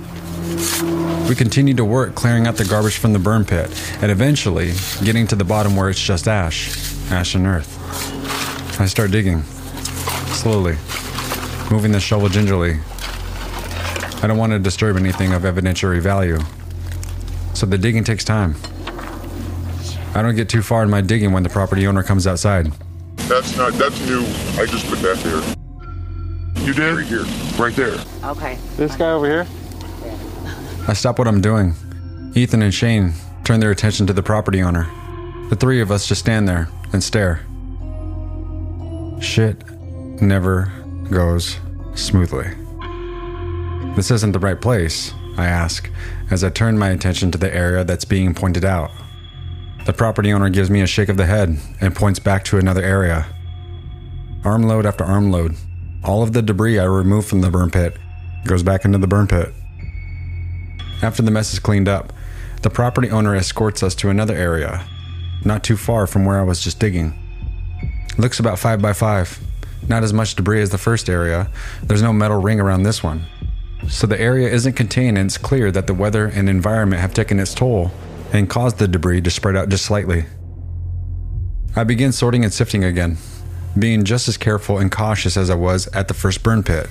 We 1.31 1.37
continue 1.37 1.74
to 1.74 1.85
work 1.85 2.16
clearing 2.16 2.49
out 2.49 2.57
the 2.57 2.64
garbage 2.64 2.99
from 2.99 3.12
the 3.12 3.20
burn 3.20 3.45
pit, 3.45 3.70
and 4.03 4.11
eventually 4.11 4.72
getting 5.05 5.28
to 5.28 5.37
the 5.37 5.45
bottom 5.45 5.76
where 5.76 5.89
it's 5.89 6.05
just 6.05 6.26
ash, 6.26 6.74
ash 7.12 7.37
and 7.37 7.47
earth. 7.47 8.81
I 8.81 8.87
start 8.87 9.12
digging, 9.12 9.45
slowly, 10.35 10.76
moving 11.70 11.93
the 11.93 12.01
shovel 12.01 12.28
gingerly. 12.28 12.81
I 14.20 14.26
don't 14.26 14.39
want 14.39 14.51
to 14.55 14.59
disturb 14.59 14.97
anything 14.97 15.33
of 15.33 15.43
evidentiary 15.43 16.01
value, 16.01 16.41
so 17.55 17.64
the 17.64 17.78
digging 17.78 18.03
takes 18.03 18.24
time. 18.24 18.57
I 20.16 20.22
don't 20.22 20.35
get 20.35 20.49
too 20.49 20.62
far 20.62 20.83
in 20.83 20.91
my 20.91 21.01
digging 21.01 21.31
when 21.31 21.45
the 21.45 21.49
property 21.49 21.87
owner 21.87 22.03
comes 22.03 22.26
outside. 22.26 22.72
That's 23.28 23.57
not, 23.57 23.74
that's 23.74 24.05
new. 24.05 24.22
I 24.61 24.66
just 24.66 24.85
put 24.89 24.99
that 25.03 25.18
there. 25.18 26.66
You 26.66 26.74
did? 26.74 26.97
Right 26.97 27.07
here. 27.07 27.24
Right 27.57 27.76
there. 27.76 28.05
Okay. 28.24 28.59
This 28.76 28.97
guy 28.97 29.12
over 29.12 29.28
here? 29.28 29.47
I 30.89 30.93
stop 30.95 31.18
what 31.18 31.28
I'm 31.28 31.41
doing. 31.41 31.74
Ethan 32.35 32.62
and 32.62 32.74
Shane 32.74 33.12
turn 33.45 33.61
their 33.61 33.70
attention 33.70 34.07
to 34.07 34.12
the 34.12 34.22
property 34.22 34.62
owner. 34.62 34.89
The 35.49 35.57
three 35.57 35.81
of 35.81 35.91
us 35.91 36.07
just 36.07 36.20
stand 36.20 36.49
there 36.49 36.68
and 36.93 37.03
stare. 37.03 37.41
Shit 39.20 39.68
never 40.20 40.72
goes 41.11 41.59
smoothly. 41.95 42.49
This 43.97 44.11
isn't 44.11 44.33
the 44.33 44.39
right 44.39 44.61
place, 44.61 45.12
I 45.37 45.47
ask, 45.47 45.91
as 46.31 46.45
I 46.45 46.51
turn 46.51 46.78
my 46.78 46.91
attention 46.91 47.31
to 47.33 47.39
the 47.39 47.55
area 47.55 47.85
that's 47.85 48.05
being 48.05 48.35
pointed 48.35 48.64
out. 48.64 48.91
The 49.87 49.93
property 49.93 50.33
owner 50.33 50.49
gives 50.49 50.70
me 50.70 50.81
a 50.83 50.87
shake 50.87 51.09
of 51.09 51.16
the 51.16 51.26
head 51.26 51.59
and 51.81 51.97
points 51.97 52.18
back 52.18 52.45
to 52.45 52.59
another 52.59 52.83
area. 52.83 53.26
Armload 54.45 54.87
after 54.87 55.05
armload, 55.05 55.57
all 56.05 56.22
of 56.22 56.33
the 56.33 56.43
debris 56.43 56.78
I 56.78 56.85
remove 56.85 57.26
from 57.26 57.41
the 57.41 57.51
burn 57.51 57.70
pit 57.70 57.97
goes 58.47 58.62
back 58.62 58.85
into 58.85 58.99
the 58.99 59.07
burn 59.07 59.26
pit. 59.26 59.53
After 61.03 61.22
the 61.22 61.30
mess 61.30 61.53
is 61.53 61.59
cleaned 61.59 61.88
up, 61.88 62.12
the 62.62 62.70
property 62.70 63.11
owner 63.11 63.34
escorts 63.34 63.82
us 63.82 63.94
to 63.96 64.11
another 64.11 64.34
area, 64.34 64.86
not 65.44 65.64
too 65.64 65.76
far 65.76 66.07
from 66.07 66.26
where 66.26 66.38
I 66.38 66.42
was 66.42 66.62
just 66.62 66.78
digging. 66.78 67.14
Looks 68.18 68.38
about 68.38 68.59
5 68.59 68.82
by 68.82 68.92
5 68.92 69.40
Not 69.88 70.03
as 70.03 70.12
much 70.12 70.34
debris 70.34 70.61
as 70.61 70.70
the 70.70 70.76
first 70.76 71.09
area. 71.09 71.51
There's 71.82 72.03
no 72.03 72.12
metal 72.12 72.42
ring 72.42 72.61
around 72.61 72.82
this 72.82 73.03
one. 73.03 73.24
So 73.88 74.07
the 74.07 74.20
area 74.20 74.51
isn't 74.51 74.74
contained, 74.74 75.16
and 75.16 75.26
it's 75.26 75.38
clear 75.38 75.70
that 75.70 75.86
the 75.86 75.94
weather 75.94 76.26
and 76.26 76.51
environment 76.51 77.01
have 77.01 77.14
taken 77.14 77.40
its 77.40 77.55
toll 77.55 77.90
and 78.30 78.51
caused 78.51 78.76
the 78.78 78.86
debris 78.86 79.22
to 79.22 79.30
spread 79.30 79.57
out 79.57 79.70
just 79.70 79.86
slightly. 79.86 80.26
I 81.74 81.84
begin 81.84 82.12
sorting 82.12 82.44
and 82.44 82.53
sifting 82.53 82.84
again, 82.84 83.16
being 83.78 84.05
just 84.05 84.28
as 84.28 84.36
careful 84.36 84.78
and 84.78 84.92
cautious 84.92 85.38
as 85.38 85.48
I 85.48 85.55
was 85.55 85.86
at 85.88 86.09
the 86.09 86.14
first 86.14 86.42
burn 86.42 86.62
pit. 86.62 86.88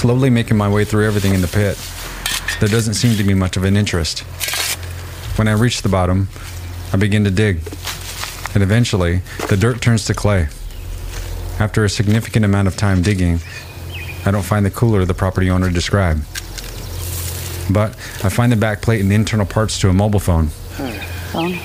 Slowly 0.00 0.30
making 0.30 0.56
my 0.56 0.66
way 0.66 0.86
through 0.86 1.06
everything 1.06 1.34
in 1.34 1.42
the 1.42 1.46
pit. 1.46 1.76
There 2.58 2.70
doesn't 2.70 2.94
seem 2.94 3.18
to 3.18 3.22
be 3.22 3.34
much 3.34 3.58
of 3.58 3.64
an 3.64 3.76
interest. 3.76 4.20
When 5.36 5.46
I 5.46 5.52
reach 5.52 5.82
the 5.82 5.90
bottom, 5.90 6.28
I 6.90 6.96
begin 6.96 7.22
to 7.24 7.30
dig, 7.30 7.58
and 8.54 8.62
eventually 8.62 9.20
the 9.50 9.58
dirt 9.58 9.82
turns 9.82 10.06
to 10.06 10.14
clay. 10.14 10.48
After 11.58 11.84
a 11.84 11.90
significant 11.90 12.46
amount 12.46 12.66
of 12.66 12.78
time 12.78 13.02
digging, 13.02 13.40
I 14.24 14.30
don't 14.30 14.42
find 14.42 14.64
the 14.64 14.70
cooler 14.70 15.04
the 15.04 15.12
property 15.12 15.50
owner 15.50 15.70
described. 15.70 16.20
But 17.70 17.90
I 18.24 18.30
find 18.30 18.50
the 18.50 18.56
back 18.56 18.80
plate 18.80 19.02
and 19.02 19.10
the 19.10 19.14
internal 19.16 19.44
parts 19.44 19.78
to 19.80 19.90
a 19.90 19.92
mobile 19.92 20.18
phone. 20.18 20.46
Phone? 20.46 21.58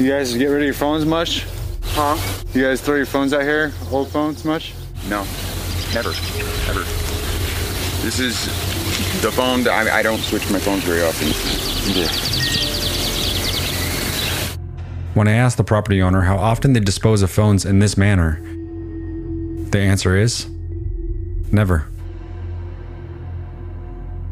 You 0.00 0.10
guys 0.10 0.34
get 0.34 0.46
rid 0.46 0.62
of 0.62 0.64
your 0.64 0.74
phones 0.74 1.06
much? 1.06 1.46
Huh? 1.84 2.18
You 2.54 2.64
guys 2.64 2.80
throw 2.80 2.96
your 2.96 3.06
phones 3.06 3.32
out 3.32 3.42
here? 3.42 3.72
Old 3.92 4.08
phones 4.08 4.44
much? 4.44 4.74
No, 5.08 5.24
never, 5.94 6.12
ever. 6.68 7.03
This 8.04 8.20
is 8.20 8.44
the 9.22 9.32
phone. 9.32 9.64
That 9.64 9.88
I, 9.88 10.00
I 10.00 10.02
don't 10.02 10.20
switch 10.20 10.50
my 10.50 10.58
phones 10.58 10.84
very 10.84 11.02
often. 11.02 11.28
Yeah. 11.96 12.06
When 15.14 15.26
I 15.26 15.32
ask 15.32 15.56
the 15.56 15.64
property 15.64 16.02
owner 16.02 16.20
how 16.20 16.36
often 16.36 16.74
they 16.74 16.80
dispose 16.80 17.22
of 17.22 17.30
phones 17.30 17.64
in 17.64 17.78
this 17.78 17.96
manner, 17.96 18.42
the 19.70 19.78
answer 19.78 20.18
is 20.18 20.46
never. 21.50 21.88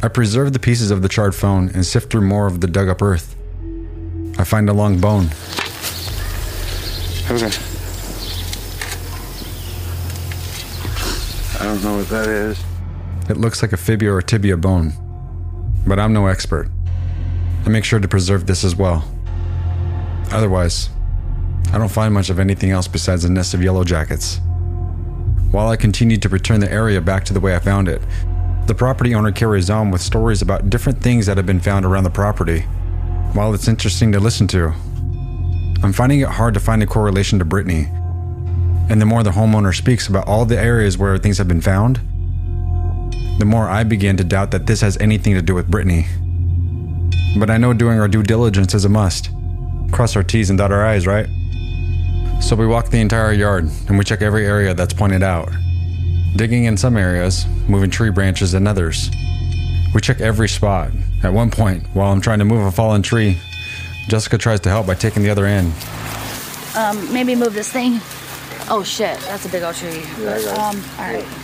I 0.02 0.08
preserve 0.08 0.52
the 0.52 0.58
pieces 0.58 0.90
of 0.90 1.00
the 1.00 1.08
charred 1.08 1.34
phone 1.34 1.70
and 1.70 1.86
sift 1.86 2.10
through 2.12 2.26
more 2.26 2.46
of 2.46 2.60
the 2.60 2.66
dug 2.66 2.90
up 2.90 3.00
earth. 3.00 3.34
I 4.38 4.44
find 4.44 4.68
a 4.68 4.74
long 4.74 5.00
bone. 5.00 5.30
Okay. 7.30 7.50
I 11.58 11.64
don't 11.64 11.82
know 11.82 11.96
what 11.96 12.08
that 12.10 12.28
is. 12.28 12.71
It 13.28 13.36
looks 13.36 13.62
like 13.62 13.72
a 13.72 13.76
fibula 13.76 14.16
or 14.16 14.22
tibia 14.22 14.56
bone, 14.56 14.92
but 15.86 15.98
I'm 15.98 16.12
no 16.12 16.26
expert. 16.26 16.68
I 17.64 17.68
make 17.68 17.84
sure 17.84 18.00
to 18.00 18.08
preserve 18.08 18.46
this 18.46 18.64
as 18.64 18.74
well. 18.74 19.04
Otherwise, 20.32 20.90
I 21.72 21.78
don't 21.78 21.88
find 21.88 22.12
much 22.12 22.30
of 22.30 22.40
anything 22.40 22.70
else 22.70 22.88
besides 22.88 23.24
a 23.24 23.30
nest 23.30 23.54
of 23.54 23.62
yellow 23.62 23.84
jackets. 23.84 24.40
While 25.52 25.68
I 25.68 25.76
continue 25.76 26.16
to 26.16 26.28
return 26.28 26.60
the 26.60 26.72
area 26.72 27.00
back 27.00 27.24
to 27.26 27.32
the 27.32 27.40
way 27.40 27.54
I 27.54 27.60
found 27.60 27.88
it, 27.88 28.02
the 28.66 28.74
property 28.74 29.14
owner 29.14 29.32
carries 29.32 29.70
on 29.70 29.90
with 29.90 30.00
stories 30.00 30.42
about 30.42 30.70
different 30.70 31.00
things 31.00 31.26
that 31.26 31.36
have 31.36 31.46
been 31.46 31.60
found 31.60 31.84
around 31.84 32.04
the 32.04 32.10
property. 32.10 32.60
While 33.32 33.54
it's 33.54 33.68
interesting 33.68 34.12
to 34.12 34.20
listen 34.20 34.46
to, 34.48 34.72
I'm 35.82 35.92
finding 35.92 36.20
it 36.20 36.28
hard 36.28 36.54
to 36.54 36.60
find 36.60 36.82
a 36.82 36.86
correlation 36.86 37.38
to 37.38 37.44
Brittany. 37.44 37.88
And 38.90 39.00
the 39.00 39.06
more 39.06 39.22
the 39.22 39.30
homeowner 39.30 39.74
speaks 39.74 40.08
about 40.08 40.26
all 40.26 40.44
the 40.44 40.58
areas 40.58 40.98
where 40.98 41.16
things 41.18 41.38
have 41.38 41.48
been 41.48 41.60
found, 41.60 42.00
the 43.42 43.46
more 43.46 43.68
I 43.68 43.82
begin 43.82 44.16
to 44.18 44.22
doubt 44.22 44.52
that 44.52 44.68
this 44.68 44.82
has 44.82 44.96
anything 44.98 45.34
to 45.34 45.42
do 45.42 45.52
with 45.52 45.68
Brittany. 45.68 46.06
But 47.36 47.50
I 47.50 47.56
know 47.56 47.74
doing 47.74 47.98
our 47.98 48.06
due 48.06 48.22
diligence 48.22 48.72
is 48.72 48.84
a 48.84 48.88
must. 48.88 49.30
Cross 49.90 50.14
our 50.14 50.22
T's 50.22 50.48
and 50.48 50.56
dot 50.56 50.70
our 50.70 50.86
I's, 50.86 51.08
right? 51.08 51.26
So 52.40 52.54
we 52.54 52.68
walk 52.68 52.90
the 52.90 53.00
entire 53.00 53.32
yard 53.32 53.68
and 53.88 53.98
we 53.98 54.04
check 54.04 54.22
every 54.22 54.46
area 54.46 54.74
that's 54.74 54.94
pointed 54.94 55.24
out. 55.24 55.50
Digging 56.36 56.66
in 56.66 56.76
some 56.76 56.96
areas, 56.96 57.44
moving 57.66 57.90
tree 57.90 58.10
branches 58.10 58.54
in 58.54 58.68
others. 58.68 59.10
We 59.92 60.00
check 60.00 60.20
every 60.20 60.48
spot. 60.48 60.92
At 61.24 61.32
one 61.32 61.50
point, 61.50 61.84
while 61.94 62.12
I'm 62.12 62.20
trying 62.20 62.38
to 62.38 62.44
move 62.44 62.64
a 62.64 62.70
fallen 62.70 63.02
tree, 63.02 63.38
Jessica 64.06 64.38
tries 64.38 64.60
to 64.60 64.68
help 64.68 64.86
by 64.86 64.94
taking 64.94 65.24
the 65.24 65.30
other 65.30 65.46
end. 65.46 65.72
Um, 66.76 67.12
maybe 67.12 67.34
move 67.34 67.54
this 67.54 67.72
thing. 67.72 67.94
Oh 68.70 68.84
shit, 68.84 69.18
that's 69.22 69.44
a 69.46 69.48
big 69.48 69.64
old 69.64 69.74
tree. 69.74 70.04
Yeah, 70.20 70.38
I 70.46 70.68
um, 70.70 70.80
all 70.96 71.12
right. 71.12 71.41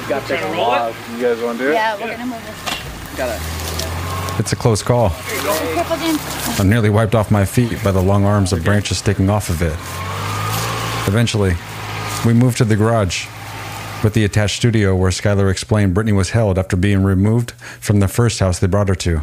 You 0.00 0.08
got 0.08 0.26
this 0.26 0.56
log. 0.56 0.94
You 1.12 1.22
guys 1.22 1.42
want 1.42 1.58
to 1.58 1.64
do 1.64 1.70
it? 1.70 1.74
Yeah, 1.74 1.94
we're 2.00 2.10
gonna 2.10 2.26
move 2.26 2.44
this. 2.46 3.16
Got 3.16 3.36
it. 3.36 4.40
It's 4.40 4.52
a 4.52 4.56
close 4.56 4.82
call. 4.82 5.12
I'm 6.58 6.68
nearly 6.68 6.88
wiped 6.90 7.14
off 7.14 7.30
my 7.30 7.44
feet 7.44 7.82
by 7.84 7.92
the 7.92 8.00
long 8.02 8.24
arms 8.24 8.52
of 8.52 8.64
branches 8.64 8.98
sticking 8.98 9.28
off 9.28 9.50
of 9.50 9.60
it. 9.60 9.74
Eventually, 11.06 11.54
we 12.24 12.32
moved 12.32 12.58
to 12.58 12.64
the 12.64 12.76
garage 12.76 13.26
with 14.02 14.14
the 14.14 14.24
attached 14.24 14.56
studio 14.56 14.96
where 14.96 15.10
Skylar 15.10 15.50
explained 15.50 15.94
Brittany 15.94 16.12
was 16.12 16.30
held 16.30 16.58
after 16.58 16.76
being 16.76 17.02
removed 17.02 17.52
from 17.80 18.00
the 18.00 18.08
first 18.08 18.40
house 18.40 18.58
they 18.58 18.66
brought 18.66 18.88
her 18.88 18.94
to. 18.96 19.22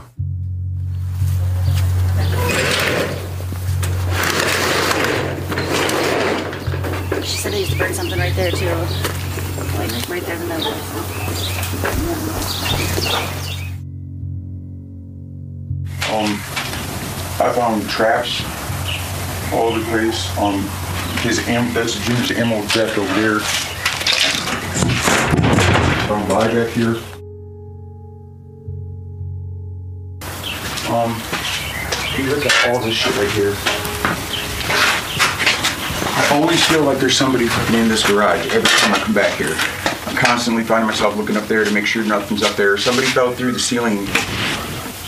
Traps 18.00 18.46
all 19.52 19.74
the 19.74 19.84
place. 19.88 20.32
Um, 20.38 20.62
his 21.20 21.46
am 21.50 21.74
that's 21.74 22.00
Junior's 22.06 22.32
ammo 22.32 22.62
theft 22.62 22.98
over 22.98 23.14
there. 23.20 23.40
Found 26.08 26.30
buy 26.30 26.48
back 26.48 26.70
here. 26.70 26.96
Um, 30.90 31.12
look 32.30 32.46
at 32.46 32.70
all 32.70 32.80
this 32.80 32.96
shit 32.96 33.14
right 33.18 33.30
here. 33.32 33.54
I 36.16 36.30
always 36.32 36.64
feel 36.68 36.84
like 36.84 37.00
there's 37.00 37.18
somebody 37.18 37.50
in 37.76 37.90
this 37.90 38.08
garage 38.08 38.48
every 38.56 38.70
time 38.80 38.94
I 38.94 39.00
come 39.00 39.14
back 39.14 39.38
here. 39.38 39.58
I'm 40.08 40.16
constantly 40.16 40.64
finding 40.64 40.88
myself 40.88 41.18
looking 41.18 41.36
up 41.36 41.50
there 41.50 41.66
to 41.66 41.72
make 41.72 41.86
sure 41.86 42.06
nothing's 42.06 42.44
up 42.44 42.56
there. 42.56 42.78
Somebody 42.78 43.08
fell 43.08 43.34
through 43.34 43.52
the 43.52 43.60
ceiling 43.60 44.08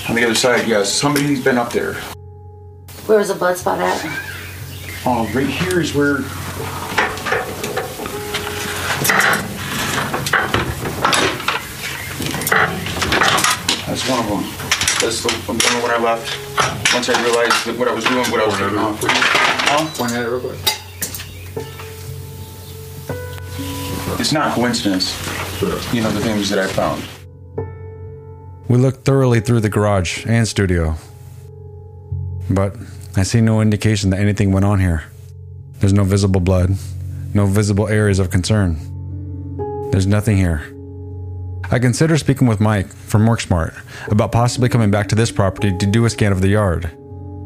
on 0.10 0.16
the 0.18 0.26
other 0.26 0.36
side. 0.36 0.68
Yes, 0.68 0.92
somebody's 0.92 1.42
been 1.42 1.58
up 1.58 1.72
there. 1.72 1.96
Where 3.12 3.20
was 3.20 3.28
the 3.28 3.36
blood 3.36 3.57
spot 3.57 3.78
at? 3.82 3.99
Oh, 5.05 5.30
right 5.36 5.45
here 5.45 5.82
is 5.82 5.93
where. 5.93 6.20
That's 13.84 14.07
one 14.07 14.20
of 14.20 14.28
them. 14.30 14.43
That's 15.01 15.22
the 15.24 15.28
one 15.45 15.57
when 15.84 15.91
I 15.91 15.97
left. 16.01 16.93
Once 16.93 17.09
I 17.09 17.22
realized 17.22 17.66
that 17.66 17.78
what 17.78 17.89
I 17.89 17.93
was 17.93 18.05
doing, 18.05 18.24
what 18.32 18.39
I 18.39 18.45
was 18.45 18.55
taking 18.55 18.78
off. 18.78 19.01
Point 19.97 20.14
at 20.14 20.24
it 20.24 20.30
real 20.30 20.39
quick. 20.39 20.57
It's 24.22 24.32
not 24.32 24.55
coincidence, 24.55 25.14
you 25.93 26.01
know, 26.01 26.12
the 26.12 26.22
things 26.22 26.49
that 26.49 26.59
I 26.59 26.68
found. 26.68 27.03
We 28.70 28.78
looked 28.78 29.03
thoroughly 29.03 29.41
through 29.41 29.59
the 29.59 29.70
garage 29.70 30.26
and 30.26 30.47
studio. 30.47 30.95
But 32.49 32.76
I 33.16 33.24
see 33.24 33.41
no 33.41 33.59
indication 33.59 34.09
that 34.12 34.20
anything 34.20 34.53
went 34.53 34.66
on 34.66 34.80
here. 34.80 35.03
There's 35.80 35.91
no 35.91 36.03
visible 36.05 36.39
blood, 36.39 36.78
no 37.34 37.45
visible 37.45 37.89
areas 37.89 38.20
of 38.20 38.30
concern. 38.30 38.78
There's 39.91 40.07
nothing 40.07 40.38
here. 40.38 40.62
I 41.70 41.80
consider 41.80 42.18
speaking 42.18 42.47
with 42.47 42.62
Mike 42.62 42.88
from 42.88 43.26
WorkSmart 43.26 43.78
about 44.09 44.32
possibly 44.32 44.70
coming 44.70 44.91
back 44.91 45.09
to 45.09 45.16
this 45.16 45.32
property 45.32 45.78
to 45.78 45.86
do 45.86 46.05
a 46.05 46.09
scan 46.09 46.32
of 46.32 46.41
the 46.41 46.47
yard. 46.47 46.89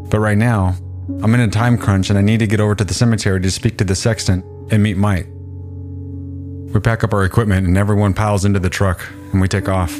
But 0.10 0.20
right 0.20 0.38
now, 0.38 0.76
I'm 1.24 1.34
in 1.34 1.40
a 1.40 1.48
time 1.48 1.78
crunch 1.78 2.10
and 2.10 2.20
I 2.20 2.22
need 2.22 2.40
to 2.40 2.48
get 2.48 2.60
over 2.60 2.76
to 2.76 2.84
the 2.84 2.94
cemetery 2.94 3.42
to 3.42 3.50
speak 3.50 3.78
to 3.80 3.84
the 3.84 3.96
sexton 3.96 4.44
and 4.72 4.84
meet 4.84 4.98
Mike. 4.98 5.28
We 6.74 6.80
pack 6.80 7.04
up 7.04 7.14
our 7.14 7.24
equipment 7.24 7.66
and 7.66 7.78
everyone 7.78 8.14
piles 8.14 8.46
into 8.46 8.60
the 8.60 8.70
truck 8.70 9.08
and 9.32 9.42
we 9.42 9.48
take 9.48 9.70
off. 9.70 10.00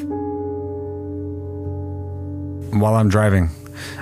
While 2.74 2.96
I'm 2.96 3.10
driving, 3.10 3.50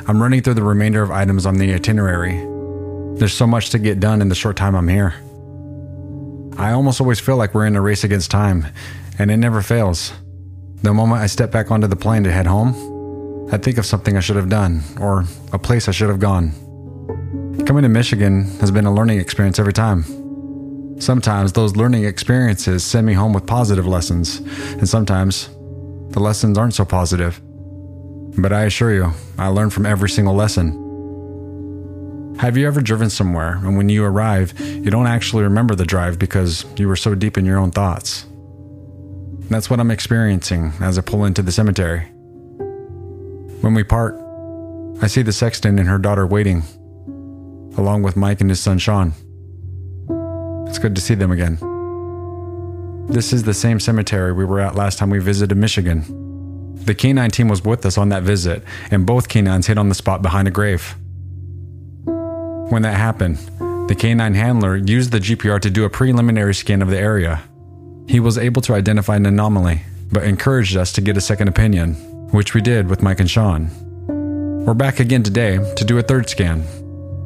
I'm 0.08 0.22
running 0.22 0.42
through 0.42 0.56
the 0.56 0.64
remainder 0.64 1.02
of 1.02 1.12
items 1.12 1.46
on 1.46 1.56
the 1.56 1.74
itinerary. 1.74 2.38
There's 3.18 3.34
so 3.34 3.48
much 3.48 3.70
to 3.72 3.80
get 3.80 4.00
done 4.00 4.22
in 4.22 4.30
the 4.30 4.36
short 4.36 4.58
time 4.58 4.76
I'm 4.76 4.88
here. 4.88 5.14
I 6.58 6.72
almost 6.72 7.02
always 7.02 7.20
feel 7.20 7.38
like 7.38 7.54
we're 7.54 7.66
in 7.66 7.76
a 7.76 7.82
race 7.82 8.04
against 8.04 8.32
time, 8.32 8.68
and 9.18 9.32
it 9.32 9.38
never 9.38 9.62
fails. 9.62 10.14
The 10.82 10.94
moment 10.94 11.22
I 11.22 11.28
step 11.28 11.52
back 11.52 11.72
onto 11.72 11.88
the 11.88 11.96
plane 11.96 12.24
to 12.24 12.32
head 12.32 12.48
home, 12.48 13.50
I 13.52 13.58
think 13.58 13.78
of 13.78 13.86
something 13.86 14.18
I 14.18 14.20
should 14.20 14.36
have 14.36 14.50
done, 14.50 14.82
or 15.00 15.26
a 15.52 15.60
place 15.60 15.88
I 15.88 15.92
should 15.92 16.10
have 16.10 16.20
gone. 16.20 16.52
Coming 17.66 17.84
to 17.84 17.90
Michigan 17.90 18.46
has 18.60 18.72
been 18.72 18.86
a 18.86 18.94
learning 18.94 19.20
experience 19.20 19.60
every 19.60 19.74
time. 19.74 20.04
Sometimes 21.00 21.54
those 21.54 21.76
learning 21.76 22.06
experiences 22.06 22.84
send 22.84 23.06
me 23.06 23.14
home 23.14 23.34
with 23.34 23.46
positive 23.46 23.86
lessons, 23.86 24.38
and 24.38 24.88
sometimes 24.88 25.50
the 26.10 26.20
lessons 26.20 26.58
aren't 26.58 26.74
so 26.74 26.86
positive. 26.86 27.42
But 28.38 28.52
I 28.52 28.64
assure 28.64 28.94
you, 28.94 29.12
I 29.38 29.48
learn 29.48 29.70
from 29.70 29.86
every 29.86 30.10
single 30.10 30.34
lesson. 30.34 30.80
Have 32.40 32.58
you 32.58 32.68
ever 32.68 32.82
driven 32.82 33.10
somewhere 33.10 33.58
and 33.58 33.78
when 33.78 33.90
you 33.90 34.04
arrive, 34.04 34.60
you 34.60 34.90
don't 34.90 35.08
actually 35.08 35.44
remember 35.44 35.76
the 35.76 35.86
drive 35.86 36.18
because 36.18 36.66
you 36.78 36.88
were 36.88 36.96
so 36.96 37.14
deep 37.16 37.38
in 37.38 37.46
your 37.46 37.58
own 37.60 37.72
thoughts? 37.72 38.26
That's 39.50 39.70
what 39.70 39.80
I'm 39.80 39.92
experiencing 39.92 40.74
as 40.82 40.98
I 40.98 41.02
pull 41.02 41.26
into 41.26 41.44
the 41.44 41.52
cemetery. 41.52 42.06
When 43.62 43.76
we 43.76 43.84
part, 43.84 44.16
I 45.02 45.08
see 45.08 45.22
the 45.22 45.32
sexton 45.32 45.78
and 45.78 45.88
her 45.88 46.00
daughter 46.00 46.26
waiting, 46.26 46.64
along 47.78 48.02
with 48.04 48.16
Mike 48.16 48.42
and 48.42 48.50
his 48.50 48.60
son 48.60 48.80
Sean. 48.80 49.14
It's 50.68 50.80
good 50.80 50.96
to 50.96 51.02
see 51.02 51.16
them 51.16 51.32
again. 51.32 51.60
This 53.08 53.32
is 53.32 53.44
the 53.44 53.54
same 53.54 53.80
cemetery 53.80 54.34
we 54.34 54.44
were 54.44 54.60
at 54.60 54.76
last 54.76 54.98
time 54.98 55.12
we 55.12 55.20
visited 55.20 55.56
Michigan. 55.56 56.23
The 56.86 56.96
canine 56.96 57.32
team 57.32 57.48
was 57.48 57.64
with 57.64 57.86
us 57.86 57.98
on 57.98 58.10
that 58.10 58.24
visit, 58.24 58.64
and 58.92 59.06
both 59.06 59.30
canines 59.30 59.68
hit 59.68 59.78
on 59.78 59.88
the 59.90 59.96
spot 59.96 60.22
behind 60.22 60.48
a 60.48 60.52
grave. 60.52 60.96
When 62.04 62.82
that 62.82 62.98
happened, 62.98 63.38
the 63.88 63.96
canine 63.98 64.34
handler 64.34 64.76
used 64.76 65.12
the 65.12 65.20
GPR 65.20 65.62
to 65.62 65.70
do 65.70 65.86
a 65.86 65.90
preliminary 65.90 66.54
scan 66.54 66.82
of 66.82 66.90
the 66.90 66.98
area. 66.98 67.42
He 68.08 68.20
was 68.20 68.38
able 68.38 68.62
to 68.64 68.74
identify 68.74 69.16
an 69.16 69.26
anomaly, 69.26 69.84
but 70.12 70.24
encouraged 70.24 70.76
us 70.76 70.92
to 70.94 71.02
get 71.02 71.16
a 71.16 71.22
second 71.22 71.48
opinion, 71.48 71.94
which 72.32 72.54
we 72.54 72.62
did 72.62 72.90
with 72.90 73.02
Mike 73.02 73.22
and 73.22 73.32
Sean. 73.32 73.70
We're 74.66 74.74
back 74.74 75.00
again 75.00 75.24
today 75.24 75.60
to 75.76 75.86
do 75.86 75.98
a 76.00 76.04
third 76.04 76.30
scan. 76.30 76.66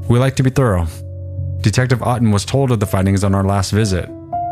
We 0.07 0.19
like 0.19 0.35
to 0.35 0.43
be 0.43 0.49
thorough. 0.51 0.87
Detective 1.61 2.03
Otten 2.03 2.31
was 2.31 2.45
told 2.45 2.71
of 2.71 2.79
the 2.79 2.85
findings 2.85 3.23
on 3.23 3.33
our 3.33 3.43
last 3.43 3.71
visit, 3.71 4.07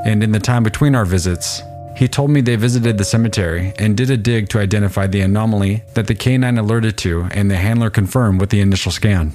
and 0.05 0.23
in 0.23 0.31
the 0.31 0.39
time 0.39 0.63
between 0.63 0.95
our 0.95 1.05
visits, 1.05 1.61
he 1.95 2.07
told 2.09 2.29
me 2.29 2.41
they 2.41 2.57
visited 2.57 2.97
the 2.97 3.05
cemetery 3.05 3.73
and 3.79 3.95
did 3.95 4.09
a 4.09 4.17
dig 4.17 4.49
to 4.49 4.59
identify 4.59 5.07
the 5.07 5.21
anomaly 5.21 5.83
that 5.93 6.07
the 6.07 6.15
canine 6.15 6.57
alerted 6.57 6.97
to 6.97 7.27
and 7.31 7.49
the 7.49 7.55
handler 7.55 7.89
confirmed 7.89 8.41
with 8.41 8.49
the 8.49 8.59
initial 8.59 8.91
scan. 8.91 9.31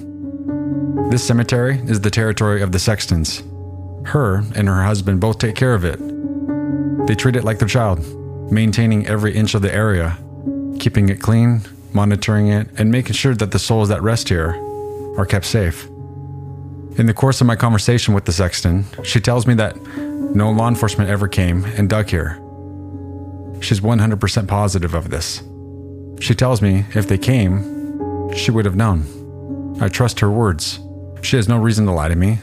This 1.09 1.25
cemetery 1.25 1.81
is 1.87 2.01
the 2.01 2.11
territory 2.11 2.61
of 2.61 2.71
the 2.71 2.79
Sextons. 2.79 3.43
Her 4.05 4.43
and 4.55 4.67
her 4.67 4.83
husband 4.83 5.19
both 5.19 5.39
take 5.39 5.55
care 5.55 5.73
of 5.73 5.83
it. 5.83 5.99
They 7.07 7.15
treat 7.15 7.35
it 7.35 7.43
like 7.43 7.59
their 7.59 7.67
child, 7.67 7.99
maintaining 8.51 9.07
every 9.07 9.35
inch 9.35 9.55
of 9.55 9.61
the 9.61 9.73
area, 9.73 10.17
keeping 10.79 11.09
it 11.09 11.19
clean, 11.19 11.61
monitoring 11.93 12.47
it, 12.47 12.67
and 12.77 12.91
making 12.91 13.13
sure 13.13 13.35
that 13.35 13.51
the 13.51 13.59
souls 13.59 13.89
that 13.89 14.01
rest 14.01 14.29
here 14.29 14.51
are 15.17 15.25
kept 15.25 15.45
safe. 15.45 15.85
In 16.97 17.07
the 17.07 17.13
course 17.13 17.41
of 17.41 17.47
my 17.47 17.55
conversation 17.55 18.13
with 18.13 18.25
the 18.25 18.33
sexton, 18.33 18.85
she 19.03 19.19
tells 19.19 19.47
me 19.47 19.53
that 19.55 19.75
no 20.35 20.51
law 20.51 20.67
enforcement 20.67 21.09
ever 21.09 21.27
came 21.27 21.65
and 21.65 21.89
dug 21.89 22.09
here. 22.09 22.40
She's 23.61 23.79
100% 23.79 24.47
positive 24.47 24.93
of 24.93 25.09
this. 25.09 25.43
She 26.19 26.35
tells 26.35 26.61
me 26.61 26.85
if 26.93 27.07
they 27.07 27.17
came, 27.17 28.33
she 28.33 28.51
would 28.51 28.65
have 28.65 28.75
known. 28.75 29.77
I 29.81 29.87
trust 29.87 30.19
her 30.19 30.29
words. 30.29 30.79
She 31.21 31.35
has 31.35 31.47
no 31.47 31.57
reason 31.57 31.85
to 31.85 31.91
lie 31.91 32.09
to 32.09 32.15
me. 32.15 32.39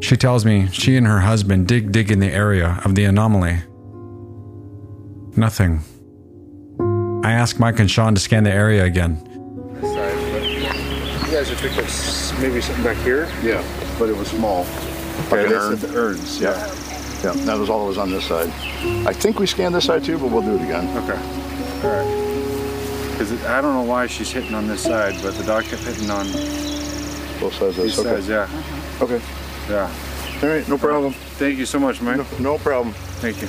She 0.00 0.16
tells 0.16 0.44
me 0.44 0.68
she 0.68 0.96
and 0.96 1.06
her 1.06 1.20
husband 1.20 1.66
dig 1.68 1.90
dig 1.90 2.10
in 2.10 2.20
the 2.20 2.30
area 2.30 2.80
of 2.84 2.94
the 2.94 3.04
anomaly. 3.04 3.58
Nothing. 5.36 5.80
I 7.24 7.32
ask 7.32 7.58
Mike 7.58 7.80
and 7.80 7.90
Sean 7.90 8.14
to 8.14 8.20
scan 8.20 8.44
the 8.44 8.52
area 8.52 8.84
again. 8.84 9.20
You 9.82 11.32
guys 11.32 11.48
have 11.48 11.58
picked 11.58 11.78
up 11.78 12.40
maybe 12.40 12.60
something 12.60 12.84
back 12.84 12.96
here? 12.98 13.28
Yeah, 13.42 13.64
but 13.98 14.08
it 14.08 14.16
was 14.16 14.28
small. 14.28 14.64
Like 15.30 15.46
an 15.46 15.48
this 15.48 15.62
urn? 15.62 15.72
is 15.72 15.80
the 15.82 15.96
urns, 15.96 16.40
yeah. 16.40 16.50
Yeah, 16.50 16.85
that 17.32 17.58
was 17.58 17.70
all 17.70 17.80
that 17.80 17.88
was 17.88 17.98
on 17.98 18.10
this 18.10 18.26
side. 18.26 18.48
I 19.06 19.12
think 19.12 19.38
we 19.38 19.46
scanned 19.46 19.74
this 19.74 19.86
side 19.86 20.04
too, 20.04 20.18
but 20.18 20.30
we'll 20.30 20.42
do 20.42 20.56
it 20.56 20.62
again. 20.62 20.86
Okay. 20.96 21.18
All 21.86 21.94
right. 21.94 22.26
Because 23.12 23.44
I 23.44 23.60
don't 23.60 23.74
know 23.74 23.82
why 23.82 24.06
she's 24.06 24.30
hitting 24.30 24.54
on 24.54 24.66
this 24.66 24.82
side, 24.82 25.14
but 25.22 25.34
the 25.34 25.44
dog 25.44 25.64
kept 25.64 25.82
hitting 25.82 26.10
on 26.10 26.26
both 27.40 27.54
sides. 27.54 27.76
These 27.76 27.98
okay. 27.98 28.20
sides, 28.20 28.28
yeah. 28.28 28.48
Okay. 29.00 29.20
Yeah. 29.68 29.90
All 30.42 30.48
right, 30.50 30.68
no 30.68 30.76
problem. 30.76 31.12
Thank 31.12 31.58
you 31.58 31.64
so 31.64 31.78
much, 31.78 32.02
Mike. 32.02 32.18
No, 32.18 32.26
no 32.38 32.58
problem. 32.58 32.92
Thank 33.22 33.40
you. 33.40 33.48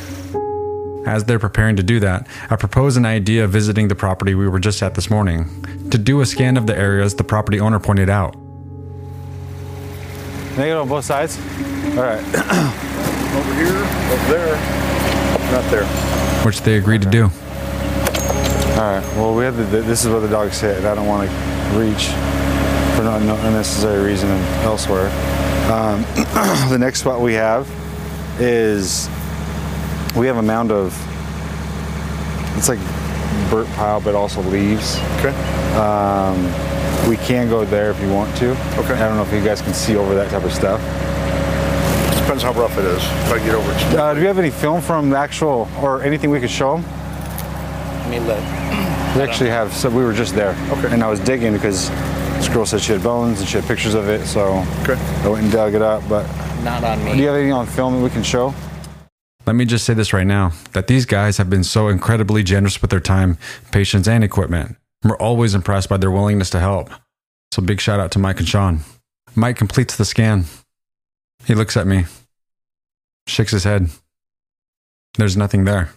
As 1.06 1.26
they're 1.26 1.40
preparing 1.40 1.76
to 1.76 1.84
do 1.84 2.00
that, 2.00 2.28
I 2.50 2.56
propose 2.56 2.98
an 2.98 3.06
idea 3.06 3.44
of 3.44 3.52
visiting 3.52 3.88
the 3.88 3.96
property 3.96 4.36
we 4.36 4.48
were 4.48 4.60
just 4.60 4.82
at 4.82 4.96
this 4.96 5.10
morning 5.10 5.90
to 5.92 5.98
do 5.98 6.22
a 6.22 6.26
scan 6.26 6.58
of 6.58 6.68
the 6.68 6.78
areas 6.78 7.16
the 7.16 7.24
property 7.24 7.60
owner 7.60 7.80
pointed 7.80 8.10
out. 8.10 8.36
Negative 10.58 10.82
on 10.82 10.88
both 10.88 11.06
sides? 11.06 11.38
All 11.98 12.04
right. 12.04 12.84
Over 13.38 13.54
here, 13.54 13.78
over 13.78 14.28
there, 14.32 14.56
not 15.52 15.70
there. 15.70 15.86
which 16.44 16.62
they 16.62 16.78
agreed 16.78 17.02
to 17.04 17.10
do. 17.10 17.24
All 17.24 18.84
right. 18.84 19.04
Well, 19.16 19.36
we 19.36 19.44
had 19.44 19.56
the, 19.56 19.64
this 19.64 20.04
is 20.04 20.12
where 20.12 20.20
the 20.20 20.28
dogs 20.28 20.60
hit, 20.60 20.84
I 20.86 20.96
don't 20.96 21.08
want 21.08 21.30
to 21.30 21.36
reach 21.78 22.08
for 22.96 23.04
not 23.04 23.22
no 23.22 23.36
unnecessary 23.48 24.04
reason 24.04 24.30
and 24.30 24.66
elsewhere. 24.66 25.08
Um, 25.72 26.02
the 26.70 26.78
next 26.80 27.02
spot 27.02 27.22
we 27.22 27.34
have 27.34 27.70
is 28.40 29.08
we 30.16 30.26
have 30.26 30.38
a 30.38 30.42
mound 30.42 30.72
of 30.72 30.96
it's 32.58 32.70
like 32.70 32.80
burnt 33.52 33.70
pile, 33.76 34.02
but 34.02 34.16
also 34.16 34.42
leaves. 34.42 34.98
Okay. 35.20 35.30
Um, 35.76 36.44
we 37.08 37.18
can 37.18 37.50
go 37.50 37.66
there 37.66 37.92
if 37.92 38.02
you 38.02 38.12
want 38.12 38.36
to. 38.38 38.52
Okay. 38.80 38.94
I 38.94 39.08
don't 39.08 39.16
know 39.16 39.24
if 39.24 39.32
you 39.32 39.44
guys 39.44 39.62
can 39.62 39.74
see 39.76 39.96
over 39.96 40.16
that 40.16 40.32
type 40.32 40.44
of 40.44 40.52
stuff. 40.52 40.82
Depends 42.28 42.44
how 42.44 42.52
rough 42.52 42.78
it 42.78 42.84
is. 42.84 43.02
If 43.02 43.32
I 43.32 43.40
get 43.40 43.56
over 43.56 43.72
it. 43.72 43.98
Uh, 43.98 44.14
do 44.14 44.20
you 44.20 44.28
have 44.28 44.38
any 44.38 44.50
film 44.50 44.82
from 44.82 45.12
the 45.12 45.18
actual 45.18 45.70
or 45.80 46.04
anything 46.04 46.30
we 46.30 46.42
could 46.42 46.50
show 46.50 46.76
them? 46.76 46.84
Let 48.02 48.10
me 48.10 48.20
look. 48.20 48.42
We 49.16 49.22
actually 49.22 49.50
have. 49.50 49.74
So 49.74 49.90
we 49.90 50.04
were 50.04 50.12
just 50.12 50.36
there. 50.36 50.50
Okay. 50.72 50.94
And 50.94 51.02
I 51.02 51.10
was 51.10 51.22
digging 51.22 51.54
because 51.54 51.90
this 52.36 52.50
girl 52.50 52.66
said 52.66 52.82
she 52.82 52.92
had 52.92 53.02
bones 53.02 53.40
and 53.40 53.48
she 53.48 53.56
had 53.58 53.66
pictures 53.66 53.94
of 53.94 54.10
it. 54.10 54.26
So 54.26 54.62
okay. 54.82 54.96
I 55.24 55.30
went 55.30 55.46
and 55.46 55.54
dug 55.54 55.74
it 55.74 55.82
up. 55.82 56.04
But 56.10 56.28
Not 56.66 56.84
on 56.84 57.02
me. 57.06 57.14
do 57.14 57.20
you 57.20 57.28
have 57.28 57.36
anything 57.38 57.54
on 57.54 57.66
film 57.66 57.96
that 57.96 58.04
we 58.04 58.10
can 58.10 58.24
show? 58.24 58.54
Let 59.46 59.56
me 59.56 59.64
just 59.64 59.86
say 59.86 59.94
this 59.94 60.12
right 60.12 60.28
now 60.28 60.52
that 60.74 60.88
these 60.88 61.06
guys 61.06 61.38
have 61.38 61.50
been 61.50 61.64
so 61.64 61.88
incredibly 61.88 62.44
generous 62.44 62.82
with 62.82 62.92
their 62.92 63.00
time, 63.00 63.38
patience, 63.72 64.06
and 64.06 64.22
equipment. 64.22 64.76
We're 65.02 65.16
always 65.16 65.56
impressed 65.56 65.88
by 65.88 65.96
their 65.96 66.12
willingness 66.12 66.50
to 66.50 66.60
help. 66.60 66.90
So, 67.54 67.62
big 67.62 67.80
shout 67.80 68.02
out 68.02 68.12
to 68.12 68.20
Mike 68.20 68.40
and 68.40 68.50
Sean. 68.50 68.82
Mike 69.34 69.56
completes 69.56 69.96
the 69.96 70.04
scan. 70.04 70.44
He 71.48 71.56
looks 71.56 71.78
at 71.78 71.88
me, 71.88 72.04
shakes 73.26 73.54
his 73.54 73.64
head. 73.64 73.88
There's 75.18 75.38
nothing 75.38 75.64
there. 75.64 75.92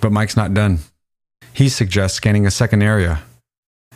But 0.00 0.10
Mike's 0.10 0.36
not 0.36 0.54
done. 0.54 0.80
He 1.52 1.68
suggests 1.68 2.16
scanning 2.16 2.48
a 2.48 2.50
second 2.50 2.82
area. 2.82 3.22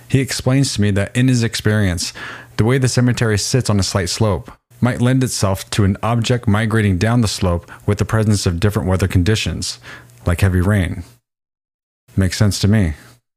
He 0.08 0.20
explains 0.20 0.74
to 0.74 0.80
me 0.80 0.92
that 0.92 1.14
in 1.16 1.26
his 1.26 1.42
experience, 1.42 2.12
the 2.56 2.64
way 2.64 2.78
the 2.78 2.86
cemetery 2.86 3.36
sits 3.36 3.68
on 3.68 3.80
a 3.80 3.82
slight 3.82 4.10
slope 4.10 4.52
might 4.80 5.00
lend 5.00 5.24
itself 5.24 5.68
to 5.70 5.82
an 5.82 5.96
object 6.00 6.46
migrating 6.46 6.98
down 6.98 7.20
the 7.20 7.26
slope 7.26 7.68
with 7.84 7.98
the 7.98 8.04
presence 8.04 8.46
of 8.46 8.60
different 8.60 8.88
weather 8.88 9.08
conditions, 9.08 9.80
like 10.24 10.40
heavy 10.40 10.60
rain. 10.60 11.02
Makes 12.16 12.38
sense 12.38 12.60
to 12.60 12.68
me. 12.68 12.94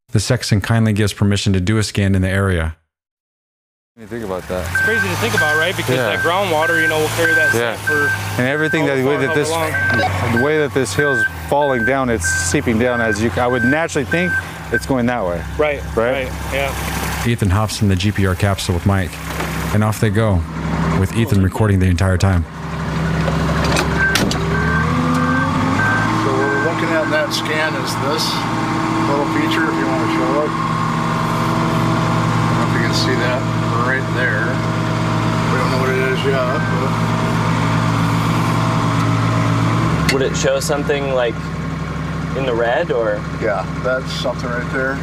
The 0.09 0.19
sexton 0.19 0.61
kindly 0.61 0.93
gives 0.93 1.13
permission 1.13 1.51
to 1.53 1.59
do 1.59 1.79
a 1.79 1.83
scan 1.83 2.13
in 2.13 2.21
the 2.21 2.29
area. 2.29 2.77
What 3.95 4.07
do 4.07 4.15
you 4.15 4.21
think 4.21 4.23
about 4.23 4.47
that? 4.47 4.63
It's 4.71 4.81
crazy 4.87 5.05
to 5.05 5.15
think 5.17 5.35
about, 5.35 5.57
right? 5.57 5.75
Because 5.75 5.97
Yeah. 5.97 6.15
that 6.15 6.19
groundwater, 6.23 6.81
you 6.81 6.87
know, 6.87 6.97
will 6.99 7.09
carry 7.17 7.33
that 7.35 7.53
Yeah. 7.53 7.75
for 7.75 8.07
And 8.39 8.47
everything 8.47 8.85
that 8.85 8.95
the 8.95 9.03
way 9.03 9.17
that 9.17 9.35
this 9.35 9.49
the 9.49 10.41
way 10.41 10.59
that 10.59 10.73
this 10.73 10.93
hill's 10.93 11.21
falling 11.49 11.83
down, 11.83 12.09
it's 12.09 12.25
seeping 12.25 12.79
down 12.79 13.01
as 13.01 13.21
you. 13.21 13.29
I 13.35 13.47
would 13.47 13.65
naturally 13.65 14.05
think 14.05 14.31
it's 14.71 14.85
going 14.85 15.07
that 15.07 15.25
way. 15.25 15.41
right, 15.57 15.81
Right. 15.93 16.23
right, 16.25 16.31
yeah. 16.53 16.71
Ethan 17.27 17.49
hops 17.49 17.81
in 17.81 17.89
the 17.89 17.97
GPR 17.97 18.33
capsule 18.33 18.73
with 18.75 18.85
Mike, 18.85 19.11
and 19.73 19.83
off 19.83 19.99
they 19.99 20.09
go, 20.09 20.39
with 20.97 21.11
Ethan 21.17 21.43
recording 21.43 21.79
the 21.79 21.87
entire 21.87 22.15
time. 22.17 22.45
So 26.23 26.31
what 26.31 26.39
we're 26.39 26.63
looking 26.63 26.89
at 26.95 27.03
in 27.03 27.11
that 27.11 27.33
scan 27.33 27.73
is 27.75 27.91
this 28.07 28.23
little 29.11 29.25
feature, 29.35 29.67
if 29.67 29.75
you 29.75 29.85
want 29.85 30.07
to 30.07 30.15
show 30.15 30.43
it. 30.43 30.49
I 32.31 32.55
don't 32.55 32.55
know 32.55 32.67
if 32.69 32.81
you 32.81 32.87
can 32.87 32.95
see 32.95 33.15
that 33.19 33.41
right 34.01 34.13
there. 34.15 34.45
We 35.51 35.57
don't 35.57 35.71
know 35.71 35.79
what 35.79 35.89
it 35.89 35.97
is 36.13 36.19
yet, 36.25 36.59
but 36.81 36.91
Would 40.13 40.21
it 40.23 40.35
show 40.35 40.59
something 40.59 41.13
like 41.13 41.35
in 42.37 42.45
the 42.45 42.53
red 42.53 42.91
or? 42.91 43.15
yeah, 43.41 43.63
that's 43.83 44.11
something 44.11 44.49
right 44.49 44.71
there. 44.73 44.95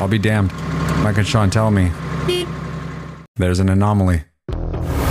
I'll 0.00 0.08
be 0.08 0.18
damned. 0.18 0.52
Mike 1.02 1.18
and 1.18 1.26
Sean 1.26 1.50
tell 1.50 1.70
me 1.70 1.90
there's 3.36 3.58
an 3.60 3.68
anomaly. 3.70 4.22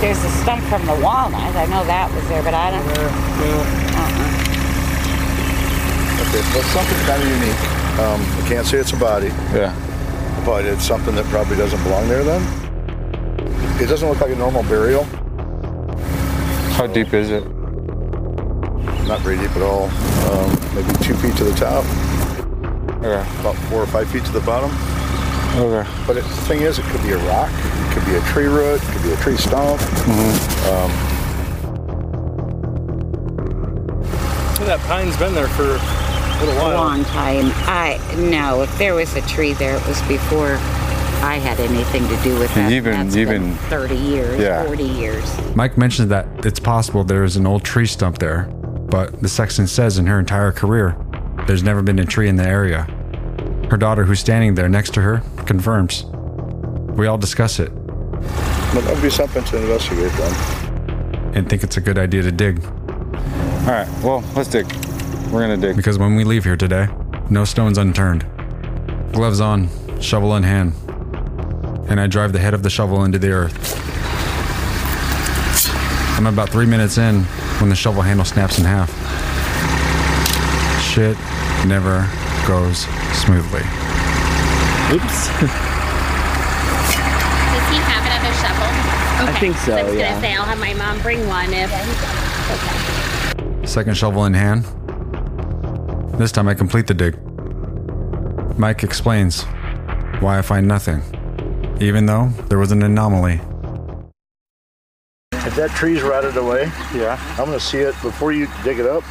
There's 0.00 0.22
a 0.24 0.30
stump 0.42 0.62
from 0.64 0.86
the 0.86 0.94
walnut. 1.02 1.54
I 1.56 1.66
know 1.66 1.84
that 1.84 2.10
was 2.14 2.26
there, 2.28 2.42
but 2.42 2.54
I 2.54 2.70
don't. 2.70 2.86
Uh-uh. 2.88 4.28
Okay, 6.22 6.42
that's 6.54 6.70
something 6.72 6.98
kind 7.06 7.22
of 7.22 7.28
unique. 7.28 7.60
Um, 8.00 8.20
I 8.42 8.48
can't 8.48 8.66
say 8.66 8.78
it's 8.78 8.92
a 8.92 8.96
body. 8.96 9.26
Yeah. 9.52 9.74
But 10.46 10.64
it's 10.64 10.84
something 10.84 11.14
that 11.16 11.26
probably 11.26 11.56
doesn't 11.56 11.82
belong 11.82 12.08
there 12.08 12.22
then. 12.24 12.40
It 13.80 13.86
doesn't 13.88 14.08
look 14.08 14.20
like 14.20 14.30
a 14.30 14.36
normal 14.36 14.62
burial. 14.64 15.04
How 16.74 16.86
deep 16.86 17.12
is 17.14 17.30
it? 17.30 17.44
Not 19.06 19.20
very 19.20 19.36
deep 19.38 19.50
at 19.56 19.62
all. 19.62 19.84
Um, 20.30 20.74
maybe 20.74 20.92
two 21.02 21.14
feet 21.14 21.36
to 21.38 21.44
the 21.44 21.54
top. 21.54 21.84
Okay. 23.02 23.26
About 23.40 23.56
four 23.68 23.82
or 23.82 23.86
five 23.86 24.08
feet 24.10 24.24
to 24.26 24.32
the 24.32 24.40
bottom. 24.40 24.70
Okay. 25.60 25.88
But 26.06 26.16
it, 26.18 26.24
the 26.24 26.36
thing 26.46 26.62
is, 26.62 26.78
it 26.78 26.84
could 26.86 27.02
be 27.02 27.10
a 27.12 27.18
rock, 27.26 27.50
it 27.52 27.94
could 27.94 28.04
be 28.06 28.14
a 28.16 28.20
tree 28.32 28.46
root, 28.46 28.80
it 28.82 28.88
could 28.92 29.02
be 29.02 29.12
a 29.12 29.16
tree 29.16 29.36
stump. 29.36 29.80
Um, 30.68 30.90
That 34.66 34.78
pine's 34.86 35.16
been 35.16 35.34
there 35.34 35.48
for 35.48 35.64
a 35.64 36.44
little 36.44 36.54
A 36.60 36.62
while. 36.62 36.76
long 36.76 37.04
time. 37.06 37.50
I 37.66 37.98
no. 38.18 38.62
If 38.62 38.78
there 38.78 38.94
was 38.94 39.14
a 39.16 39.22
tree 39.22 39.54
there, 39.54 39.74
it 39.76 39.86
was 39.88 40.00
before 40.02 40.58
I 41.22 41.36
had 41.36 41.60
anything 41.60 42.06
to 42.08 42.16
do 42.22 42.38
with 42.38 42.52
that. 42.54 42.72
Even- 42.72 42.92
That's 43.04 43.16
even- 43.16 43.42
been 43.42 43.54
thirty 43.68 43.96
years, 43.96 44.40
Yeah. 44.40 44.64
forty 44.64 44.84
years. 44.84 45.24
Mike 45.54 45.76
mentions 45.76 46.08
that 46.08 46.26
it's 46.44 46.60
possible 46.60 47.04
there 47.04 47.24
is 47.24 47.36
an 47.36 47.46
old 47.46 47.62
tree 47.64 47.86
stump 47.86 48.18
there, 48.18 48.48
but 48.88 49.20
the 49.20 49.28
sexton 49.28 49.66
says 49.66 49.98
in 49.98 50.06
her 50.06 50.18
entire 50.18 50.52
career, 50.52 50.96
there's 51.46 51.62
never 51.62 51.82
been 51.82 51.98
a 51.98 52.04
tree 52.04 52.28
in 52.28 52.36
the 52.36 52.46
area. 52.46 52.86
Her 53.70 53.76
daughter, 53.76 54.04
who's 54.04 54.20
standing 54.20 54.54
there 54.54 54.68
next 54.68 54.94
to 54.94 55.02
her, 55.02 55.22
confirms. 55.46 56.04
We 56.96 57.06
all 57.06 57.18
discuss 57.18 57.60
it 57.60 57.72
but 58.72 58.84
that 58.84 58.94
would 58.94 59.02
be 59.02 59.10
something 59.10 59.42
to 59.42 59.56
investigate 59.56 60.12
then. 60.12 61.30
and 61.34 61.48
think 61.48 61.62
it's 61.64 61.76
a 61.76 61.80
good 61.80 61.98
idea 61.98 62.22
to 62.22 62.30
dig. 62.32 62.62
All 62.64 63.66
right, 63.72 63.88
well, 64.02 64.22
let's 64.36 64.48
dig. 64.48 64.66
We're 65.32 65.40
gonna 65.40 65.56
dig. 65.56 65.76
Because 65.76 65.98
when 65.98 66.14
we 66.16 66.22
leave 66.24 66.44
here 66.44 66.56
today, 66.56 66.88
no 67.28 67.44
stones 67.44 67.78
unturned. 67.78 68.24
Gloves 69.12 69.40
on, 69.40 69.68
shovel 70.00 70.36
in 70.36 70.42
hand. 70.44 70.72
And 71.90 72.00
I 72.00 72.06
drive 72.06 72.32
the 72.32 72.38
head 72.38 72.54
of 72.54 72.62
the 72.62 72.70
shovel 72.70 73.04
into 73.04 73.18
the 73.18 73.30
earth. 73.30 73.76
I'm 76.16 76.26
about 76.26 76.50
three 76.50 76.66
minutes 76.66 76.98
in 76.98 77.24
when 77.60 77.68
the 77.68 77.76
shovel 77.76 78.02
handle 78.02 78.24
snaps 78.24 78.58
in 78.58 78.64
half. 78.64 78.90
Shit 80.82 81.16
never 81.66 82.08
goes 82.46 82.86
smoothly. 83.12 83.62
Oops. 84.92 85.28
Does 87.50 87.66
he 87.68 87.78
have 87.86 88.04
another 88.06 88.34
shovel? 88.38 88.70
I 89.26 89.36
think 89.40 89.56
so, 89.56 89.76
I 89.76 89.82
was 89.82 89.94
yeah. 89.94 90.10
gonna 90.10 90.20
say 90.20 90.34
I'll 90.34 90.44
have 90.44 90.58
my 90.58 90.74
mom 90.74 91.00
bring 91.02 91.26
one 91.26 91.52
if. 91.52 91.70
Second 93.68 93.96
shovel 93.96 94.24
in 94.26 94.34
hand. 94.34 94.64
This 96.18 96.32
time 96.32 96.48
I 96.48 96.54
complete 96.54 96.86
the 96.86 96.94
dig. 96.94 97.18
Mike 98.58 98.84
explains 98.84 99.44
why 100.20 100.38
I 100.38 100.42
find 100.42 100.68
nothing, 100.68 101.02
even 101.80 102.06
though 102.06 102.28
there 102.48 102.58
was 102.58 102.72
an 102.72 102.82
anomaly. 102.82 103.40
If 105.32 105.56
that 105.56 105.70
tree's 105.70 106.02
rotted 106.02 106.36
away, 106.36 106.64
yeah, 106.94 107.18
I'm 107.38 107.46
gonna 107.46 107.58
see 107.58 107.78
it 107.78 107.94
before 108.02 108.32
you 108.32 108.46
dig 108.62 108.78
it 108.78 108.86
up. 108.86 109.02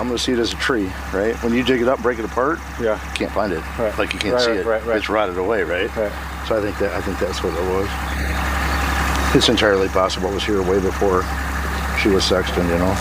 I'm 0.00 0.06
gonna 0.08 0.18
see 0.18 0.32
it 0.32 0.38
as 0.38 0.52
a 0.52 0.56
tree, 0.56 0.90
right? 1.14 1.34
When 1.44 1.54
you 1.54 1.62
dig 1.62 1.80
it 1.80 1.88
up, 1.88 2.02
break 2.02 2.18
it 2.18 2.24
apart, 2.24 2.58
yeah, 2.80 2.94
you 3.10 3.14
can't 3.14 3.32
find 3.32 3.52
it. 3.52 3.62
Right. 3.78 3.96
Like 3.96 4.12
you 4.12 4.18
can't 4.18 4.34
Right, 4.34 4.42
see 4.42 4.50
right, 4.50 4.60
it. 4.60 4.66
right, 4.66 4.84
right. 4.84 4.96
It's 4.96 5.08
rotted 5.08 5.38
away, 5.38 5.62
right? 5.62 5.94
Right. 5.96 6.12
So 6.48 6.58
I 6.58 6.60
think 6.60 6.76
that 6.78 6.92
I 6.92 7.00
think 7.00 7.18
that's 7.18 7.42
what 7.42 7.54
it 7.54 7.62
was. 7.70 7.88
It's 9.36 9.48
entirely 9.48 9.88
possible 9.88 10.28
it 10.30 10.34
was 10.34 10.44
here 10.44 10.60
way 10.62 10.80
before 10.80 11.22
she 12.02 12.08
was 12.08 12.24
sexton, 12.24 12.66
you 12.68 12.78
know. 12.78 12.94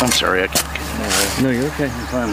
I'm 0.00 0.10
sorry, 0.12 0.42
I 0.42 0.46
can't. 0.48 0.73
No, 1.42 1.50
you're 1.50 1.66
okay. 1.72 1.90
I'm 1.90 2.06
fine. 2.06 2.30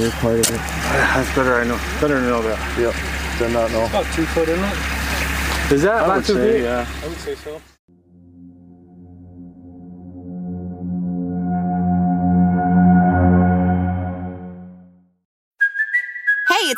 You're 0.00 0.10
part 0.20 0.34
of 0.34 0.46
it. 0.50 0.60
That's 0.60 1.34
better. 1.34 1.54
I 1.54 1.64
know. 1.64 1.78
Better 2.00 2.20
to 2.20 2.26
know 2.26 2.42
that. 2.42 2.58
Yep. 2.78 2.94
Did 3.38 3.52
not 3.52 3.70
know. 3.72 3.86
About 3.86 4.04
two 4.14 4.26
foot 4.26 4.48
in 4.48 4.58
it. 4.62 5.72
Is 5.72 5.82
that 5.82 6.02
I 6.02 6.04
about 6.04 6.16
would 6.16 6.24
two 6.26 6.34
say, 6.34 6.52
feet? 6.52 6.62
yeah. 6.62 6.86
I 7.02 7.08
would 7.08 7.18
say 7.18 7.34
so. 7.34 7.60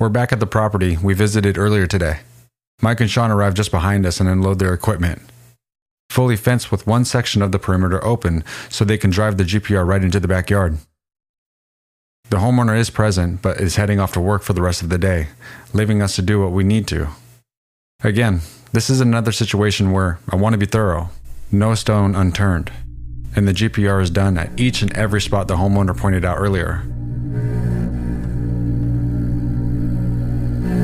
We're 0.00 0.08
back 0.08 0.32
at 0.32 0.40
the 0.40 0.46
property 0.46 0.96
we 0.96 1.12
visited 1.12 1.58
earlier 1.58 1.86
today. 1.86 2.20
Mike 2.80 3.02
and 3.02 3.10
Sean 3.10 3.30
arrive 3.30 3.52
just 3.52 3.70
behind 3.70 4.06
us 4.06 4.18
and 4.18 4.30
unload 4.30 4.58
their 4.58 4.72
equipment. 4.72 5.20
Fully 6.08 6.36
fenced 6.36 6.72
with 6.72 6.86
one 6.86 7.04
section 7.04 7.42
of 7.42 7.52
the 7.52 7.58
perimeter 7.58 8.02
open 8.02 8.42
so 8.70 8.82
they 8.82 8.96
can 8.96 9.10
drive 9.10 9.36
the 9.36 9.44
GPR 9.44 9.86
right 9.86 10.02
into 10.02 10.18
the 10.18 10.26
backyard. 10.26 10.78
The 12.30 12.38
homeowner 12.38 12.78
is 12.78 12.88
present 12.88 13.42
but 13.42 13.60
is 13.60 13.76
heading 13.76 14.00
off 14.00 14.14
to 14.14 14.22
work 14.22 14.42
for 14.42 14.54
the 14.54 14.62
rest 14.62 14.80
of 14.80 14.88
the 14.88 14.96
day, 14.96 15.28
leaving 15.74 16.00
us 16.00 16.16
to 16.16 16.22
do 16.22 16.40
what 16.40 16.52
we 16.52 16.64
need 16.64 16.86
to. 16.88 17.08
Again, 18.02 18.40
this 18.72 18.88
is 18.88 19.02
another 19.02 19.32
situation 19.32 19.92
where 19.92 20.18
I 20.30 20.36
want 20.36 20.54
to 20.54 20.58
be 20.58 20.64
thorough, 20.64 21.10
no 21.52 21.74
stone 21.74 22.14
unturned, 22.14 22.72
and 23.36 23.46
the 23.46 23.52
GPR 23.52 24.00
is 24.00 24.08
done 24.08 24.38
at 24.38 24.58
each 24.58 24.80
and 24.80 24.96
every 24.96 25.20
spot 25.20 25.46
the 25.46 25.56
homeowner 25.56 25.94
pointed 25.94 26.24
out 26.24 26.38
earlier. 26.38 26.86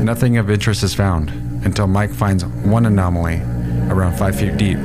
Nothing 0.06 0.36
of 0.36 0.48
interest 0.50 0.84
is 0.84 0.94
found 0.94 1.30
until 1.64 1.88
Mike 1.88 2.12
finds 2.12 2.44
one 2.44 2.86
anomaly 2.86 3.40
around 3.90 4.16
five 4.16 4.38
feet 4.38 4.56
deep. 4.56 4.78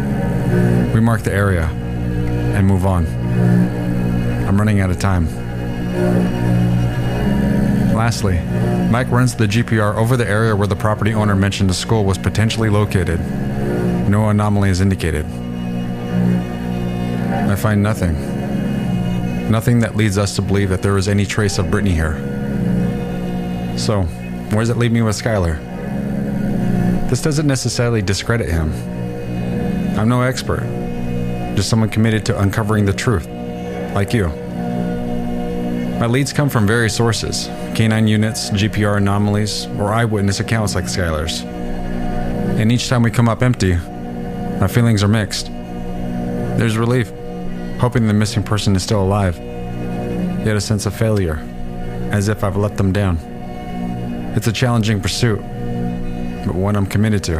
We 0.95 0.99
mark 0.99 1.21
the 1.21 1.31
area 1.31 1.65
and 1.65 2.65
move 2.65 2.87
on. 2.87 3.05
I'm 4.47 4.57
running 4.57 4.79
out 4.79 4.89
of 4.89 4.97
time. 4.97 5.27
Lastly, 7.93 8.39
Mike 8.89 9.11
runs 9.11 9.35
the 9.35 9.45
GPR 9.45 9.93
over 9.93 10.17
the 10.17 10.27
area 10.27 10.55
where 10.55 10.65
the 10.65 10.75
property 10.75 11.13
owner 11.13 11.35
mentioned 11.35 11.69
the 11.69 11.75
school 11.75 12.03
was 12.03 12.17
potentially 12.17 12.71
located. 12.71 13.19
No 14.09 14.29
anomaly 14.29 14.71
is 14.71 14.81
indicated. 14.81 15.27
I 17.47 17.55
find 17.55 17.83
nothing. 17.83 19.51
Nothing 19.51 19.81
that 19.81 19.95
leads 19.95 20.17
us 20.17 20.35
to 20.37 20.41
believe 20.41 20.69
that 20.69 20.81
there 20.81 20.97
is 20.97 21.07
any 21.07 21.27
trace 21.27 21.59
of 21.59 21.69
Brittany 21.69 21.93
here. 21.93 22.17
So, 23.77 24.07
where 24.51 24.61
does 24.61 24.69
it 24.69 24.77
leave 24.77 24.91
me 24.91 25.01
with 25.01 25.15
Skylar? 25.15 25.59
This 27.09 27.21
doesn't 27.21 27.47
necessarily 27.47 28.01
discredit 28.01 28.49
him. 28.49 28.71
I'm 29.97 30.09
no 30.09 30.21
expert, 30.21 30.61
just 31.55 31.69
someone 31.69 31.89
committed 31.89 32.25
to 32.25 32.39
uncovering 32.39 32.85
the 32.85 32.93
truth, 32.93 33.27
like 33.93 34.13
you. 34.13 34.27
My 35.99 36.07
leads 36.07 36.33
come 36.33 36.49
from 36.49 36.67
various 36.67 36.95
sources 36.95 37.47
canine 37.75 38.07
units, 38.07 38.49
GPR 38.49 38.97
anomalies, 38.97 39.67
or 39.77 39.93
eyewitness 39.93 40.39
accounts 40.39 40.75
like 40.75 40.85
Skylar's. 40.85 41.41
And 42.59 42.71
each 42.71 42.89
time 42.89 43.03
we 43.03 43.11
come 43.11 43.29
up 43.29 43.41
empty, 43.41 43.75
my 44.59 44.67
feelings 44.67 45.03
are 45.03 45.07
mixed. 45.07 45.45
There's 46.57 46.77
relief, 46.77 47.11
hoping 47.79 48.07
the 48.07 48.13
missing 48.13 48.43
person 48.43 48.75
is 48.75 48.83
still 48.83 49.01
alive, 49.01 49.37
yet 49.37 50.57
a 50.57 50.61
sense 50.61 50.85
of 50.85 50.93
failure, 50.93 51.37
as 52.11 52.27
if 52.27 52.43
I've 52.43 52.57
let 52.57 52.77
them 52.77 52.91
down. 52.91 53.30
It's 54.33 54.47
a 54.47 54.53
challenging 54.53 55.01
pursuit, 55.01 55.39
but 56.45 56.55
one 56.55 56.77
I'm 56.77 56.85
committed 56.85 57.23
to. 57.25 57.39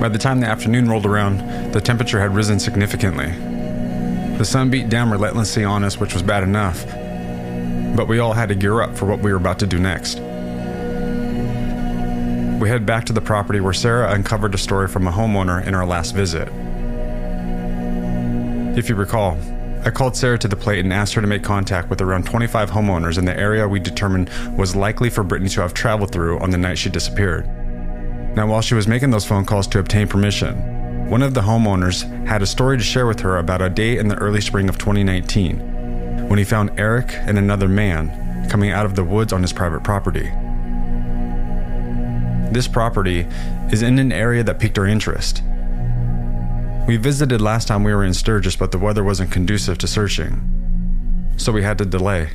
By 0.00 0.08
the 0.08 0.18
time 0.18 0.40
the 0.40 0.46
afternoon 0.46 0.88
rolled 0.88 1.06
around, 1.06 1.72
the 1.72 1.80
temperature 1.80 2.20
had 2.20 2.34
risen 2.34 2.58
significantly. 2.58 3.30
The 4.38 4.44
sun 4.44 4.70
beat 4.70 4.88
down 4.88 5.10
relentlessly 5.10 5.64
on 5.64 5.84
us, 5.84 5.98
which 5.98 6.14
was 6.14 6.22
bad 6.22 6.42
enough, 6.42 6.84
but 7.96 8.08
we 8.08 8.18
all 8.18 8.32
had 8.32 8.48
to 8.48 8.54
gear 8.54 8.80
up 8.80 8.96
for 8.96 9.06
what 9.06 9.20
we 9.20 9.30
were 9.30 9.38
about 9.38 9.60
to 9.60 9.66
do 9.66 9.78
next. 9.78 10.18
We 12.60 12.68
head 12.68 12.84
back 12.84 13.04
to 13.06 13.12
the 13.12 13.20
property 13.20 13.60
where 13.60 13.72
Sarah 13.72 14.12
uncovered 14.12 14.52
a 14.52 14.58
story 14.58 14.88
from 14.88 15.06
a 15.06 15.12
homeowner 15.12 15.64
in 15.64 15.74
our 15.74 15.86
last 15.86 16.12
visit. 16.12 16.48
If 18.76 18.88
you 18.88 18.96
recall, 18.96 19.38
I 19.84 19.90
called 19.90 20.16
Sarah 20.16 20.38
to 20.38 20.48
the 20.48 20.56
plate 20.56 20.80
and 20.80 20.92
asked 20.92 21.14
her 21.14 21.20
to 21.20 21.26
make 21.26 21.42
contact 21.42 21.88
with 21.88 22.00
around 22.00 22.26
25 22.26 22.70
homeowners 22.70 23.16
in 23.16 23.24
the 23.24 23.38
area 23.38 23.66
we 23.66 23.78
determined 23.78 24.28
was 24.56 24.74
likely 24.74 25.08
for 25.08 25.22
Brittany 25.22 25.48
to 25.50 25.62
have 25.62 25.72
traveled 25.72 26.10
through 26.10 26.38
on 26.40 26.50
the 26.50 26.58
night 26.58 26.78
she 26.78 26.90
disappeared. 26.90 27.46
Now, 28.36 28.46
while 28.46 28.60
she 28.60 28.74
was 28.74 28.88
making 28.88 29.10
those 29.10 29.24
phone 29.24 29.44
calls 29.44 29.66
to 29.68 29.78
obtain 29.78 30.08
permission, 30.08 31.08
one 31.08 31.22
of 31.22 31.32
the 31.32 31.40
homeowners 31.40 32.02
had 32.26 32.42
a 32.42 32.46
story 32.46 32.76
to 32.76 32.82
share 32.82 33.06
with 33.06 33.20
her 33.20 33.38
about 33.38 33.62
a 33.62 33.70
day 33.70 33.98
in 33.98 34.08
the 34.08 34.16
early 34.16 34.40
spring 34.40 34.68
of 34.68 34.78
2019 34.78 36.28
when 36.28 36.38
he 36.38 36.44
found 36.44 36.78
Eric 36.78 37.12
and 37.12 37.38
another 37.38 37.68
man 37.68 38.48
coming 38.50 38.70
out 38.70 38.84
of 38.84 38.94
the 38.94 39.04
woods 39.04 39.32
on 39.32 39.42
his 39.42 39.52
private 39.52 39.82
property. 39.82 40.30
This 42.52 42.68
property 42.68 43.26
is 43.70 43.82
in 43.82 43.98
an 43.98 44.12
area 44.12 44.42
that 44.42 44.58
piqued 44.58 44.78
our 44.78 44.86
interest. 44.86 45.42
We 46.88 46.96
visited 46.96 47.42
last 47.42 47.68
time 47.68 47.84
we 47.84 47.92
were 47.92 48.02
in 48.02 48.14
Sturgis, 48.14 48.56
but 48.56 48.72
the 48.72 48.78
weather 48.78 49.04
wasn't 49.04 49.30
conducive 49.30 49.76
to 49.76 49.86
searching, 49.86 51.34
so 51.36 51.52
we 51.52 51.62
had 51.62 51.76
to 51.76 51.84
delay. 51.84 52.30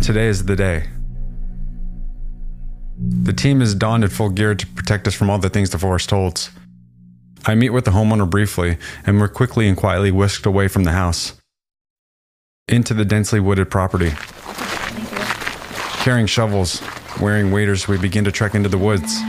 Today 0.00 0.26
is 0.26 0.46
the 0.46 0.56
day. 0.56 0.88
The 2.98 3.32
team 3.32 3.62
is 3.62 3.76
donned 3.76 4.02
in 4.02 4.10
full 4.10 4.30
gear 4.30 4.56
to 4.56 4.66
protect 4.66 5.06
us 5.06 5.14
from 5.14 5.30
all 5.30 5.38
the 5.38 5.48
things 5.48 5.70
the 5.70 5.78
forest 5.78 6.10
holds. 6.10 6.50
I 7.46 7.54
meet 7.54 7.70
with 7.70 7.84
the 7.84 7.92
homeowner 7.92 8.28
briefly, 8.28 8.78
and 9.06 9.20
we're 9.20 9.28
quickly 9.28 9.68
and 9.68 9.76
quietly 9.76 10.10
whisked 10.10 10.44
away 10.44 10.66
from 10.66 10.82
the 10.82 10.90
house 10.90 11.34
into 12.66 12.94
the 12.94 13.04
densely 13.04 13.38
wooded 13.38 13.70
property. 13.70 14.10
Carrying 16.02 16.26
shovels, 16.26 16.82
wearing 17.20 17.52
waders, 17.52 17.86
we 17.86 17.96
begin 17.96 18.24
to 18.24 18.32
trek 18.32 18.56
into 18.56 18.68
the 18.68 18.76
woods. 18.76 19.20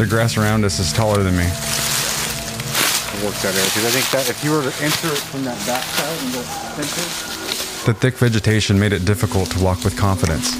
The 0.00 0.06
grass 0.06 0.38
around 0.38 0.64
us 0.64 0.78
is 0.78 0.94
taller 0.94 1.22
than 1.22 1.36
me. 1.36 1.44
Work 3.20 3.36
that 3.44 3.52
because 3.52 3.84
I 3.84 3.92
think 3.92 4.08
that 4.16 4.30
if 4.30 4.42
you 4.42 4.50
were 4.50 4.62
to 4.62 4.72
enter 4.82 5.12
it 5.12 5.20
from 5.28 5.44
that 5.44 5.60
back 5.66 5.84
side 5.84 6.18
and 6.24 6.32
go 6.32 6.40
enter, 6.80 7.84
The 7.84 7.92
thick 7.92 8.16
vegetation 8.16 8.78
made 8.78 8.94
it 8.94 9.04
difficult 9.04 9.50
to 9.50 9.62
walk 9.62 9.84
with 9.84 9.98
confidence. 9.98 10.56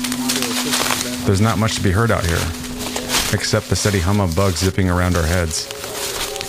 There's 1.25 1.41
not 1.41 1.57
much 1.57 1.75
to 1.77 1.83
be 1.83 1.91
heard 1.91 2.11
out 2.11 2.23
here, 2.27 2.37
except 3.33 3.71
the 3.71 3.77
steady 3.77 3.99
hum 3.99 4.21
of 4.21 4.37
bugs 4.37 4.59
zipping 4.59 4.91
around 4.91 5.17
our 5.17 5.25
heads. 5.25 5.67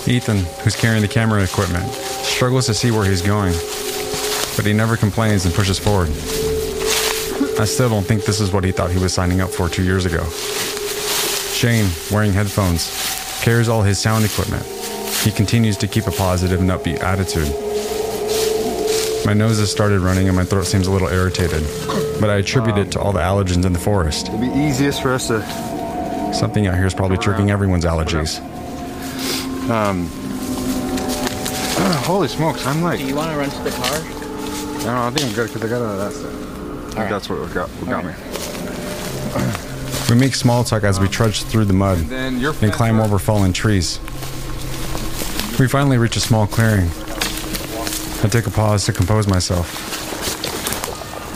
Ethan, 0.05 0.39
who's 0.65 0.75
carrying 0.75 1.01
the 1.01 1.07
camera 1.07 1.41
equipment, 1.41 1.89
struggles 1.93 2.65
to 2.65 2.73
see 2.73 2.91
where 2.91 3.05
he's 3.05 3.21
going, 3.21 3.53
but 4.57 4.65
he 4.65 4.73
never 4.73 4.97
complains 4.97 5.45
and 5.45 5.55
pushes 5.55 5.79
forward. 5.79 6.09
I 7.57 7.63
still 7.63 7.87
don't 7.87 8.03
think 8.03 8.25
this 8.25 8.41
is 8.41 8.51
what 8.51 8.65
he 8.65 8.73
thought 8.73 8.91
he 8.91 8.99
was 8.99 9.13
signing 9.13 9.39
up 9.39 9.49
for 9.49 9.69
two 9.69 9.85
years 9.85 10.05
ago. 10.05 10.27
Shane, 11.61 11.91
wearing 12.11 12.33
headphones, 12.33 12.89
carries 13.43 13.69
all 13.69 13.83
his 13.83 13.99
sound 13.99 14.25
equipment. 14.25 14.65
He 15.23 15.29
continues 15.29 15.77
to 15.77 15.87
keep 15.87 16.07
a 16.07 16.11
positive 16.11 16.59
and 16.59 16.71
upbeat 16.71 17.01
attitude. 17.01 17.49
My 19.27 19.33
nose 19.33 19.59
has 19.59 19.69
started 19.69 19.99
running 19.99 20.27
and 20.27 20.35
my 20.35 20.43
throat 20.43 20.65
seems 20.65 20.87
a 20.87 20.91
little 20.91 21.09
irritated, 21.09 21.61
but 22.19 22.31
I 22.31 22.37
attribute 22.37 22.79
it 22.79 22.91
to 22.93 22.99
all 22.99 23.11
the 23.11 23.19
allergens 23.19 23.63
in 23.63 23.73
the 23.73 23.79
forest. 23.79 24.29
it'd 24.29 24.41
be 24.41 24.47
easiest 24.47 25.03
for 25.03 25.13
us 25.13 25.27
to. 25.27 25.43
Something 26.33 26.65
out 26.65 26.77
here 26.77 26.87
is 26.87 26.95
probably 26.95 27.17
triggering 27.17 27.51
everyone's 27.51 27.85
allergies. 27.85 28.39
Um. 29.69 30.07
holy 32.05 32.27
smokes! 32.27 32.65
I'm 32.65 32.81
like. 32.81 32.97
Do 32.97 33.05
you 33.05 33.13
want 33.13 33.33
to 33.33 33.37
run 33.37 33.51
to 33.51 33.61
the 33.61 33.69
car? 33.69 33.99
No, 34.83 35.03
I 35.03 35.11
think 35.11 35.29
I'm 35.29 35.35
good 35.35 35.53
because 35.53 35.63
I 35.63 35.67
got 35.67 35.83
out 35.83 35.91
of 35.91 35.99
that 35.99 36.11
stuff. 36.11 36.97
I 36.97 37.01
think 37.01 37.09
that's 37.11 37.29
what 37.29 37.53
got, 37.53 37.69
what 37.69 37.87
got 37.87 38.03
me. 38.03 39.67
We 40.11 40.17
make 40.17 40.35
small 40.35 40.65
talk 40.65 40.83
as 40.83 40.99
we 40.99 41.07
trudge 41.07 41.43
through 41.43 41.63
the 41.63 41.73
mud 41.73 41.99
then 41.99 42.43
and 42.43 42.73
climb 42.73 42.99
over 42.99 43.17
fallen 43.17 43.53
trees. 43.53 43.97
We 45.57 45.69
finally 45.69 45.97
reach 45.97 46.17
a 46.17 46.19
small 46.19 46.47
clearing. 46.47 46.89
I 48.21 48.27
take 48.29 48.45
a 48.45 48.51
pause 48.51 48.85
to 48.87 48.91
compose 48.91 49.25
myself. 49.25 49.71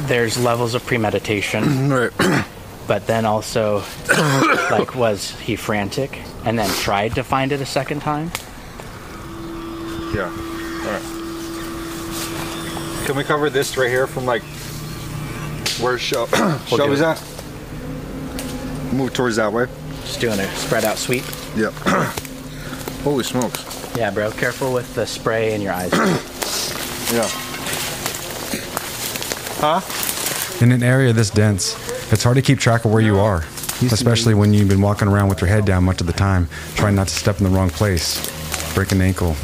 There's 0.09 0.37
levels 0.37 0.75
of 0.75 0.85
premeditation. 0.85 1.89
right. 2.19 2.45
But 2.87 3.07
then 3.07 3.25
also, 3.25 3.81
like, 4.69 4.93
was 4.93 5.31
he 5.39 5.55
frantic 5.55 6.19
and 6.43 6.59
then 6.59 6.69
tried 6.69 7.15
to 7.15 7.23
find 7.23 7.51
it 7.51 7.59
a 7.61 7.65
second 7.65 8.01
time? 8.01 8.29
Yeah. 10.13 10.29
All 10.29 10.91
right. 10.91 11.01
Can 13.07 13.15
we 13.15 13.23
cover 13.23 13.49
this 13.49 13.75
right 13.77 13.89
here 13.89 14.05
from 14.05 14.25
like 14.25 14.43
where 15.79 15.97
Shel- 15.97 16.27
do 16.27 16.59
Shelby's 16.77 16.99
it. 16.99 17.05
at? 17.05 17.34
Move 18.95 19.13
towards 19.13 19.35
that 19.35 19.51
way. 19.51 19.67
Just 20.01 20.21
doing 20.21 20.39
a 20.39 20.47
spread 20.55 20.85
out 20.85 20.97
sweep. 20.97 21.23
Yep. 21.57 21.73
Holy 23.03 23.23
smokes. 23.23 23.93
Yeah, 23.97 24.09
bro. 24.09 24.31
Careful 24.31 24.71
with 24.71 24.95
the 24.95 25.05
spray 25.05 25.53
in 25.53 25.61
your 25.61 25.73
eyes. 25.73 25.91
Yeah. 27.13 27.29
Huh? 29.61 29.79
In 30.59 30.71
an 30.71 30.81
area 30.81 31.13
this 31.13 31.29
dense, 31.29 31.75
it's 32.11 32.23
hard 32.23 32.35
to 32.35 32.41
keep 32.41 32.57
track 32.57 32.83
of 32.83 32.91
where 32.91 33.01
you 33.01 33.19
are, 33.19 33.45
especially 33.91 34.33
when 34.33 34.55
you've 34.55 34.67
been 34.67 34.81
walking 34.81 35.07
around 35.07 35.29
with 35.29 35.39
your 35.39 35.47
head 35.47 35.65
down 35.65 35.83
much 35.83 36.01
of 36.01 36.07
the 36.07 36.13
time, 36.13 36.49
trying 36.73 36.95
not 36.95 37.07
to 37.07 37.13
step 37.13 37.37
in 37.37 37.43
the 37.43 37.49
wrong 37.51 37.69
place, 37.69 38.73
break 38.73 38.91
an 38.91 39.01
ankle, 39.01 39.35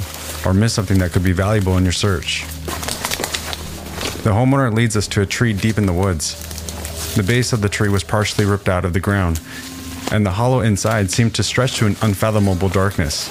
or 0.43 0.55
miss 0.55 0.73
something 0.73 0.97
that 0.97 1.11
could 1.11 1.23
be 1.23 1.33
valuable 1.33 1.77
in 1.77 1.83
your 1.83 1.91
search. 1.91 2.45
The 4.23 4.31
homeowner 4.31 4.73
leads 4.73 4.97
us 4.97 5.07
to 5.09 5.21
a 5.21 5.25
tree 5.27 5.53
deep 5.53 5.77
in 5.77 5.85
the 5.85 5.93
woods. 5.93 6.50
The 7.15 7.23
base 7.27 7.51
of 7.51 7.61
the 7.61 7.67
tree 7.69 7.89
was 7.89 8.03
partially 8.03 8.45
ripped 8.45 8.69
out 8.69 8.85
of 8.85 8.93
the 8.93 8.99
ground, 8.99 9.41
and 10.11 10.25
the 10.25 10.31
hollow 10.31 10.61
inside 10.61 11.11
seemed 11.11 11.35
to 11.35 11.43
stretch 11.43 11.77
to 11.77 11.85
an 11.85 11.97
unfathomable 12.01 12.69
darkness. 12.69 13.29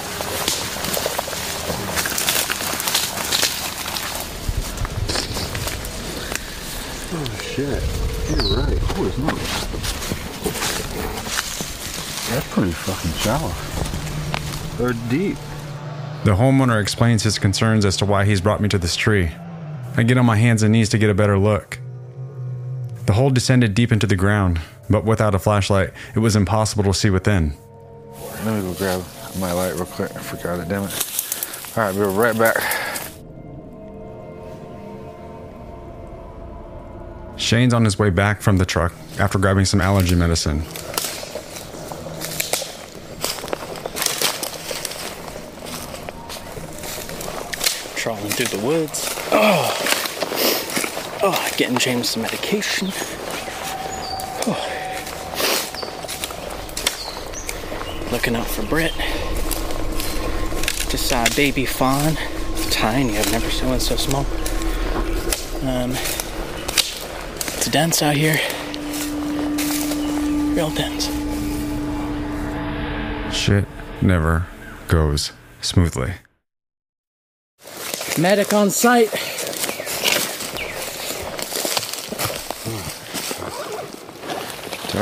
Oh 7.13 7.25
shit. 7.41 7.83
You're 8.29 8.55
right. 8.55 8.77
Holy. 8.77 9.09
That's 12.29 12.47
pretty 12.53 12.71
fucking 12.71 13.11
shallow. 13.17 13.51
Or 14.79 14.93
deep. 15.09 15.37
The 16.23 16.35
homeowner 16.35 16.79
explains 16.79 17.23
his 17.23 17.37
concerns 17.37 17.83
as 17.83 17.97
to 17.97 18.05
why 18.05 18.23
he's 18.25 18.39
brought 18.39 18.61
me 18.61 18.69
to 18.69 18.77
this 18.77 18.95
tree. 18.95 19.31
I 19.97 20.03
get 20.03 20.17
on 20.17 20.25
my 20.25 20.37
hands 20.37 20.63
and 20.63 20.71
knees 20.71 20.87
to 20.89 20.97
get 20.97 21.09
a 21.09 21.13
better 21.13 21.37
look. 21.37 21.80
The 23.11 23.15
hole 23.15 23.29
descended 23.29 23.73
deep 23.73 23.91
into 23.91 24.07
the 24.07 24.15
ground, 24.15 24.61
but 24.89 25.03
without 25.03 25.35
a 25.35 25.39
flashlight, 25.39 25.91
it 26.15 26.19
was 26.19 26.37
impossible 26.37 26.85
to 26.85 26.93
see 26.93 27.09
within. 27.09 27.57
Let 28.45 28.55
me 28.55 28.61
go 28.61 28.73
grab 28.73 29.03
my 29.37 29.51
light 29.51 29.73
real 29.73 29.85
quick. 29.85 30.15
I 30.15 30.19
forgot 30.21 30.61
it, 30.61 30.69
damn 30.69 30.83
it. 30.83 31.75
Alright, 31.77 31.93
we'll 31.93 32.09
be 32.09 32.17
right 32.17 32.37
back. 32.37 32.55
Shane's 37.35 37.73
on 37.73 37.83
his 37.83 37.99
way 37.99 38.11
back 38.11 38.41
from 38.41 38.55
the 38.55 38.65
truck 38.65 38.93
after 39.19 39.37
grabbing 39.37 39.65
some 39.65 39.81
allergy 39.81 40.15
medicine. 40.15 40.61
Trawling 47.97 48.31
through 48.31 48.57
the 48.57 48.65
woods. 48.65 49.05
Oh. 49.33 49.97
Oh, 51.23 51.51
getting 51.55 51.77
James 51.77 52.09
some 52.09 52.23
medication. 52.23 52.87
Oh. 54.47 54.57
Looking 58.11 58.35
out 58.35 58.47
for 58.47 58.63
Britt. 58.63 58.91
Just 60.89 61.07
saw 61.07 61.23
a 61.23 61.29
baby 61.35 61.67
fawn. 61.67 62.17
Tiny. 62.71 63.19
I've 63.19 63.31
never 63.31 63.51
seen 63.51 63.69
one 63.69 63.79
so 63.79 63.95
small. 63.97 64.25
Um, 65.63 65.91
it's 65.91 67.69
dense 67.69 68.01
out 68.01 68.15
here. 68.15 68.39
Real 70.55 70.71
dense. 70.71 71.05
Shit 73.31 73.67
never 74.01 74.47
goes 74.87 75.33
smoothly. 75.61 76.13
Medic 78.17 78.53
on 78.53 78.71
site. 78.71 79.30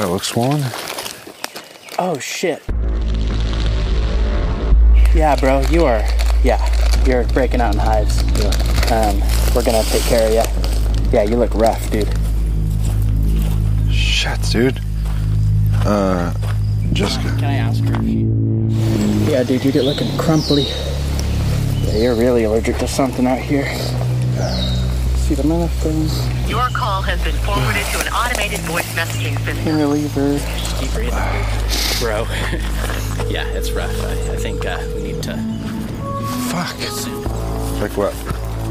That 0.01 0.09
look 0.09 0.23
swollen? 0.23 0.61
Oh 1.97 2.17
shit. 2.19 2.61
Yeah, 5.13 5.35
bro, 5.39 5.61
you 5.69 5.85
are. 5.85 6.03
Yeah, 6.43 6.63
you're 7.05 7.25
breaking 7.25 7.59
out 7.59 7.73
in 7.73 7.79
hives. 7.79 8.21
Um, 8.91 9.19
we're 9.53 9.63
gonna 9.63 9.83
take 9.83 10.03
care 10.03 10.27
of 10.27 10.33
you. 10.33 11.11
Yeah, 11.11 11.23
you 11.23 11.35
look 11.35 11.53
rough, 11.53 11.89
dude. 11.91 12.07
Shit, 13.91 14.41
dude. 14.51 14.79
Uh, 15.85 16.33
Jessica. 16.93 17.35
Can 17.37 17.43
I 17.43 17.55
ask 17.55 17.83
her 17.83 17.95
if 17.95 18.01
she? 18.01 19.31
Yeah, 19.31 19.43
dude, 19.43 19.65
you 19.65 19.71
get 19.71 19.83
looking 19.83 20.17
crumply. 20.17 20.63
Yeah, 21.83 21.97
you're 21.97 22.15
really 22.15 22.45
allergic 22.45 22.77
to 22.77 22.87
something 22.87 23.27
out 23.27 23.39
here. 23.39 23.65
See 25.27 25.35
the 25.35 25.43
thing. 25.81 26.38
Your 26.49 26.67
call 26.69 27.03
has 27.03 27.23
been 27.23 27.35
forwarded 27.45 27.85
to 27.91 27.99
an 27.99 28.07
automated 28.11 28.59
voice 28.61 28.91
messaging 28.95 29.37
system. 29.45 29.63
Can 29.63 29.77
reliever. 29.77 30.39
Keep 30.79 30.91
breathing, 30.93 31.19
bro. 31.99 32.23
yeah, 33.29 33.45
it's 33.49 33.69
rough. 33.69 33.95
I, 34.01 34.33
I 34.33 34.35
think 34.35 34.65
uh, 34.65 34.83
we 34.95 35.03
need 35.03 35.21
to. 35.21 35.37
Fuck. 36.49 36.75
Like 37.79 37.95
what? 37.95 38.15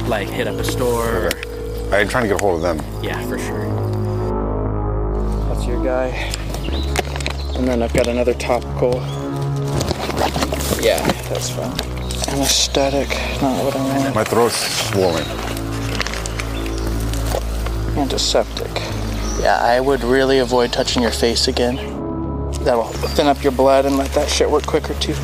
Like 0.09 0.29
hit 0.29 0.49
up 0.49 0.57
a 0.57 0.65
store. 0.65 1.27
Or, 1.27 1.95
I'm 1.95 2.09
trying 2.09 2.25
to 2.25 2.29
get 2.29 2.41
a 2.41 2.45
hold 2.45 2.57
of 2.57 2.63
them. 2.63 2.85
yeah, 3.01 3.25
for 3.29 3.39
sure. 3.39 3.69
That's 5.49 5.65
your 5.65 5.83
guy. 5.85 6.09
And 7.57 7.69
then 7.69 7.81
I've 7.81 7.93
got 7.93 8.09
another 8.09 8.35
topical. 8.35 8.95
Yeah, 10.83 11.01
that's 11.29 11.51
fine. 11.51 11.79
Anesthetic, 12.35 13.09
not 13.41 13.65
what 13.65 13.77
I 13.77 13.99
want. 14.03 14.15
My 14.17 14.25
throat's 14.25 14.57
swollen. 14.91 15.58
Antiseptic. 17.99 18.71
Yeah, 19.41 19.59
I 19.61 19.81
would 19.81 20.03
really 20.05 20.39
avoid 20.39 20.73
touching 20.73 21.03
your 21.03 21.11
face 21.11 21.49
again. 21.49 21.77
That'll 22.63 22.85
thin 22.85 23.27
up 23.27 23.43
your 23.43 23.53
blood 23.53 23.87
and 23.87 23.97
let 23.97 24.11
that 24.13 24.29
shit 24.29 24.51
work 24.51 24.67
quicker 24.67 24.95
too. 24.95 25.15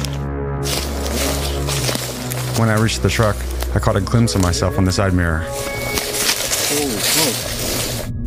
When 2.60 2.68
I 2.68 2.78
reached 2.80 3.02
the 3.02 3.08
truck, 3.08 3.36
I 3.74 3.78
caught 3.78 3.96
a 3.96 4.00
glimpse 4.00 4.34
of 4.34 4.42
myself 4.42 4.76
on 4.76 4.84
the 4.84 4.92
side 4.92 5.14
mirror. 5.14 5.44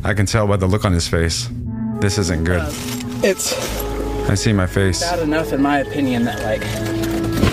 I 0.04 0.14
can 0.14 0.26
tell 0.26 0.48
by 0.48 0.58
the 0.58 0.68
look 0.68 0.86
on 0.86 0.94
his 0.94 1.08
face. 1.08 1.50
This 2.00 2.18
isn't 2.18 2.44
good. 2.44 2.64
It's 3.24 3.54
I 4.30 4.36
see 4.36 4.54
my 4.54 4.68
face. 4.68 5.02
bad 5.02 5.20
enough, 5.20 5.54
in 5.54 5.62
my 5.62 5.80
opinion, 5.80 6.24
that 6.26 6.42
like 6.44 6.62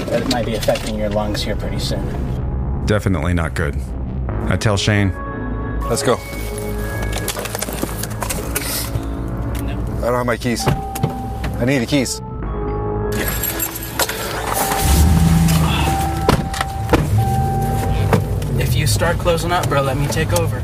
that 0.09 0.23
it 0.23 0.33
might 0.33 0.47
be 0.47 0.55
affecting 0.55 0.99
your 0.99 1.11
lungs 1.11 1.43
here 1.43 1.57
pretty 1.57 1.79
soon. 1.79 2.85
Definitely 2.87 3.35
not 3.35 3.55
good. 3.55 3.77
I 4.49 4.57
tell 4.57 4.77
Shane, 4.77 5.13
Let's 5.89 6.03
go. 6.03 6.17
I 10.05 10.09
don't 10.09 10.17
have 10.17 10.27
my 10.27 10.37
keys. 10.37 10.67
I 10.67 11.65
need 11.65 11.79
the 11.79 11.87
keys. 11.87 12.21
If 18.61 18.75
you 18.75 18.87
start 18.87 19.17
closing 19.17 19.51
up, 19.51 19.67
bro, 19.71 19.81
let 19.81 19.97
me 19.97 20.07
take 20.09 20.35
over. 20.35 20.61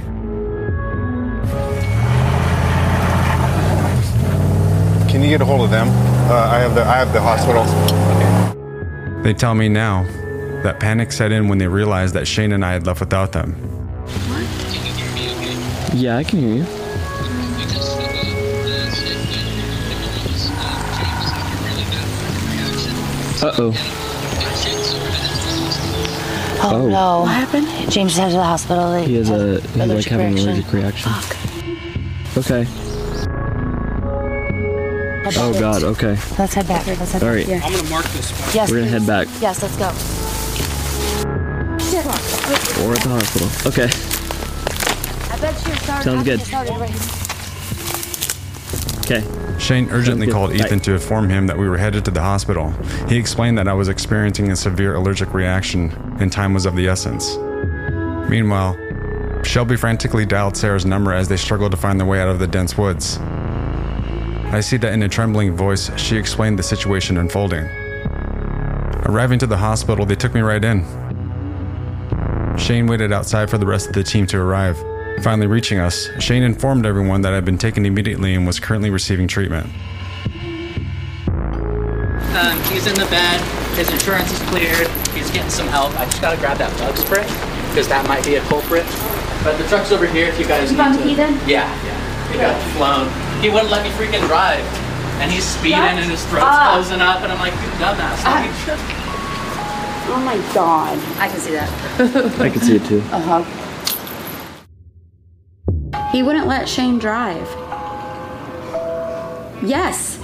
Can 5.08 5.22
you 5.22 5.30
get 5.30 5.40
a 5.40 5.46
hold 5.46 5.62
of 5.62 5.70
them? 5.70 5.88
Uh, 5.88 6.34
I 6.34 6.58
have 6.58 6.74
the 6.74 6.82
I 6.82 6.98
have 6.98 7.14
the 7.14 7.22
hospital. 7.22 7.64
they 9.22 9.32
tell 9.32 9.54
me 9.54 9.70
now 9.70 10.02
that 10.64 10.80
panic 10.80 11.12
set 11.12 11.32
in 11.32 11.48
when 11.48 11.56
they 11.56 11.66
realized 11.66 12.12
that 12.12 12.28
Shane 12.28 12.52
and 12.52 12.62
I 12.62 12.74
had 12.74 12.84
left 12.84 13.00
without 13.00 13.32
them. 13.32 13.56
Yeah, 15.94 16.18
I 16.18 16.24
can 16.24 16.40
hear 16.40 16.56
you. 16.56 16.79
Uh 23.42 23.52
oh. 23.58 23.72
Oh, 26.62 26.70
Oh. 26.74 26.88
no. 26.88 27.20
What 27.22 27.28
happened? 27.32 27.66
James 27.90 28.12
is 28.12 28.18
headed 28.18 28.32
to 28.32 28.36
the 28.38 28.44
hospital. 28.44 28.94
He 29.02 29.14
has 29.14 29.30
a 29.30 29.60
he's 29.60 29.76
like 29.76 29.88
allergic 29.88 30.10
having 30.12 30.26
an 30.26 30.34
reaction. 30.34 30.48
allergic 30.50 30.72
reaction. 30.72 31.12
Okay. 32.36 32.66
Oh 35.38 35.52
back. 35.52 35.60
god, 35.60 35.82
okay. 35.84 36.18
Let's 36.38 36.54
head 36.54 36.66
back. 36.68 36.86
Let's 36.86 37.12
head 37.12 37.22
All 37.22 37.28
back. 37.28 37.36
right. 37.36 37.46
Yeah. 37.48 37.60
I'm 37.64 37.72
gonna 37.72 37.88
mark 37.88 38.04
this. 38.06 38.54
Yes. 38.54 38.70
We're 38.70 38.78
gonna 38.80 38.90
head 38.90 39.06
back. 39.06 39.28
Yes, 39.40 39.62
let's 39.62 39.76
go. 39.76 39.86
Or 42.84 42.92
at 42.94 43.02
the 43.02 43.08
hospital. 43.08 43.48
Okay. 43.66 43.88
I 45.32 45.38
bet 45.40 45.54
you 45.66 45.74
started. 45.76 46.04
Sounds 46.04 46.24
good. 46.24 46.40
Okay. 49.10 49.58
Shane 49.58 49.90
urgently 49.90 50.28
called 50.28 50.50
Bye. 50.50 50.64
Ethan 50.64 50.80
to 50.80 50.92
inform 50.92 51.28
him 51.28 51.46
that 51.48 51.58
we 51.58 51.68
were 51.68 51.76
headed 51.76 52.04
to 52.04 52.10
the 52.12 52.20
hospital. 52.20 52.70
He 53.08 53.16
explained 53.16 53.58
that 53.58 53.66
I 53.66 53.72
was 53.72 53.88
experiencing 53.88 54.52
a 54.52 54.56
severe 54.56 54.94
allergic 54.94 55.34
reaction 55.34 55.90
and 56.20 56.30
time 56.30 56.54
was 56.54 56.64
of 56.64 56.76
the 56.76 56.86
essence. 56.86 57.36
Meanwhile, 58.30 58.78
Shelby 59.42 59.76
frantically 59.76 60.24
dialed 60.26 60.56
Sarah's 60.56 60.86
number 60.86 61.12
as 61.12 61.28
they 61.28 61.36
struggled 61.36 61.72
to 61.72 61.76
find 61.76 61.98
their 61.98 62.06
way 62.06 62.20
out 62.20 62.28
of 62.28 62.38
the 62.38 62.46
dense 62.46 62.78
woods. 62.78 63.18
I 64.52 64.60
see 64.60 64.76
that 64.76 64.92
in 64.92 65.02
a 65.02 65.08
trembling 65.08 65.56
voice, 65.56 65.90
she 65.98 66.16
explained 66.16 66.58
the 66.58 66.62
situation 66.62 67.16
unfolding. 67.16 67.64
Arriving 69.06 69.38
to 69.40 69.46
the 69.46 69.56
hospital, 69.56 70.06
they 70.06 70.14
took 70.14 70.34
me 70.34 70.40
right 70.40 70.64
in. 70.64 70.84
Shane 72.56 72.86
waited 72.86 73.12
outside 73.12 73.50
for 73.50 73.58
the 73.58 73.66
rest 73.66 73.88
of 73.88 73.94
the 73.94 74.04
team 74.04 74.26
to 74.28 74.38
arrive. 74.38 74.78
Finally 75.22 75.46
reaching 75.48 75.78
us, 75.78 76.08
Shane 76.18 76.42
informed 76.42 76.86
everyone 76.86 77.20
that 77.22 77.34
I'd 77.34 77.44
been 77.44 77.58
taken 77.58 77.84
immediately 77.84 78.34
and 78.34 78.46
was 78.46 78.58
currently 78.58 78.88
receiving 78.88 79.28
treatment. 79.28 79.66
Um, 81.28 82.56
he's 82.72 82.86
in 82.86 82.94
the 82.94 83.06
bed. 83.10 83.40
His 83.76 83.90
insurance 83.90 84.32
is 84.32 84.38
cleared. 84.48 84.88
He's 85.12 85.30
getting 85.30 85.50
some 85.50 85.68
help. 85.68 85.92
I 86.00 86.06
just 86.06 86.22
gotta 86.22 86.38
grab 86.38 86.56
that 86.58 86.72
bug 86.78 86.96
spray 86.96 87.24
because 87.68 87.86
that 87.88 88.06
might 88.08 88.24
be 88.24 88.36
a 88.36 88.40
culprit. 88.48 88.86
But 89.44 89.58
the 89.58 89.64
truck's 89.68 89.92
over 89.92 90.06
here 90.06 90.28
if 90.28 90.38
you 90.38 90.46
guys 90.46 90.70
You 90.72 90.76
need 90.78 90.82
found 90.82 90.94
to. 90.96 91.02
the 91.04 91.08
key 91.10 91.14
then? 91.16 91.34
Yeah, 91.46 91.68
yeah. 91.84 92.32
He 92.32 92.38
got 92.38 92.56
flown. 92.76 93.08
He 93.42 93.50
wouldn't 93.50 93.70
let 93.70 93.82
me 93.84 93.90
freaking 94.00 94.24
drive. 94.26 94.64
And 95.20 95.30
he's 95.30 95.44
speeding 95.44 95.78
What? 95.80 96.00
and 96.00 96.10
his 96.10 96.24
throat's 96.32 96.46
Ah. 96.48 96.72
closing 96.72 97.00
up 97.02 97.20
and 97.20 97.30
I'm 97.30 97.38
like, 97.40 97.52
you 97.60 97.68
dumbass. 97.76 98.24
Ah. 98.24 98.40
Oh 100.16 100.20
my 100.24 100.36
god. 100.54 100.96
I 101.20 101.28
can 101.28 101.40
see 101.40 101.52
that. 101.52 101.68
I 102.40 102.48
can 102.48 102.60
see 102.62 102.76
it 102.76 102.84
too. 102.86 103.02
Uh 103.12 103.20
huh. 103.20 103.44
He 106.12 106.22
wouldn't 106.22 106.46
let 106.46 106.68
Shane 106.68 106.98
drive. 106.98 107.46
Yes. 109.62 110.18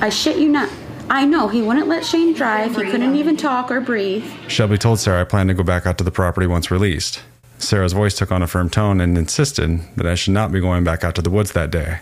I 0.00 0.08
shit 0.08 0.38
you 0.38 0.48
not. 0.48 0.70
I 1.08 1.24
know, 1.24 1.46
he 1.48 1.62
wouldn't 1.62 1.86
let 1.86 2.04
Shane 2.04 2.32
drive. 2.32 2.74
He 2.74 2.82
couldn't 2.82 3.14
even 3.14 3.36
talk 3.36 3.70
or 3.70 3.80
breathe. 3.80 4.24
Shelby 4.48 4.78
told 4.78 4.98
Sarah 4.98 5.20
I 5.20 5.24
planned 5.24 5.48
to 5.50 5.54
go 5.54 5.62
back 5.62 5.86
out 5.86 5.98
to 5.98 6.04
the 6.04 6.10
property 6.10 6.46
once 6.46 6.70
released. 6.70 7.22
Sarah's 7.58 7.92
voice 7.92 8.16
took 8.16 8.32
on 8.32 8.42
a 8.42 8.46
firm 8.46 8.68
tone 8.68 9.00
and 9.00 9.16
insisted 9.16 9.80
that 9.96 10.06
I 10.06 10.14
should 10.14 10.34
not 10.34 10.52
be 10.52 10.60
going 10.60 10.84
back 10.84 11.04
out 11.04 11.14
to 11.14 11.22
the 11.22 11.30
woods 11.30 11.52
that 11.52 11.70
day. 11.70 12.00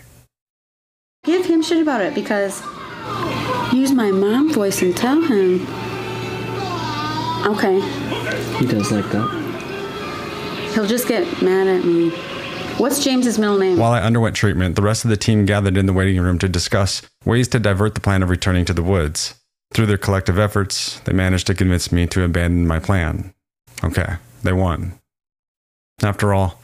Give 1.23 1.45
him 1.45 1.61
shit 1.61 1.81
about 1.81 2.01
it 2.01 2.15
because. 2.15 2.61
Use 3.73 3.91
my 3.91 4.11
mom 4.11 4.53
voice 4.53 4.81
and 4.81 4.95
tell 4.95 5.21
him. 5.21 5.61
Okay. 7.45 7.79
He 8.57 8.65
does 8.65 8.91
like 8.91 9.09
that. 9.11 10.71
He'll 10.73 10.87
just 10.87 11.07
get 11.07 11.41
mad 11.41 11.67
at 11.67 11.85
me. 11.85 12.11
What's 12.77 13.01
James's 13.01 13.39
middle 13.39 13.57
name? 13.57 13.77
While 13.77 13.93
I 13.93 14.01
underwent 14.01 14.35
treatment, 14.35 14.75
the 14.75 14.81
rest 14.81 15.05
of 15.05 15.09
the 15.09 15.15
team 15.15 15.45
gathered 15.45 15.77
in 15.77 15.85
the 15.85 15.93
waiting 15.93 16.19
room 16.19 16.37
to 16.39 16.49
discuss 16.49 17.01
ways 17.23 17.47
to 17.49 17.59
divert 17.59 17.95
the 17.95 18.01
plan 18.01 18.21
of 18.21 18.29
returning 18.29 18.65
to 18.65 18.73
the 18.73 18.83
woods. 18.83 19.35
Through 19.73 19.85
their 19.85 19.97
collective 19.97 20.37
efforts, 20.37 20.99
they 21.05 21.13
managed 21.13 21.47
to 21.47 21.53
convince 21.55 21.93
me 21.93 22.05
to 22.07 22.25
abandon 22.25 22.67
my 22.67 22.79
plan. 22.79 23.33
Okay, 23.81 24.15
they 24.43 24.51
won. 24.51 24.99
After 26.03 26.33
all, 26.33 26.59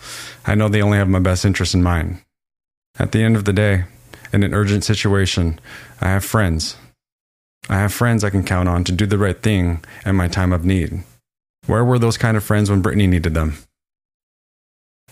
I 0.46 0.54
know 0.54 0.68
they 0.68 0.82
only 0.82 0.98
have 0.98 1.08
my 1.08 1.20
best 1.20 1.46
interest 1.46 1.74
in 1.74 1.82
mind. 1.82 2.22
At 3.00 3.14
the 3.14 3.24
end 3.24 3.38
of 3.38 3.46
the 3.46 3.54
day, 3.54 3.86
in 4.34 4.44
an 4.44 4.54
urgent 4.54 4.84
situation, 4.84 5.62
I 6.02 6.10
have 6.10 6.26
friends. 6.26 6.76
I 7.70 7.78
have 7.78 7.94
friends 7.94 8.26
I 8.26 8.32
can 8.32 8.44
count 8.44 8.68
on 8.68 8.84
to 8.84 8.92
do 8.92 9.06
the 9.06 9.18
right 9.18 9.42
thing 9.42 9.82
in 10.06 10.18
my 10.18 10.28
time 10.28 10.52
of 10.52 10.66
need. 10.66 11.04
Where 11.68 11.86
were 11.86 12.00
those 12.00 12.18
kind 12.18 12.36
of 12.36 12.44
friends 12.44 12.70
when 12.70 12.82
Brittany 12.82 13.08
needed 13.08 13.34
them? 13.34 13.58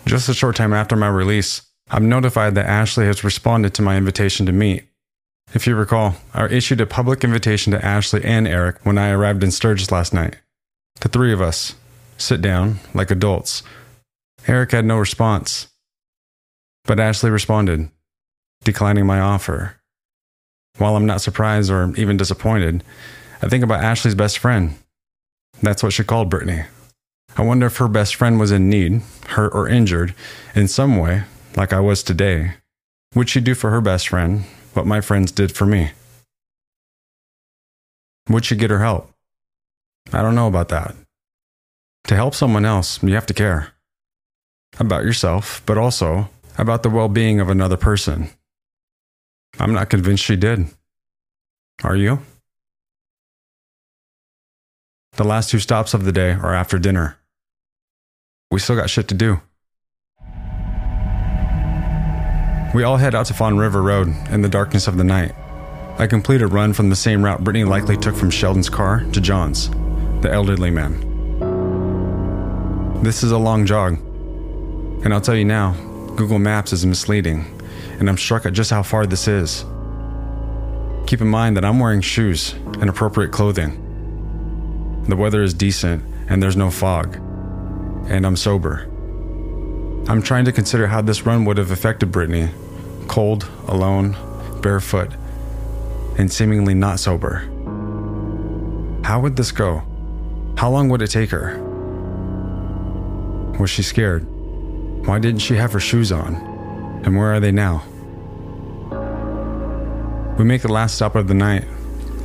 Just 0.06 0.30
a 0.30 0.34
short 0.34 0.56
time 0.56 0.74
after 0.74 0.95
my 0.95 1.08
release, 1.08 1.62
I'm 1.91 2.10
notified 2.10 2.56
that 2.56 2.66
Ashley 2.66 3.06
has 3.06 3.24
responded 3.24 3.74
to 3.76 3.82
my 3.82 3.97
invitation 3.97 4.45
to 4.45 4.52
meet. 4.52 4.86
If 5.54 5.66
you 5.66 5.76
recall, 5.76 6.16
I 6.34 6.45
issued 6.45 6.82
a 6.82 6.86
public 6.86 7.24
invitation 7.24 7.72
to 7.72 7.84
Ashley 7.84 8.24
and 8.24 8.47
Eric 8.47 8.78
when 8.84 8.97
I 8.97 9.10
arrived 9.10 9.43
in 9.43 9.52
Sturgis 9.52 9.91
last 9.91 10.14
night. 10.14 10.38
The 11.02 11.10
three 11.10 11.34
of 11.34 11.41
us 11.41 11.76
sit 12.18 12.41
down 12.41 12.80
like 12.93 13.10
adults. 13.10 13.64
Eric 14.47 14.72
had 14.72 14.86
no 14.86 14.97
response, 14.97 15.68
but 16.86 17.00
Ashley 17.00 17.30
responded, 17.30 17.89
declining 18.64 19.06
my 19.06 19.20
offer. 19.20 19.76
While 20.78 20.95
I'm 20.95 21.06
not 21.06 21.22
surprised 21.22 21.72
or 21.72 21.93
even 21.95 22.18
disappointed, 22.18 22.84
I 23.41 23.47
think 23.47 23.64
about 23.64 23.84
Ashley's 23.84 24.16
best 24.16 24.38
friend. 24.38 24.76
That's 25.62 25.84
what 25.84 25.93
she 25.93 26.04
called 26.04 26.30
Brittany. 26.30 26.64
I 27.38 27.42
wonder 27.42 27.68
if 27.68 27.78
her 27.78 27.88
best 27.88 28.16
friend 28.16 28.40
was 28.40 28.52
in 28.52 28.70
need, 28.70 29.02
hurt 29.30 29.54
or 29.54 29.68
injured, 29.68 30.14
in 30.56 30.68
some 30.68 30.98
way, 30.98 31.24
like 31.56 31.72
I 31.72 31.80
was 31.80 32.04
today. 32.04 32.54
Would 33.16 33.30
she 33.30 33.40
do 33.40 33.56
for 33.56 33.72
her 33.72 33.82
best 33.82 34.10
friend 34.10 34.44
what 34.74 34.86
my 34.86 35.02
friends 35.02 35.32
did 35.32 35.56
for 35.56 35.66
me? 35.66 35.92
Would 38.30 38.46
she 38.46 38.56
get 38.56 38.70
her 38.70 38.80
help? 38.80 39.12
I 40.12 40.22
don't 40.22 40.36
know 40.36 40.48
about 40.48 40.70
that. 40.70 40.96
To 42.08 42.16
help 42.16 42.36
someone 42.36 42.66
else, 42.66 43.02
you 43.04 43.14
have 43.14 43.26
to 43.28 43.34
care 43.34 43.74
about 44.80 45.04
yourself, 45.04 45.62
but 45.66 45.78
also 45.78 46.30
about 46.58 46.84
the 46.84 46.90
well 46.90 47.10
being 47.10 47.40
of 47.40 47.50
another 47.50 47.78
person. 47.78 48.30
I'm 49.60 49.74
not 49.74 49.90
convinced 49.90 50.24
she 50.24 50.36
did. 50.36 50.68
Are 51.84 51.96
you? 51.96 52.20
The 55.14 55.24
last 55.24 55.50
two 55.50 55.60
stops 55.60 55.94
of 55.94 56.06
the 56.06 56.12
day 56.12 56.32
are 56.32 56.54
after 56.54 56.80
dinner. 56.80 57.19
We 58.52 58.60
still 58.60 58.76
got 58.76 58.89
shit 58.89 59.08
to 59.10 59.16
do. 59.16 59.41
We 62.74 62.84
all 62.84 62.97
head 62.97 63.14
out 63.14 63.28
to 63.28 63.34
Fawn 63.34 63.58
River 63.58 63.82
Road 63.82 64.08
in 64.32 64.41
the 64.41 64.50
darkness 64.50 64.88
of 64.88 64.97
the 64.97 65.04
night. 65.04 65.34
I 66.00 66.08
complete 66.08 66.41
a 66.41 66.47
run 66.47 66.74
from 66.74 66.89
the 66.89 66.95
same 66.95 67.24
route 67.24 67.43
Brittany 67.43 67.66
likely 67.66 67.97
took 67.97 68.16
from 68.16 68.32
Sheldon's 68.32 68.70
car 68.70 69.02
to 69.12 69.22
John's, 69.22 69.70
the 70.22 70.32
elderly 70.32 70.72
man. 70.72 71.08
This 73.04 73.22
is 73.22 73.32
a 73.32 73.38
long 73.38 73.66
jog. 73.66 74.00
And 75.04 75.14
I'll 75.14 75.22
tell 75.22 75.36
you 75.36 75.45
now, 75.45 75.74
Google 76.16 76.39
Maps 76.39 76.74
is 76.74 76.86
misleading, 76.86 77.45
and 78.00 78.10
I'm 78.10 78.18
struck 78.18 78.45
at 78.45 78.54
just 78.54 78.72
how 78.72 78.82
far 78.82 79.06
this 79.06 79.28
is. 79.28 79.64
Keep 81.06 81.22
in 81.22 81.28
mind 81.28 81.56
that 81.58 81.66
I'm 81.66 81.80
wearing 81.80 82.02
shoes 82.02 82.54
and 82.82 82.89
appropriate 82.89 83.32
clothing. 83.32 85.06
The 85.08 85.16
weather 85.16 85.43
is 85.43 85.54
decent 85.54 86.04
and 86.30 86.41
there's 86.41 86.56
no 86.56 86.70
fog, 86.70 87.20
and 88.10 88.26
I'm 88.26 88.36
sober. 88.36 88.89
I'm 90.10 90.22
trying 90.22 90.45
to 90.45 90.51
consider 90.51 90.88
how 90.88 91.01
this 91.01 91.26
run 91.26 91.45
would 91.45 91.57
have 91.57 91.72
affected 91.72 92.12
Brittany 92.12 92.49
cold, 93.07 93.49
alone, 93.68 94.16
barefoot, 94.62 95.12
and 96.18 96.32
seemingly 96.32 96.76
not 96.76 96.99
sober. 96.99 97.39
How 99.03 99.20
would 99.20 99.36
this 99.36 99.51
go? 99.51 99.82
How 100.57 100.70
long 100.70 100.89
would 100.89 101.01
it 101.01 101.07
take 101.07 101.32
her? 101.32 101.57
Was 103.60 103.70
she 103.70 103.82
scared? 103.82 104.28
Why 105.07 105.18
didn't 105.18 105.39
she 105.39 105.55
have 105.55 105.74
her 105.74 105.80
shoes 105.80 106.12
on? 106.12 106.36
And 107.03 107.18
where 107.18 107.34
are 107.34 107.39
they 107.39 107.51
now? 107.51 107.84
We 110.38 110.45
make 110.45 110.62
the 110.62 110.72
last 110.72 110.95
stop 110.95 111.16
of 111.16 111.28
the 111.28 111.34
night, 111.34 111.66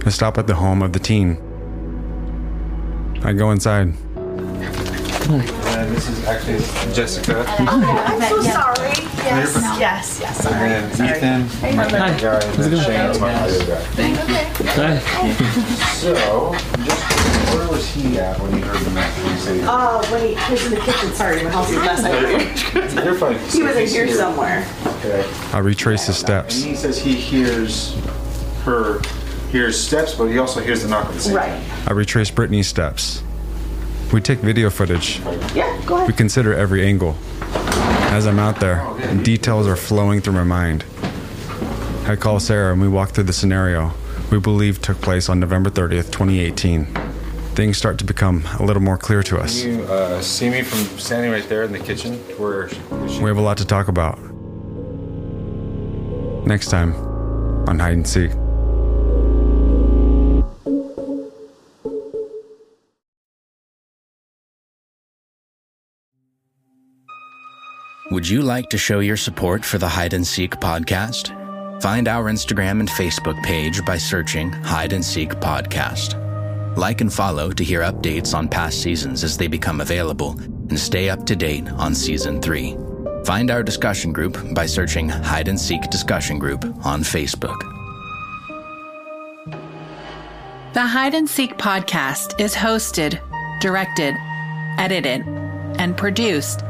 a 0.05 0.11
stop 0.11 0.37
at 0.37 0.47
the 0.47 0.55
home 0.55 0.83
of 0.83 0.93
the 0.93 0.99
teen. 0.99 1.39
I 3.23 3.33
go 3.33 3.51
inside. 3.51 3.95
And 5.85 5.95
this 5.95 6.09
is 6.09 6.25
actually 6.25 6.61
Jessica. 6.95 7.45
Oh, 7.47 8.05
I'm 8.07 8.19
so 8.23 8.41
sorry. 8.41 8.89
Yes, 9.21 9.55
You're 9.55 9.63
yes, 9.79 10.19
yes, 10.19 10.43
sorry. 10.43 10.55
And 10.71 10.91
then 10.91 10.97
sorry. 10.97 11.11
Ethan, 11.19 11.43
Hey, 11.61 11.77
my 11.77 11.85
Hi. 11.85 12.19
guy, 12.19 12.41
and 12.43 12.55
then 12.55 12.85
Shane's 12.85 13.21
my 13.21 13.35
other 13.35 13.67
guy. 13.67 13.81
Thank 13.93 14.17
you. 14.17 15.47
So, 15.95 16.55
just 16.85 17.55
where 17.55 17.69
was 17.69 17.87
he 17.91 18.19
at 18.19 18.41
when 18.41 18.57
you 18.57 18.65
heard 18.65 18.81
the 18.83 18.91
mess? 18.93 19.19
When 19.23 19.33
you 19.33 19.39
say 19.39 19.61
Oh, 19.69 20.01
wait, 20.11 20.39
he's 20.39 20.65
in 20.65 20.71
the 20.71 20.81
kitchen. 20.81 21.13
Sorry, 21.13 21.43
my 21.45 21.51
house 21.51 21.69
is 21.71 21.77
a 21.77 21.81
mess. 21.81 22.03
I 22.03 23.05
You're 23.05 23.15
fine. 23.17 23.35
He 23.51 23.63
was 23.63 23.77
in 23.77 23.83
He's 23.83 23.93
here 23.93 24.09
somewhere. 24.09 24.67
Okay. 24.87 25.31
I 25.53 25.59
retrace 25.59 26.07
his 26.07 26.17
And 26.17 26.27
steps. 26.27 26.63
he 26.63 26.75
says 26.75 26.99
he 26.99 27.13
hears 27.15 27.95
her, 28.65 29.01
hears 29.51 29.79
steps, 29.79 30.15
but 30.15 30.29
he 30.29 30.39
also 30.39 30.61
hears 30.61 30.83
the 30.83 30.89
knock 30.89 31.09
at 31.09 31.13
the 31.15 31.21
same 31.21 31.37
Right. 31.37 31.63
I 31.87 31.93
retrace 31.93 32.31
Brittany's 32.31 32.69
steps. 32.69 33.23
We 34.15 34.21
take 34.21 34.39
video 34.39 34.71
footage. 34.71 35.19
Yeah, 35.55 35.83
go 35.85 35.97
ahead. 35.97 36.07
We 36.07 36.15
consider 36.15 36.55
every 36.55 36.87
angle. 36.87 37.17
As 38.15 38.27
I'm 38.27 38.39
out 38.39 38.61
there, 38.61 38.87
details 39.23 39.67
are 39.67 39.75
flowing 39.77 40.21
through 40.21 40.35
my 40.35 40.45
mind. 40.45 40.85
I 42.07 42.17
call 42.17 42.39
Sarah 42.39 42.73
and 42.73 42.81
we 42.81 42.89
walk 42.89 43.11
through 43.11 43.25
the 43.25 43.33
scenario 43.33 43.93
we 44.31 44.41
believe 44.41 44.81
took 44.81 45.01
place 45.01 45.29
on 45.29 45.39
November 45.39 45.71
30th, 45.71 46.11
2018. 46.11 46.87
Things 47.55 47.77
start 47.77 47.99
to 47.99 48.05
become 48.05 48.45
a 48.59 48.65
little 48.65 48.83
more 48.83 48.99
clear 48.99 49.23
to 49.23 49.39
us. 49.39 49.63
Can 49.63 49.79
you 49.79 49.85
uh, 49.85 50.21
see 50.21 50.51
me 50.51 50.63
from 50.63 50.99
standing 50.99 51.31
right 51.31 51.49
there 51.49 51.63
in 51.63 51.73
the 51.73 51.79
kitchen 51.79 52.15
where 52.39 52.69
she, 52.69 52.79
We 53.21 53.29
have 53.29 53.37
a 53.37 53.43
lot 53.43 53.59
to 53.59 53.65
talk 53.65 53.87
about. 53.89 54.19
Next 56.47 56.69
time 56.69 56.95
on 57.69 57.79
Hide 57.79 57.93
and 57.95 58.07
Seek. 58.07 58.33
Would 68.15 68.29
you 68.29 68.43
like 68.43 68.71
to 68.71 68.79
show 68.79 69.01
your 69.01 69.17
support 69.17 69.65
for 69.65 69.79
the 69.79 69.89
Hide 69.89 70.15
and 70.15 70.25
Seek 70.25 70.53
podcast? 70.53 71.33
Find 71.83 72.07
our 72.07 72.31
Instagram 72.31 72.79
and 72.79 72.89
Facebook 72.89 73.43
page 73.43 73.85
by 73.85 73.99
searching 73.99 74.53
Hide 74.53 74.93
and 74.93 75.05
Seek 75.05 75.31
Podcast. 75.31 76.15
Like 76.77 77.01
and 77.01 77.13
follow 77.13 77.51
to 77.51 77.65
hear 77.65 77.81
updates 77.81 78.33
on 78.33 78.49
past 78.49 78.81
seasons 78.81 79.25
as 79.25 79.37
they 79.37 79.49
become 79.49 79.81
available 79.81 80.39
and 80.39 80.79
stay 80.79 81.11
up 81.11 81.27
to 81.27 81.35
date 81.35 81.69
on 81.71 81.93
season 81.93 82.41
3. 82.41 82.77
Find 83.25 83.51
our 83.51 83.65
discussion 83.65 84.13
group 84.13 84.39
by 84.55 84.67
searching 84.67 85.09
Hide 85.09 85.49
and 85.49 85.61
Seek 85.61 85.83
Discussion 85.91 86.39
Group 86.39 86.65
on 86.87 87.03
Facebook. 87.03 87.59
The 90.73 90.87
Hide 90.87 91.15
and 91.15 91.29
Seek 91.29 91.59
podcast 91.59 92.41
is 92.41 92.55
hosted, 92.55 93.21
directed, 93.61 94.15
edited, 94.79 95.23
and 95.81 95.97
produced 95.97 96.63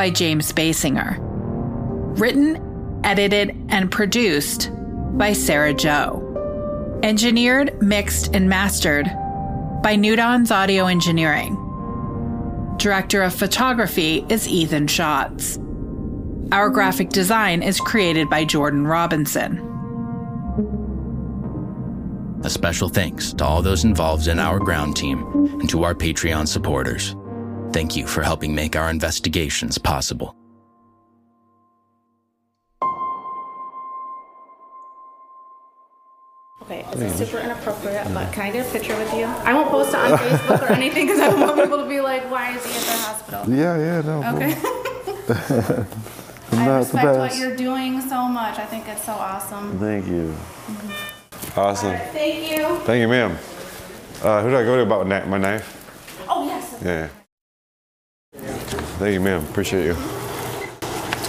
by 0.00 0.08
James 0.08 0.50
Baysinger. 0.50 1.18
Written, 2.18 3.00
edited, 3.04 3.54
and 3.68 3.90
produced 3.90 4.70
by 5.18 5.34
Sarah 5.34 5.74
Joe. 5.74 7.00
Engineered, 7.02 7.82
mixed, 7.82 8.34
and 8.34 8.48
mastered 8.48 9.04
by 9.82 9.96
Newdon's 9.96 10.50
Audio 10.50 10.86
Engineering. 10.86 11.54
Director 12.78 13.20
of 13.20 13.34
photography 13.34 14.24
is 14.30 14.48
Ethan 14.48 14.86
Schatz. 14.86 15.58
Our 16.50 16.70
graphic 16.70 17.10
design 17.10 17.62
is 17.62 17.78
created 17.78 18.30
by 18.30 18.46
Jordan 18.46 18.86
Robinson. 18.86 19.58
A 22.42 22.48
special 22.48 22.88
thanks 22.88 23.34
to 23.34 23.44
all 23.44 23.60
those 23.60 23.84
involved 23.84 24.28
in 24.28 24.38
our 24.38 24.60
ground 24.60 24.96
team 24.96 25.18
and 25.60 25.68
to 25.68 25.84
our 25.84 25.94
Patreon 25.94 26.48
supporters. 26.48 27.14
Thank 27.72 27.96
you 27.96 28.06
for 28.06 28.22
helping 28.22 28.54
make 28.54 28.76
our 28.76 28.90
investigations 28.90 29.78
possible. 29.78 30.36
Okay, 36.62 36.84
this 36.92 37.12
is 37.20 37.28
super 37.28 37.42
inappropriate, 37.42 38.12
but 38.12 38.32
can 38.32 38.42
I 38.46 38.50
get 38.52 38.66
a 38.68 38.70
picture 38.70 38.96
with 38.96 39.12
you? 39.14 39.24
I 39.24 39.54
won't 39.54 39.70
post 39.70 39.90
it 39.90 39.96
on 39.96 40.10
Facebook 40.18 40.62
or 40.62 40.72
anything 40.72 41.06
because 41.06 41.20
I 41.20 41.28
don't 41.30 41.40
want 41.40 41.56
people 41.60 41.78
to 41.78 41.88
be 41.88 42.00
like, 42.00 42.30
why 42.30 42.54
is 42.56 42.64
he 42.64 42.72
at 42.78 42.84
the 42.84 43.02
hospital? 43.02 43.54
Yeah, 43.54 43.78
yeah, 43.78 44.00
no. 44.02 44.36
Okay. 44.36 44.54
I'm 46.52 46.66
the 46.66 46.72
respect 46.78 47.18
what 47.18 47.36
you're 47.36 47.56
doing 47.56 48.00
so 48.02 48.26
much. 48.28 48.58
I 48.58 48.66
think 48.66 48.86
it's 48.88 49.04
so 49.04 49.12
awesome. 49.12 49.78
Thank 49.78 50.06
you. 50.06 50.34
Awesome. 51.56 51.96
Thank 52.12 52.50
you. 52.52 52.76
Thank 52.80 53.00
you, 53.00 53.08
ma'am. 53.08 53.32
Uh, 54.22 54.42
who 54.42 54.50
do 54.50 54.56
I 54.56 54.64
go 54.64 54.76
to 54.76 54.82
about 54.82 55.06
kni- 55.06 55.26
my 55.28 55.38
knife? 55.38 56.24
Oh, 56.28 56.44
yes. 56.44 56.76
Yeah. 56.84 57.08
Thank 59.00 59.14
you, 59.14 59.20
ma'am. 59.20 59.42
Appreciate 59.46 59.86
you. 59.86 59.96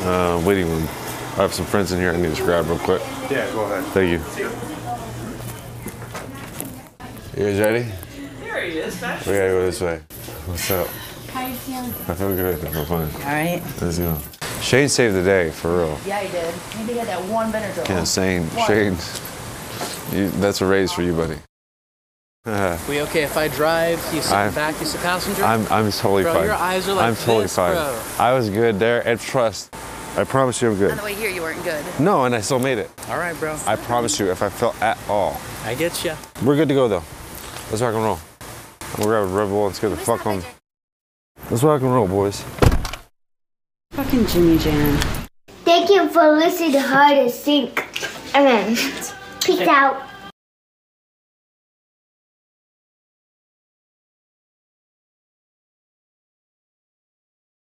Uh, 0.06 0.44
waiting 0.46 0.70
room. 0.70 0.84
I 0.84 1.44
have 1.44 1.54
some 1.54 1.66
friends 1.66 1.94
in 1.94 2.02
here 2.02 2.12
I 2.12 2.18
need 2.18 2.36
to 2.36 2.44
grab 2.44 2.68
real 2.68 2.78
quick. 2.80 3.02
Yeah, 3.30 3.50
go 3.54 3.64
ahead. 3.64 3.86
Thank 3.94 4.12
you. 4.12 4.18
You 7.38 7.50
guys 7.50 7.60
ready? 7.62 7.86
There 8.42 8.66
he 8.66 8.78
is, 8.78 8.96
We 8.96 9.00
gotta 9.02 9.24
go 9.26 9.66
this 9.66 9.80
way. 9.80 10.02
What's 10.48 10.70
up? 10.70 10.88
How 11.32 11.48
you 11.48 11.54
feeling? 11.54 11.92
I 12.10 12.14
feel 12.14 12.36
good. 12.36 12.66
I 12.66 12.72
feel 12.72 12.84
fine. 12.84 13.10
All 13.10 13.20
right. 13.22 13.64
Let's 13.82 14.00
go. 14.00 14.18
Shane 14.62 14.90
saved 14.90 15.16
the 15.16 15.24
day, 15.24 15.52
for 15.52 15.78
real. 15.78 15.98
Yeah, 16.06 16.20
he 16.20 16.30
did. 16.30 16.54
Maybe 16.78 16.92
he 16.92 17.00
had 17.00 17.08
that 17.08 17.24
one 17.30 17.54
Benadryl. 17.54 17.88
Yeah, 17.88 18.04
Shane. 18.04 18.48
One. 18.48 18.68
Shane. 18.68 18.98
You, 20.14 20.30
that's 20.42 20.60
a 20.60 20.66
raise 20.66 20.92
for 20.92 21.04
you, 21.04 21.16
buddy. 21.16 21.38
Uh, 22.44 22.76
We 22.90 23.02
okay 23.02 23.22
if 23.24 23.38
I 23.38 23.48
drive? 23.50 24.00
You 24.14 24.22
sit 24.22 24.34
I'm- 24.34 24.54
back, 24.54 24.80
you 24.80 24.86
sit 24.88 25.00
passenger? 25.02 25.44
I'm 25.44 25.62
I'm 25.72 25.92
totally 25.92 26.24
Bro, 26.24 26.34
fine. 26.34 26.46
your 26.46 26.54
eyes 26.56 26.90
are 26.90 26.94
like 26.96 27.06
I'm 27.06 27.16
totally 27.16 27.44
this, 27.44 27.56
fine. 27.56 27.74
bro. 27.74 28.02
I 28.18 28.34
was 28.34 28.50
good 28.50 28.80
there, 28.80 29.06
and 29.08 29.20
trust. 29.20 29.76
I 30.18 30.24
promise 30.24 30.60
you, 30.62 30.72
I'm 30.72 30.78
good. 30.78 30.92
On 30.92 30.98
the 30.98 31.04
way 31.04 31.14
here, 31.14 31.30
you 31.30 31.42
weren't 31.42 31.64
good. 31.64 31.86
No, 32.00 32.26
and 32.26 32.34
I 32.34 32.42
still 32.42 32.58
made 32.60 32.80
it. 32.80 32.90
All 33.10 33.18
right, 33.20 33.38
bro. 33.40 33.58
I 33.68 33.76
promise 33.76 34.20
you, 34.20 34.32
if 34.32 34.42
I 34.42 34.50
felt 34.50 34.80
at 34.82 34.98
all, 35.08 35.40
I 35.64 35.76
get 35.76 36.04
you. 36.04 36.14
we're 36.44 36.56
good 36.56 36.68
to 36.70 36.74
go 36.74 36.88
though. 36.88 37.04
Let's 37.70 37.82
rock 37.84 37.94
and 37.94 38.04
roll. 38.04 38.20
We'll 38.98 39.08
grab 39.08 39.24
a 39.24 39.28
Red 39.28 39.48
Bull 39.50 39.68
and 39.68 39.68
let's 39.68 39.80
get 39.80 39.90
the 39.90 39.98
fuck 39.98 40.26
on. 40.26 40.42
Let's 41.52 41.62
rock 41.64 41.82
and 41.82 41.94
roll, 41.94 42.08
boys. 42.08 42.44
Fucking 43.92 44.26
Jimmy 44.26 44.58
Jam. 44.58 44.98
Thank 45.64 45.92
you 45.92 46.10
for 46.10 46.32
listening 46.32 46.72
to 46.72 46.82
Hide 46.82 47.18
and 47.20 47.32
Seek. 47.32 47.86
And 48.36 48.48
then 48.48 48.76
peace 49.42 49.62
out. 49.68 50.02